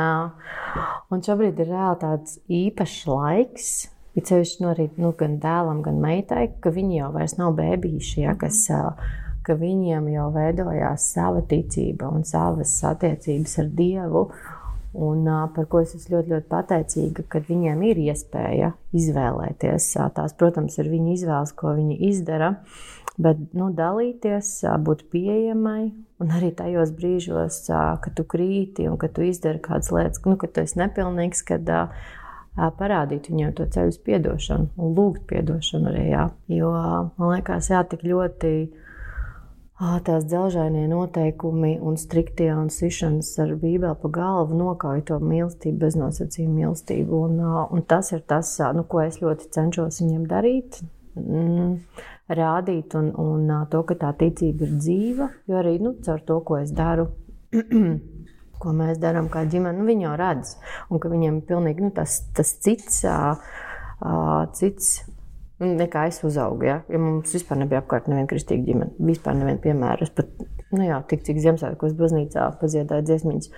un 1.12 1.26
šobrīd 1.26 1.60
ir 1.60 1.72
reāli 1.74 2.00
tāds 2.04 2.38
īpašs 2.48 3.02
laiks. 3.10 3.72
Ir 4.20 4.28
sevišķi 4.28 4.64
no 4.64 4.72
arī 4.74 4.90
nu, 5.00 5.14
gan 5.16 5.38
dēlam, 5.40 5.82
gan 5.86 6.00
meitai, 6.04 6.50
ka 6.64 6.74
viņi 6.76 6.98
jau 7.00 7.12
vairs 7.14 7.38
nav 7.40 7.54
bērnīši, 7.56 8.26
ja, 8.26 8.34
kas, 8.40 8.66
ka 9.48 9.56
viņiem 9.56 10.10
jau 10.12 10.26
veidojās 10.36 11.06
sava 11.14 11.44
ticība 11.48 12.10
un 12.12 12.28
savas 12.28 12.74
attiecības 12.92 13.56
ar 13.64 13.72
Dievu. 13.78 14.26
Un, 14.92 15.24
par 15.56 15.68
ko 15.72 15.80
es 15.86 15.96
esmu 15.96 16.18
ļoti, 16.18 16.34
ļoti 16.34 16.50
pateicīga, 16.52 17.24
ka 17.32 17.40
viņiem 17.48 17.84
ir 17.88 18.02
iespēja 18.10 18.74
izvēlēties. 18.92 19.92
Tās, 20.18 20.36
protams, 20.36 20.76
ir 20.82 20.92
viņa 20.92 21.14
izvēles, 21.16 21.54
ko 21.56 21.76
viņi 21.78 22.00
izdara. 22.10 22.58
Bet 23.22 23.40
nu, 23.56 23.70
dalīties, 23.76 24.58
būt 24.84 25.06
pieejamai 25.14 25.92
Un 26.22 26.30
arī 26.38 26.52
tajos 26.54 26.92
brīžos, 26.94 27.64
kad 27.68 28.14
tu 28.14 28.24
krīti 28.30 28.86
un 28.86 28.98
kad 29.02 29.16
tu 29.16 29.24
izdari 29.26 29.62
kādas 29.64 29.90
lietas, 29.94 30.22
nu, 30.28 30.36
kad 30.38 30.54
tu 30.54 30.62
esi 30.62 30.78
nepilnīgs, 30.78 31.42
kad 31.48 31.72
parādīt 32.78 33.32
viņiem 33.32 33.56
to 33.58 33.66
ceļu 33.74 33.94
uz 33.96 33.98
atdošanu 34.20 34.70
un 34.78 34.94
lūgt 35.00 35.34
atdošanu 35.40 35.90
arī. 35.90 36.04
Jā. 36.12 36.28
Jo 36.54 36.70
man 37.18 37.34
liekas, 37.34 37.72
jā, 37.74 37.82
tik 37.90 38.06
ļoti 38.06 38.52
tās 39.82 40.26
dzelžainie 40.30 40.86
noteikumi 40.92 41.80
un 41.82 41.98
striktie 41.98 42.52
un 42.54 42.70
sišanas 42.70 43.32
ar 43.42 43.56
bībeli 43.58 43.98
pa 44.02 44.10
galvu 44.14 44.58
nokauj 44.60 45.02
to 45.10 45.18
mīlestību, 45.18 45.80
beznosacījumu 45.82 46.54
mīlestību. 46.60 47.22
Un, 47.26 47.40
un 47.74 47.86
tas 47.90 48.12
ir 48.14 48.22
tas, 48.30 48.54
nu, 48.78 48.86
ko 48.86 49.02
es 49.02 49.18
ļoti 49.24 49.50
cenšos 49.56 50.02
viņiem 50.04 50.28
darīt. 50.30 50.82
Mm, 51.18 51.80
rādīt 52.30 52.94
un, 53.00 53.10
un 53.20 53.50
to, 53.72 53.82
ka 53.90 53.98
tā 54.04 54.14
ticība 54.20 54.68
ir 54.68 54.78
dzīva. 54.78 55.30
Jo 55.50 55.62
arī 55.64 55.78
nu, 55.82 55.96
caur 56.06 56.22
to, 56.30 56.38
ko 56.46 56.62
es 56.62 56.74
daru, 56.78 57.10
ko 58.62 58.76
mēs 58.78 59.02
darām 59.02 59.32
kā 59.34 59.48
ģimene, 59.50 59.80
nu, 59.80 59.88
viņi 59.90 60.06
jau 60.06 60.14
redz. 60.22 60.56
Un 60.94 61.02
ka 61.02 61.10
viņiem 61.10 61.42
ir 61.42 61.50
pilnīgi 61.50 61.88
nu, 61.88 61.94
tas, 61.96 62.22
tas 62.38 62.54
cits, 62.62 63.02
uh, 63.10 64.46
cits 64.54 65.00
nekā 65.62 66.08
es 66.10 66.22
uzaugu. 66.26 66.66
Ja? 66.68 66.80
ja 66.90 67.00
mums 67.02 67.34
vispār 67.36 67.62
nebija 67.62 67.82
apkārt 67.84 68.10
neviena 68.10 68.30
kristīga 68.30 68.66
ģimene. 68.68 68.96
Vispār 69.12 69.38
neviena 69.38 69.62
piemēra. 69.62 70.08
Es 70.08 70.14
pat 70.16 70.30
nu 70.72 70.86
jā, 70.86 70.98
tik 71.10 71.26
cik 71.28 71.40
Ziemassvētkos 71.44 71.96
baznīcā 72.00 72.48
paziedāju 72.62 73.06
dziesmiņas. 73.08 73.50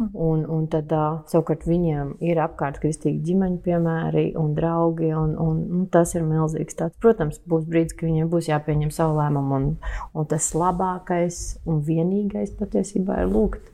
Un, 0.00 0.44
un 0.50 0.64
tad 0.72 0.90
uh, 0.96 1.20
savukārt 1.30 1.66
viņiem 1.68 2.14
ir 2.24 2.40
apkārt 2.42 2.80
kristīgi 2.82 3.22
ģimeņu 3.28 3.60
piemēri 3.64 4.24
un 4.40 4.54
draugi. 4.56 5.12
Un, 5.14 5.36
un, 5.40 5.60
un 5.78 5.86
tas 5.92 6.16
ir 6.16 6.26
milzīgs 6.26 6.80
tāds. 6.80 6.98
Protams, 7.02 7.40
būs 7.50 7.68
brīdis, 7.68 7.96
kad 7.98 8.08
viņiem 8.10 8.32
būs 8.32 8.50
jāpieņem 8.50 8.90
savu 8.94 9.20
lēmumu. 9.20 9.60
Un, 9.60 9.70
un 10.14 10.28
tas 10.30 10.50
labākais 10.56 11.44
un 11.68 11.84
vienīgais 11.86 12.56
patiesībā 12.58 13.22
ir 13.22 13.32
lūgt. 13.32 13.70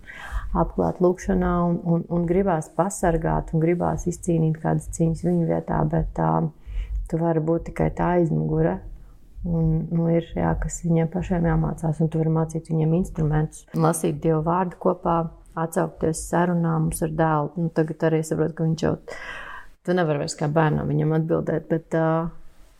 Apklāt 0.50 0.98
lūkšanā, 0.98 1.50
un, 1.62 1.76
un, 1.86 2.00
un 2.10 2.24
gribās 2.26 2.66
pasargāt, 2.74 3.52
un 3.54 3.62
gribās 3.62 4.08
izcīnīt 4.10 4.56
kādas 4.58 4.88
cīņas 4.96 5.22
viņu 5.22 5.46
vietā, 5.46 5.78
bet 5.86 6.18
uh, 6.18 6.48
tu 7.10 7.18
vari 7.20 7.42
būt 7.42 7.68
tikai 7.70 7.90
tā 7.96 8.14
aizmugure. 8.20 8.78
Un, 9.40 9.86
nu, 9.88 10.06
ir 10.12 10.26
jā, 10.36 10.50
kas 10.60 10.82
viņiem 10.84 11.08
pašiem 11.12 11.46
jāmācās, 11.48 12.00
un 12.04 12.10
tu 12.12 12.20
vari 12.20 12.32
mācīt 12.34 12.66
viņiem 12.68 12.90
instrumentus, 12.98 13.62
lasīt 13.72 14.18
Dievu 14.20 14.42
vārdu 14.44 14.76
kopā, 14.82 15.14
atsaukties 15.58 16.26
sarunā 16.28 16.74
mums 16.76 17.00
ar 17.06 17.14
dēlu. 17.16 17.54
Nu, 17.56 17.70
tagad 17.74 18.04
arī 18.10 18.20
saprotu, 18.26 18.58
ka 18.58 18.66
viņš 18.66 18.84
jau 18.84 18.92
tu 19.86 19.96
nevari 19.96 20.22
vairs 20.22 20.36
kā 20.38 20.48
bērnam 20.52 20.90
viņam 20.92 21.16
atbildēt, 21.16 21.70
bet, 21.70 21.96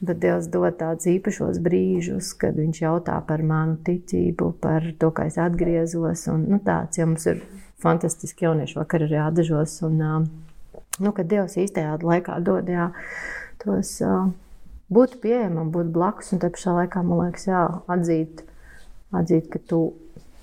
bet 0.05 0.21
Dievs 0.21 0.51
dod 0.53 0.77
tādus 0.81 1.09
īpašos 1.15 1.63
brīžus, 1.65 2.35
kad 2.41 2.61
viņš 2.61 2.83
jautā 2.85 3.17
par 3.27 3.43
manu 3.47 3.79
ticību, 3.87 4.53
par 4.61 4.93
to, 5.01 5.11
kā 5.17 5.31
es 5.33 5.41
atgriezos. 5.41 6.27
Un, 6.33 6.47
nu, 6.53 6.61
tāds, 6.65 7.01
ja 7.01 7.09
mums 7.09 7.27
ir 7.31 7.43
fantastiski 7.81 8.47
jauniešu 8.47 8.83
vakar 8.83 9.09
arī 9.09 9.21
atdažos, 9.25 9.79
un 9.89 10.01
nu, 11.01 11.13
kad 11.17 11.29
Dievs 11.29 11.57
īstajā 11.61 11.97
laikā 12.05 12.37
dod, 12.45 12.69
jā, 12.69 12.91
tos 13.63 13.97
uh, 14.05 14.29
būt 14.93 15.19
pieejamam, 15.23 15.73
būt 15.75 15.91
blakus. 15.95 16.35
Un 16.35 16.43
te 16.43 16.51
pašā 16.53 16.77
laikā 16.83 17.03
man 17.07 17.25
liekas, 17.25 17.49
jā, 17.51 17.65
atzīt, 17.91 18.45
atzīt 19.17 19.51
ka 19.53 19.63
tu. 19.71 19.83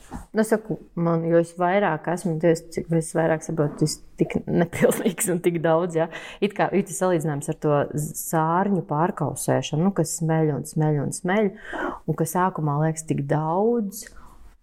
Nu, 0.08 0.40
es 0.40 0.54
saku, 0.54 0.78
man, 0.96 1.26
jo 1.28 1.42
es 1.44 1.50
vairāk 1.60 2.06
esmu, 2.14 2.38
es, 2.48 2.62
cik 2.72 2.88
es 2.96 3.10
vairāk 3.18 3.44
saprotu, 3.44 3.82
tas 3.82 3.98
tik 4.20 4.38
nepilnīgs 4.48 5.28
un 5.34 5.42
tik 5.44 5.60
daudz. 5.64 5.98
Ja? 6.00 6.08
It 6.40 6.56
kā 6.56 6.70
ir 6.72 6.86
tas 6.88 7.02
salīdzinājums 7.04 7.52
ar 7.52 7.58
to 7.64 7.82
sārņu 8.22 8.86
pārkausēšanu, 8.88 9.90
nu, 9.90 9.96
kas 9.98 10.16
smeļ 10.22 10.54
un 10.56 10.64
smeļ 10.70 11.02
un 11.04 11.12
smeļ, 11.18 11.50
un 12.08 12.20
kas 12.22 12.38
sākumā 12.38 12.78
liekas 12.86 13.04
tik 13.10 13.26
daudz, 13.28 14.06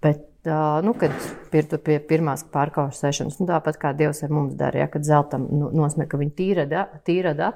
bet 0.04 0.24
nu, 0.46 0.92
kad 0.98 1.12
ir 1.56 1.68
pie 1.86 1.96
pirmās 2.04 2.44
pārkaušas 2.52 3.00
sēšanas, 3.00 3.40
nu, 3.40 3.46
tāpat 3.48 3.78
kā 3.80 3.92
Dievs 3.96 4.22
ar 4.26 4.32
mums 4.34 4.54
dara, 4.58 4.82
ja, 4.84 4.88
kad 4.92 5.06
zeltam 5.06 5.46
nu, 5.48 5.70
nosmē, 5.72 6.06
ka 6.10 6.20
viņi 6.20 6.34
tīrada, 6.36 6.86
tīrada, 7.06 7.50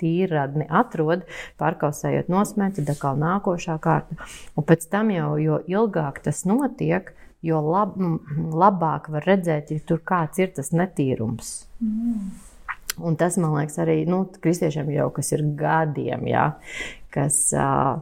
tīradni 0.00 0.66
atrod, 0.68 1.24
pārkausējot 1.60 2.28
nosmē, 2.32 2.70
tad 2.76 2.90
atkal 2.92 3.20
nākošā 3.20 3.78
kārta. 3.84 4.18
Un 4.58 4.66
pēc 4.68 4.88
tam 4.92 5.12
jau, 5.14 5.34
jo 5.40 5.60
ilgāk 5.70 6.20
tas 6.24 6.44
notiek, 6.48 7.14
jo 7.44 7.60
lab, 7.64 7.94
labāk 8.52 9.08
var 9.12 9.24
redzēt, 9.28 9.72
ja 9.72 9.84
tur 9.88 10.02
kāds 10.04 10.42
ir 10.42 10.52
tas 10.56 10.72
netīrums. 10.76 11.54
Mm. 11.80 12.34
Un 13.04 13.16
tas, 13.18 13.38
man 13.42 13.56
liekas, 13.56 13.78
arī 13.82 14.04
nu, 14.06 14.20
kristiešiem 14.42 14.92
jau 14.94 15.08
kas 15.16 15.32
ir 15.34 15.42
gadiem, 15.58 16.28
jā, 16.30 16.44
kas, 17.14 17.38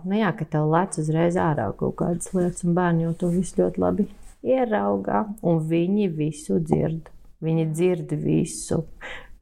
nu, 0.03 0.19
jā, 0.19 0.35
ka 0.37 0.49
tev 0.53 0.67
lec 0.73 0.99
uzreiz 1.01 1.39
ārā 1.41 1.71
kaut 1.79 1.97
kādas 2.03 2.35
lietas, 2.37 2.67
un 2.67 2.77
bērni 2.77 3.07
jau 3.07 3.15
to 3.23 3.31
visu 3.33 3.63
ļoti 3.63 3.81
labi 3.81 4.09
ierauga, 4.43 5.27
un 5.43 5.61
viņi 5.69 6.09
visu 6.17 6.59
dzird. 6.63 7.11
Viņi 7.43 7.67
dzird 7.73 8.15
visu. 8.23 8.83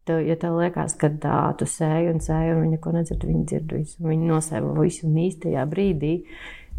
Tev, 0.09 0.23
ja 0.25 0.37
tev 0.41 0.57
liekas, 0.57 0.95
ka 1.01 1.11
tā, 1.21 1.39
tu 1.61 1.69
sēji 1.69 2.15
un 2.15 2.23
sēji, 2.25 2.55
un 2.55 2.63
viņi 2.65 2.77
neko 2.77 2.93
nedzird, 2.95 3.27
viņi 3.29 3.47
dzird 3.49 3.75
visu. 3.77 3.99
Viņi 4.07 4.31
nosēva 4.31 4.73
visu 4.79 5.09
un 5.09 5.19
īstajā 5.21 5.65
brīdī, 5.69 6.15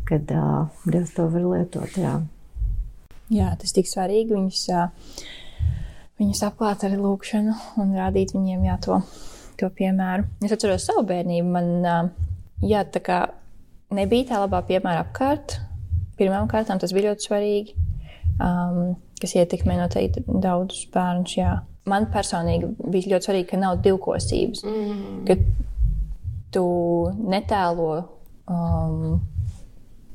kad 0.09 0.33
uh, 0.33 0.71
Dievs 0.89 1.13
to 1.17 1.27
var 1.33 1.45
lietot. 1.45 1.99
Jā, 2.01 2.15
jā 3.33 3.51
tas 3.61 3.75
tik 3.77 3.89
svarīgi. 3.89 4.33
Viņus, 4.33 4.63
uh, 4.73 4.89
viņus 6.21 6.41
apklāt 6.49 6.87
ar 6.87 6.97
lūkšanu 6.97 7.57
un 7.81 7.93
rādīt 7.97 8.33
viņiem 8.37 8.65
jā, 8.69 8.79
to, 8.81 8.97
to 9.61 9.69
piemēru. 9.77 10.25
Es 10.41 10.57
atceros 10.57 10.89
savu 10.89 11.05
bērnību. 11.13 11.53
Man 11.53 11.71
uh, 11.85 12.09
jā, 12.65 12.81
tā 12.89 13.05
kā 13.05 13.21
nebija 13.93 14.33
tā 14.33 14.41
labā 14.41 14.65
piemēra 14.65 15.05
apkārt. 15.05 15.59
Pirmkārt, 16.17 16.69
tas 16.81 16.93
bija 16.93 17.11
ļoti 17.11 17.29
svarīgi 17.29 17.80
um, 18.37 18.95
kas 19.21 19.35
ietekmē 19.37 19.77
noteikti 19.81 20.23
daudzus 20.27 20.87
bērnus. 20.93 21.35
Jā. 21.37 21.57
Man 21.89 22.07
personīgi 22.13 22.69
bija 22.93 23.15
ļoti 23.15 23.29
svarīgi, 23.29 23.49
ka 23.51 23.59
nav 23.61 23.81
divkosības. 23.85 24.63
Mm. 24.67 25.21
Ka 25.27 25.37
tu 26.53 26.65
netēlo 27.31 27.91
um, 28.51 29.21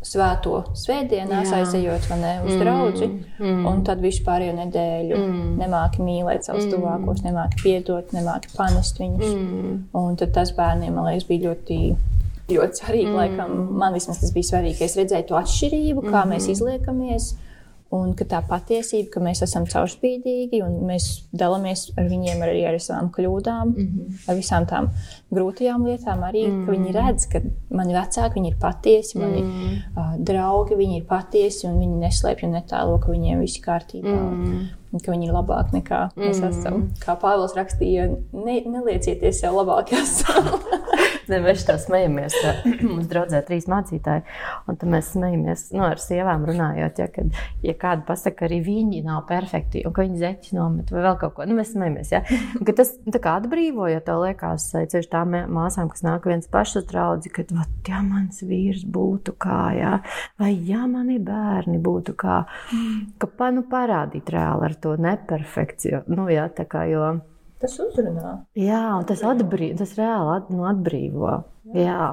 svēto 0.06 0.60
svētdienās, 0.78 1.50
aizejot 1.56 2.08
ne, 2.20 2.32
uz 2.44 2.52
mm. 2.52 2.60
draugu, 2.62 3.08
mm. 3.40 3.62
un 3.68 3.80
tad 3.86 4.02
vispārējo 4.04 4.54
nedēļu 4.60 5.18
mm. 5.18 5.46
nemāki 5.62 6.04
mīlēt 6.06 6.46
savus 6.46 6.68
mm. 6.68 6.74
tuvākos, 6.74 7.24
nemāki 7.26 7.62
piedot, 7.64 8.12
nemāki 8.16 8.52
panest 8.56 9.00
viņus. 9.02 9.32
Mm. 9.32 9.80
Un 9.98 10.20
tas 10.20 10.52
bērniem, 10.56 10.94
man 10.94 11.10
liekas, 11.10 11.26
bija 11.30 11.50
ļoti. 11.50 11.80
Ļoti 12.46 12.78
svarīgi, 12.78 13.08
mm. 13.10 13.16
laikam, 13.18 13.54
man 13.74 13.96
vismaz 13.96 14.20
tas 14.20 14.30
bija 14.30 14.46
svarīgi, 14.52 14.76
ka 14.78 14.86
es 14.86 14.92
redzēju 14.94 15.26
to 15.26 15.34
atšķirību, 15.34 16.04
kā 16.06 16.20
mm. 16.20 16.28
mēs 16.30 16.46
izliekamies, 16.52 17.32
Un 17.94 18.16
ka 18.18 18.24
tā 18.26 18.40
patiesība, 18.42 19.12
ka 19.14 19.20
mēs 19.22 19.44
esam 19.46 19.62
caurspīdīgi 19.70 20.58
un 20.66 20.80
mēs 20.88 21.04
dalāmies 21.30 21.84
ar 21.94 22.08
viņiem 22.10 22.40
arī 22.42 22.64
ar 22.66 22.78
savām 22.82 23.12
kļūdām, 23.14 23.68
mm 23.68 23.84
-hmm. 23.84 24.16
ar 24.26 24.34
visām 24.34 24.66
tām 24.66 24.88
grūtajām 25.30 25.84
lietām, 25.86 26.24
arī 26.26 26.48
mm 26.48 26.56
-hmm. 26.56 26.70
viņi 26.70 26.96
redz, 26.96 27.26
ka 27.30 27.40
mani 27.70 27.94
vecāki 27.94 28.40
viņi 28.40 28.50
ir 28.50 28.56
patiesi, 28.60 29.18
mani 29.18 29.42
mm 29.42 29.52
-hmm. 29.52 29.76
uh, 29.96 30.16
draugi 30.18 30.74
viņi 30.74 30.96
ir 30.96 31.06
patiesi 31.06 31.66
un 31.66 31.78
viņi 31.78 32.02
neslēpj 32.02 32.46
un 32.46 32.52
netēlo, 32.58 32.98
ka 32.98 33.12
viņiem 33.12 33.40
viss 33.40 33.62
kārtībā. 33.62 34.18
Mm 34.18 34.44
-hmm. 34.44 34.66
Ka 34.94 35.12
viņi 35.12 35.28
ir 35.28 35.34
labāki 35.34 35.80
nekā 35.80 36.00
mēs 36.16 36.40
mm. 36.40 36.48
esam. 36.50 36.86
Kā 37.02 37.16
Pāvils 37.20 37.56
rakstīja, 37.56 38.08
ne, 38.36 38.58
neliecieties 38.64 39.42
sev 39.42 39.58
labākās. 39.58 40.20
ne, 41.30 41.40
mēs 41.42 41.64
tā 41.66 41.76
smejamies. 41.80 42.36
Mums 42.86 43.08
draudzē 43.10 43.42
trīs 43.46 43.68
mācītāji, 43.70 44.24
un 44.66 44.78
tad 44.78 44.90
mēs 44.92 45.12
smejamies 45.14 45.66
nu, 45.76 45.84
ar 45.86 46.00
sievām 46.02 46.46
runājot, 46.48 47.00
ja, 47.02 47.08
kad 47.12 47.34
ja 47.64 47.74
kāda 47.78 48.06
pasaka, 48.08 48.36
ka 48.40 48.48
arī 48.48 48.60
viņi 48.66 49.02
nav 49.06 49.24
perfekti, 49.28 49.82
un 49.86 49.94
ka 49.96 50.04
viņi 50.06 50.20
zeķi 50.22 50.56
nomet 50.58 50.92
vai 50.92 51.04
vēl 51.06 51.18
kaut 51.20 51.36
ko. 51.36 51.46
Nu, 51.48 51.56
mēs 51.58 51.72
smejamies, 51.74 52.12
ja. 52.14 52.22
Un, 52.58 52.66
tas 52.76 52.92
tā 53.02 53.22
kā 53.22 53.36
atbrīvo, 53.40 53.88
ja 53.90 54.02
tev 54.04 54.22
liekas, 54.24 54.68
ceļš 54.76 55.10
tām 55.12 55.36
māsām, 55.52 55.90
kas 55.92 56.04
nāk 56.06 56.28
viens 56.30 56.48
pašs 56.52 56.82
uz 56.82 56.88
draudzi, 56.90 57.32
ka, 57.32 57.46
vat, 57.56 57.72
ja 57.88 58.02
mans 58.04 58.42
vīrs 58.46 58.84
būtu 58.92 59.36
kā, 59.42 59.60
ja, 59.76 59.94
vai 60.40 60.52
ja 60.68 60.84
mani 60.90 61.18
bērni 61.22 61.80
būtu 61.82 62.16
kā, 62.18 62.42
ka 63.22 63.30
pa, 63.38 63.50
nu, 63.54 63.64
parādīt 63.70 64.30
reāli 64.32 64.68
ar 64.68 64.75
to 64.82 64.96
neperfekciju. 65.00 66.04
Nu, 66.12 66.28
jā, 66.32 66.48
tā 66.56 66.68
kā, 66.70 66.86
jo, 66.90 67.16
Tas 67.56 67.78
uzrunā. 67.80 68.34
Jā, 68.58 68.82
un 68.98 69.06
tas, 69.08 69.22
atbrīv, 69.24 69.78
tas 69.80 69.94
reāli 69.96 70.32
at, 70.34 70.50
nu, 70.52 70.66
atbrīvo. 70.68 71.38
Jā. 71.72 71.86
Jā. 71.86 72.08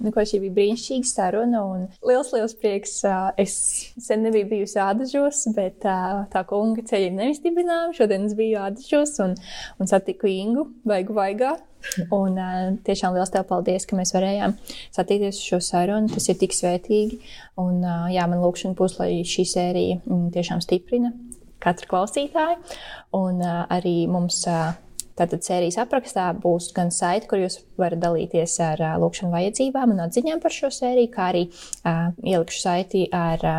Nu, 0.00 0.08
ko 0.14 0.22
šī 0.24 0.38
bija 0.40 0.54
brīnišķīga 0.56 1.08
saruna. 1.08 1.62
Liels, 2.08 2.30
liels 2.32 2.54
prieks. 2.56 2.94
Es 3.40 3.54
sen 4.00 4.22
nebiju 4.24 4.48
bijusi 4.48 4.78
Ādažos, 4.80 5.42
bet 5.56 5.84
tā 5.84 6.44
kunga 6.48 6.84
ceļiem 6.88 7.18
nevis 7.20 7.42
dibinājām. 7.44 7.92
Šodien 7.96 8.24
es 8.28 8.36
biju 8.36 8.62
Ādažos 8.64 9.16
un, 9.24 9.34
un 9.76 9.90
satiku 9.90 10.28
Ingu 10.30 10.70
Vaigu 10.88 11.16
Vaigā. 11.16 11.56
Un 12.12 12.36
tiešām 12.84 13.16
liels 13.16 13.32
tev 13.32 13.46
paldies, 13.48 13.86
ka 13.88 13.96
mēs 13.96 14.12
varējām 14.16 14.56
satikties 14.92 15.40
uz 15.40 15.44
šo 15.50 15.60
sarunu. 15.68 16.12
Tas 16.12 16.28
ir 16.32 16.40
tik 16.40 16.56
svētīgi. 16.56 17.20
Un 17.60 17.84
jā, 18.12 18.24
man 18.28 18.40
lūkšana 18.44 18.76
būs, 18.80 18.96
lai 19.00 19.12
šī 19.28 19.48
sērija 19.52 20.00
mm, 20.00 20.30
tiešām 20.36 20.64
stiprina 20.64 21.12
katru 21.62 21.90
klausītāju. 21.94 22.60
Un 23.16 23.42
arī 23.44 23.96
mums 24.10 24.44
Tātad 25.20 25.42
sērijas 25.44 25.76
aprakstā 25.82 26.30
būs 26.40 26.70
gan 26.72 26.88
saite, 26.94 27.26
kur 27.28 27.42
jūs 27.42 27.58
varat 27.80 28.00
dalīties 28.00 28.54
ar 28.64 28.80
uh, 28.80 28.94
lūkšanu 29.02 29.34
vajadzībām 29.34 29.92
un 29.92 30.00
atziņām 30.06 30.40
par 30.40 30.54
šo 30.54 30.70
sēriju, 30.72 31.10
kā 31.12 31.26
arī 31.34 31.42
uh, 31.50 32.06
ielikšu 32.24 32.62
saiti 32.62 33.02
ar 33.12 33.44
uh, 33.44 33.58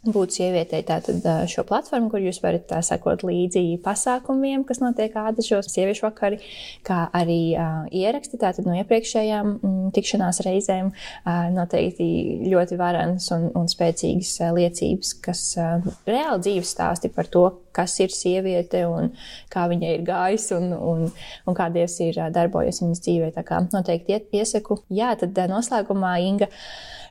būt 0.00 0.32
sievietei 0.32 0.80
tātad 0.86 1.24
šo 1.50 1.64
platformu, 1.68 2.08
kur 2.12 2.22
jūs 2.24 2.38
varat 2.40 2.64
tā, 2.70 2.78
sekot 2.84 3.20
līdzi 3.26 3.76
pasākumiem, 3.84 4.62
kas 4.64 4.80
notiek 4.80 5.12
ādažos, 5.20 5.68
sieviešu 5.68 6.06
vakari, 6.06 6.38
kā 6.86 7.02
arī 7.16 7.52
uh, 7.52 7.84
ieraksti 7.92 8.40
tātad 8.40 8.68
no 8.68 8.78
iepriekšējām 8.80 9.50
mm, 9.58 9.92
tikšanās 9.96 10.40
reizēm. 10.46 10.90
Uh, 11.20 11.50
noteikti 11.52 12.08
ļoti 12.48 12.80
varenas 12.80 13.28
un, 13.36 13.50
un 13.60 13.68
spēcīgas 13.68 14.32
uh, 14.40 14.54
liecības, 14.56 15.14
kas 15.26 15.44
uh, 15.60 15.92
reāli 16.08 16.46
dzīves 16.48 16.74
stāsti 16.76 17.12
par 17.12 17.28
to, 17.28 17.44
kas 17.76 18.00
ir 18.00 18.14
sieviete 18.14 18.86
un 18.88 19.12
kā 19.52 19.68
viņai 19.70 19.94
ir 19.98 20.04
gājis 20.08 20.50
un, 20.56 20.72
un, 20.74 21.08
un 21.44 21.56
kā 21.56 21.68
Dievs 21.74 22.00
ir 22.06 22.16
darbojies 22.32 22.80
viņas 22.82 23.04
dzīvē. 23.04 23.32
Tā 23.36 23.44
kā 23.46 23.60
noteikti 23.68 24.16
iesaku. 24.40 24.80
Jā, 24.88 25.12
tad 25.20 25.36
noslēgumā 25.52 26.16
Inga, 26.24 26.48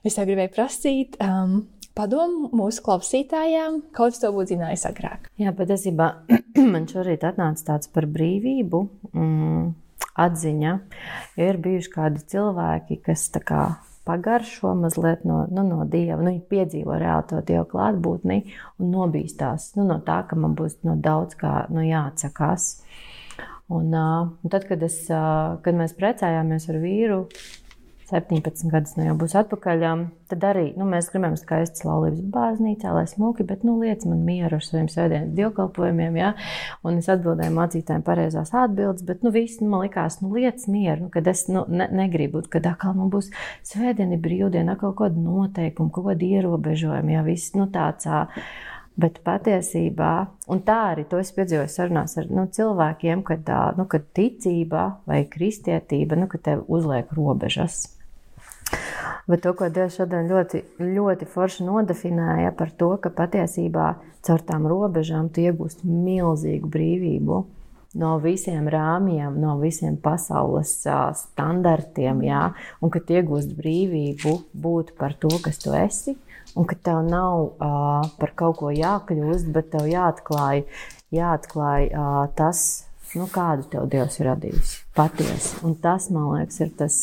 es 0.04 0.18
tev 0.18 0.28
gribēju 0.32 0.58
prasīt. 0.58 1.20
Um, 1.24 1.62
padomu 1.98 2.50
mūsu 2.56 2.84
klausītājām, 2.86 3.82
kaut 3.96 4.16
kas 4.16 4.24
to 4.24 4.32
būtu 4.36 4.56
zinājis 4.56 4.88
agrāk? 4.90 5.30
Jā, 5.42 5.54
patiesībā 5.56 6.10
man 6.74 6.90
šorīt 6.90 7.28
atnāca 7.28 7.74
tāds 7.74 7.92
par 7.94 8.10
brīvību. 8.10 8.88
Mm, 9.14 9.70
atziņa. 10.20 10.74
Ir 11.40 11.60
bijuši 11.64 11.94
kādi 11.94 12.24
cilvēki, 12.34 13.00
kas 13.06 13.28
kā, 13.46 13.62
pagaršo 14.10 14.74
mazliet 14.80 15.26
no, 15.28 15.44
nu, 15.52 15.64
no 15.68 15.86
dieva, 15.86 16.20
nu, 16.22 16.32
viņi 16.32 16.44
piedzīvo 16.50 16.98
reāli 16.98 17.28
to 17.30 17.42
dievu 17.46 17.68
klātbūtni 17.74 18.42
un 18.82 18.92
nobīstās 18.94 19.74
nu, 19.78 19.86
no 19.90 20.00
tā, 20.06 20.24
ka 20.30 20.40
man 20.40 20.56
būs 20.58 20.80
no 20.88 20.98
daudz 20.98 21.38
kā 21.40 21.68
nu, 21.74 21.84
jāatsakās. 21.86 22.72
Un, 23.70 23.92
uh, 23.94 24.32
tad, 24.50 24.66
kad, 24.66 24.82
es, 24.82 25.04
uh, 25.14 25.60
kad 25.62 25.78
mēs 25.78 25.94
precējāmies 25.98 26.66
ar 26.72 26.80
vīru, 26.82 27.20
17 28.10 28.72
gadus 28.74 28.96
nu 28.98 29.06
jau 29.06 29.16
būs 29.20 29.36
atpakaļ. 29.38 29.84
Tad 30.30 30.46
arī 30.46 30.66
nu, 30.78 30.86
mēs 30.90 31.10
gribam 31.14 31.36
skaistas 31.40 31.86
laulības 31.86 32.22
baznīcā, 32.34 32.92
lai 32.94 33.06
smuki, 33.10 33.46
bet 33.48 33.64
nu, 33.66 33.78
liec 33.82 34.06
man 34.10 34.22
mieru 34.26 34.58
ar 34.60 34.66
saviem 34.66 34.90
svētdienas 34.92 35.34
dievkalpojumiem. 35.38 36.18
Ja? 36.20 36.32
Un 36.86 37.00
es 37.02 37.10
atbildēju 37.10 37.56
mācītājiem 37.56 38.06
pareizās 38.06 38.54
atbildes, 38.54 39.06
bet 39.08 39.26
nu, 39.26 39.34
viss 39.36 39.62
nu, 39.62 39.70
man 39.74 39.86
likās, 39.86 40.20
nu, 40.24 40.32
liec 40.36 40.66
mieru, 40.70 41.08
nu, 41.08 41.12
kad 41.14 41.30
es 41.30 41.46
nu, 41.50 41.66
ne, 41.70 41.90
negribu, 42.02 42.42
kad 42.50 42.66
atkal 42.70 42.98
man 42.98 43.12
būs 43.14 43.30
svētdiena, 43.70 44.18
brīvdiena, 44.22 44.78
kaut 44.80 44.98
kāda 45.02 45.22
noteikuma, 45.22 45.94
kaut 45.94 46.10
kāda 46.12 46.34
ierobežojuma, 46.34 47.18
ja 47.18 47.26
viss 47.26 47.56
nu, 47.58 47.70
tāds. 47.74 48.10
Bet 49.00 49.22
patiesībā, 49.24 50.14
un 50.52 50.60
tā 50.68 50.80
arī 50.90 51.06
to 51.08 51.22
es 51.22 51.30
piedzīvoju 51.36 51.72
sarunās 51.72 52.18
ar 52.20 52.28
nu, 52.34 52.44
cilvēkiem, 52.52 53.22
kad, 53.28 53.48
nu, 53.78 53.86
kad 53.88 54.10
ticība 54.18 54.90
vai 55.08 55.22
kristietība, 55.32 56.20
nu, 56.20 56.28
kad 56.32 56.44
tev 56.50 56.66
uzliek 56.68 57.14
robežas. 57.16 57.86
Bet 59.30 59.44
to, 59.46 59.54
ko 59.54 59.68
Dievs 59.70 60.00
šodien 60.00 60.30
ļoti, 60.32 60.64
ļoti 60.82 61.28
forši 61.30 61.68
nodefinēja 61.68 62.56
par 62.58 62.72
to, 62.74 62.96
ka 63.02 63.12
patiesībā 63.14 63.92
caur 64.26 64.44
tām 64.46 64.66
robežām 64.70 65.30
tu 65.30 65.44
iegūsti 65.46 65.86
milzīgu 65.86 66.70
brīvību 66.74 67.44
no 67.98 68.16
visiem 68.22 68.68
rāmjiem, 68.70 69.38
no 69.42 69.56
visiem 69.62 69.98
pasaules 70.02 70.76
standartiem, 71.22 72.22
jā, 72.28 72.44
un 72.82 72.94
ka 72.94 73.02
iegūst 73.02 73.56
brīvību 73.58 74.36
būt 74.54 74.94
par 75.00 75.16
to, 75.18 75.32
kas 75.44 75.58
tu 75.62 75.74
esi, 75.78 76.16
un 76.58 76.68
ka 76.70 76.78
tev 76.78 77.02
nav 77.08 77.48
uh, 77.48 78.06
par 78.22 78.36
kaut 78.38 78.60
ko 78.62 78.74
jākļūst, 78.74 79.50
bet 79.54 79.72
tev 79.74 79.90
jāatklāj, 79.90 80.66
jāatklāj 81.16 81.90
uh, 81.90 82.28
tas, 82.38 82.89
nu, 83.18 83.26
kādu 83.32 83.66
tev 83.72 83.88
Dievs 83.90 84.20
ir 84.20 84.28
radījis. 84.30 84.74
Patiesi. 84.98 85.56
Un 85.66 85.76
tas, 85.82 86.10
man 86.14 86.28
liekas, 86.34 86.60
ir 86.62 86.72
tas, 86.78 86.98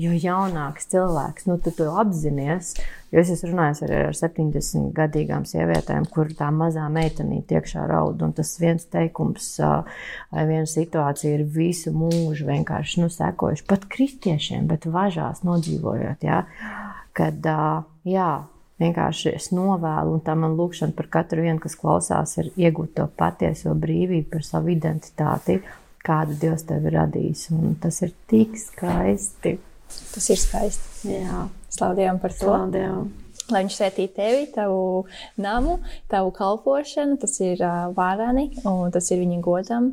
jo 0.00 0.12
jaunāks 0.16 0.88
cilvēks, 0.92 1.48
nu, 1.50 1.58
tu 1.62 1.72
to 1.76 1.88
apzinājies. 2.02 2.74
Jo 3.12 3.20
es 3.20 3.28
esmu 3.34 3.50
runājis 3.50 3.82
arī 3.84 3.96
ar 4.06 4.16
70 4.16 4.94
gadīgām 4.96 5.44
sievietēm, 5.48 6.06
kur 6.14 6.30
tā 6.36 6.48
mazā 6.54 6.86
meitenīte 6.92 7.58
iekšā 7.58 7.84
raud. 7.90 8.22
Un 8.24 8.32
tas 8.36 8.54
viens 8.62 8.86
teikums 8.88 9.50
vai 9.60 10.46
viena 10.48 10.68
situācija 10.70 11.34
ir 11.36 11.44
visu 11.44 11.92
mūžu 11.92 12.48
vienkārši 12.48 13.04
nu, 13.04 13.10
sekojuši 13.12 13.68
pat 13.68 13.84
kristiešiem, 13.92 14.64
bet 14.70 14.88
važās 14.88 15.44
nodzīvojot. 15.44 16.24
Ja? 16.24 16.46
Kad, 17.12 17.44
jā, 18.08 18.30
vienkārši 18.80 19.32
es 19.36 19.50
novēlu, 19.54 20.16
un 20.16 20.22
tā 20.24 20.34
man 20.38 20.56
lūkšana 20.58 20.96
par 20.96 21.08
katru 21.12 21.44
vienu, 21.44 21.60
kas 21.62 21.76
klausās, 21.78 22.36
ir 22.40 22.50
iegūt 22.56 22.94
to 22.98 23.08
patieso 23.18 23.74
brīvību 23.78 24.30
par 24.32 24.46
savu 24.46 24.72
identitāti, 24.74 25.60
kādu 26.06 26.38
Dievs 26.40 26.66
tev 26.68 26.86
ir 26.88 26.96
radījis. 26.98 27.48
Un 27.56 27.76
tas 27.82 28.00
ir 28.04 28.14
tik 28.30 28.56
skaisti. 28.58 29.56
Tas 30.14 30.30
ir 30.32 30.40
skaisti. 30.40 31.18
Jā. 31.20 31.44
Slaudējām 31.72 32.22
par 32.22 32.34
to. 32.36 32.48
Slaudējām. 32.48 33.10
Lai 33.52 33.64
viņš 33.64 33.76
sētītu 33.76 34.14
tevi, 34.16 34.46
tavu 34.54 34.82
namu, 35.40 35.80
tavu 36.10 36.30
kalpošanu, 36.36 37.18
tas 37.20 37.34
ir 37.42 37.60
uh, 37.60 37.90
vārani 37.96 38.48
un 38.64 38.92
tas 38.94 39.10
ir 39.12 39.20
viņa 39.20 39.40
godam. 39.44 39.90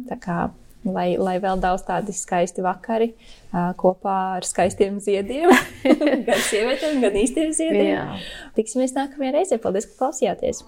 Lai, 0.87 1.17
lai 1.19 1.35
vēl 1.43 1.59
daudz 1.59 1.83
tādi 1.89 2.13
skaisti 2.15 2.63
vakari 2.63 3.09
uh, 3.11 3.73
kopā 3.79 4.15
ar 4.37 4.47
skaistiem 4.47 5.01
ziediem, 5.03 5.51
gan 6.27 6.43
sievietēm, 6.47 7.01
gan 7.03 7.19
īstiem 7.19 7.51
ziediem. 7.55 7.91
Jā. 7.97 8.05
Tiksimies 8.55 8.95
nākamajā 8.95 9.35
reizē. 9.35 9.59
Paldies, 9.59 9.89
ka 9.91 10.05
klausījāties! 10.05 10.63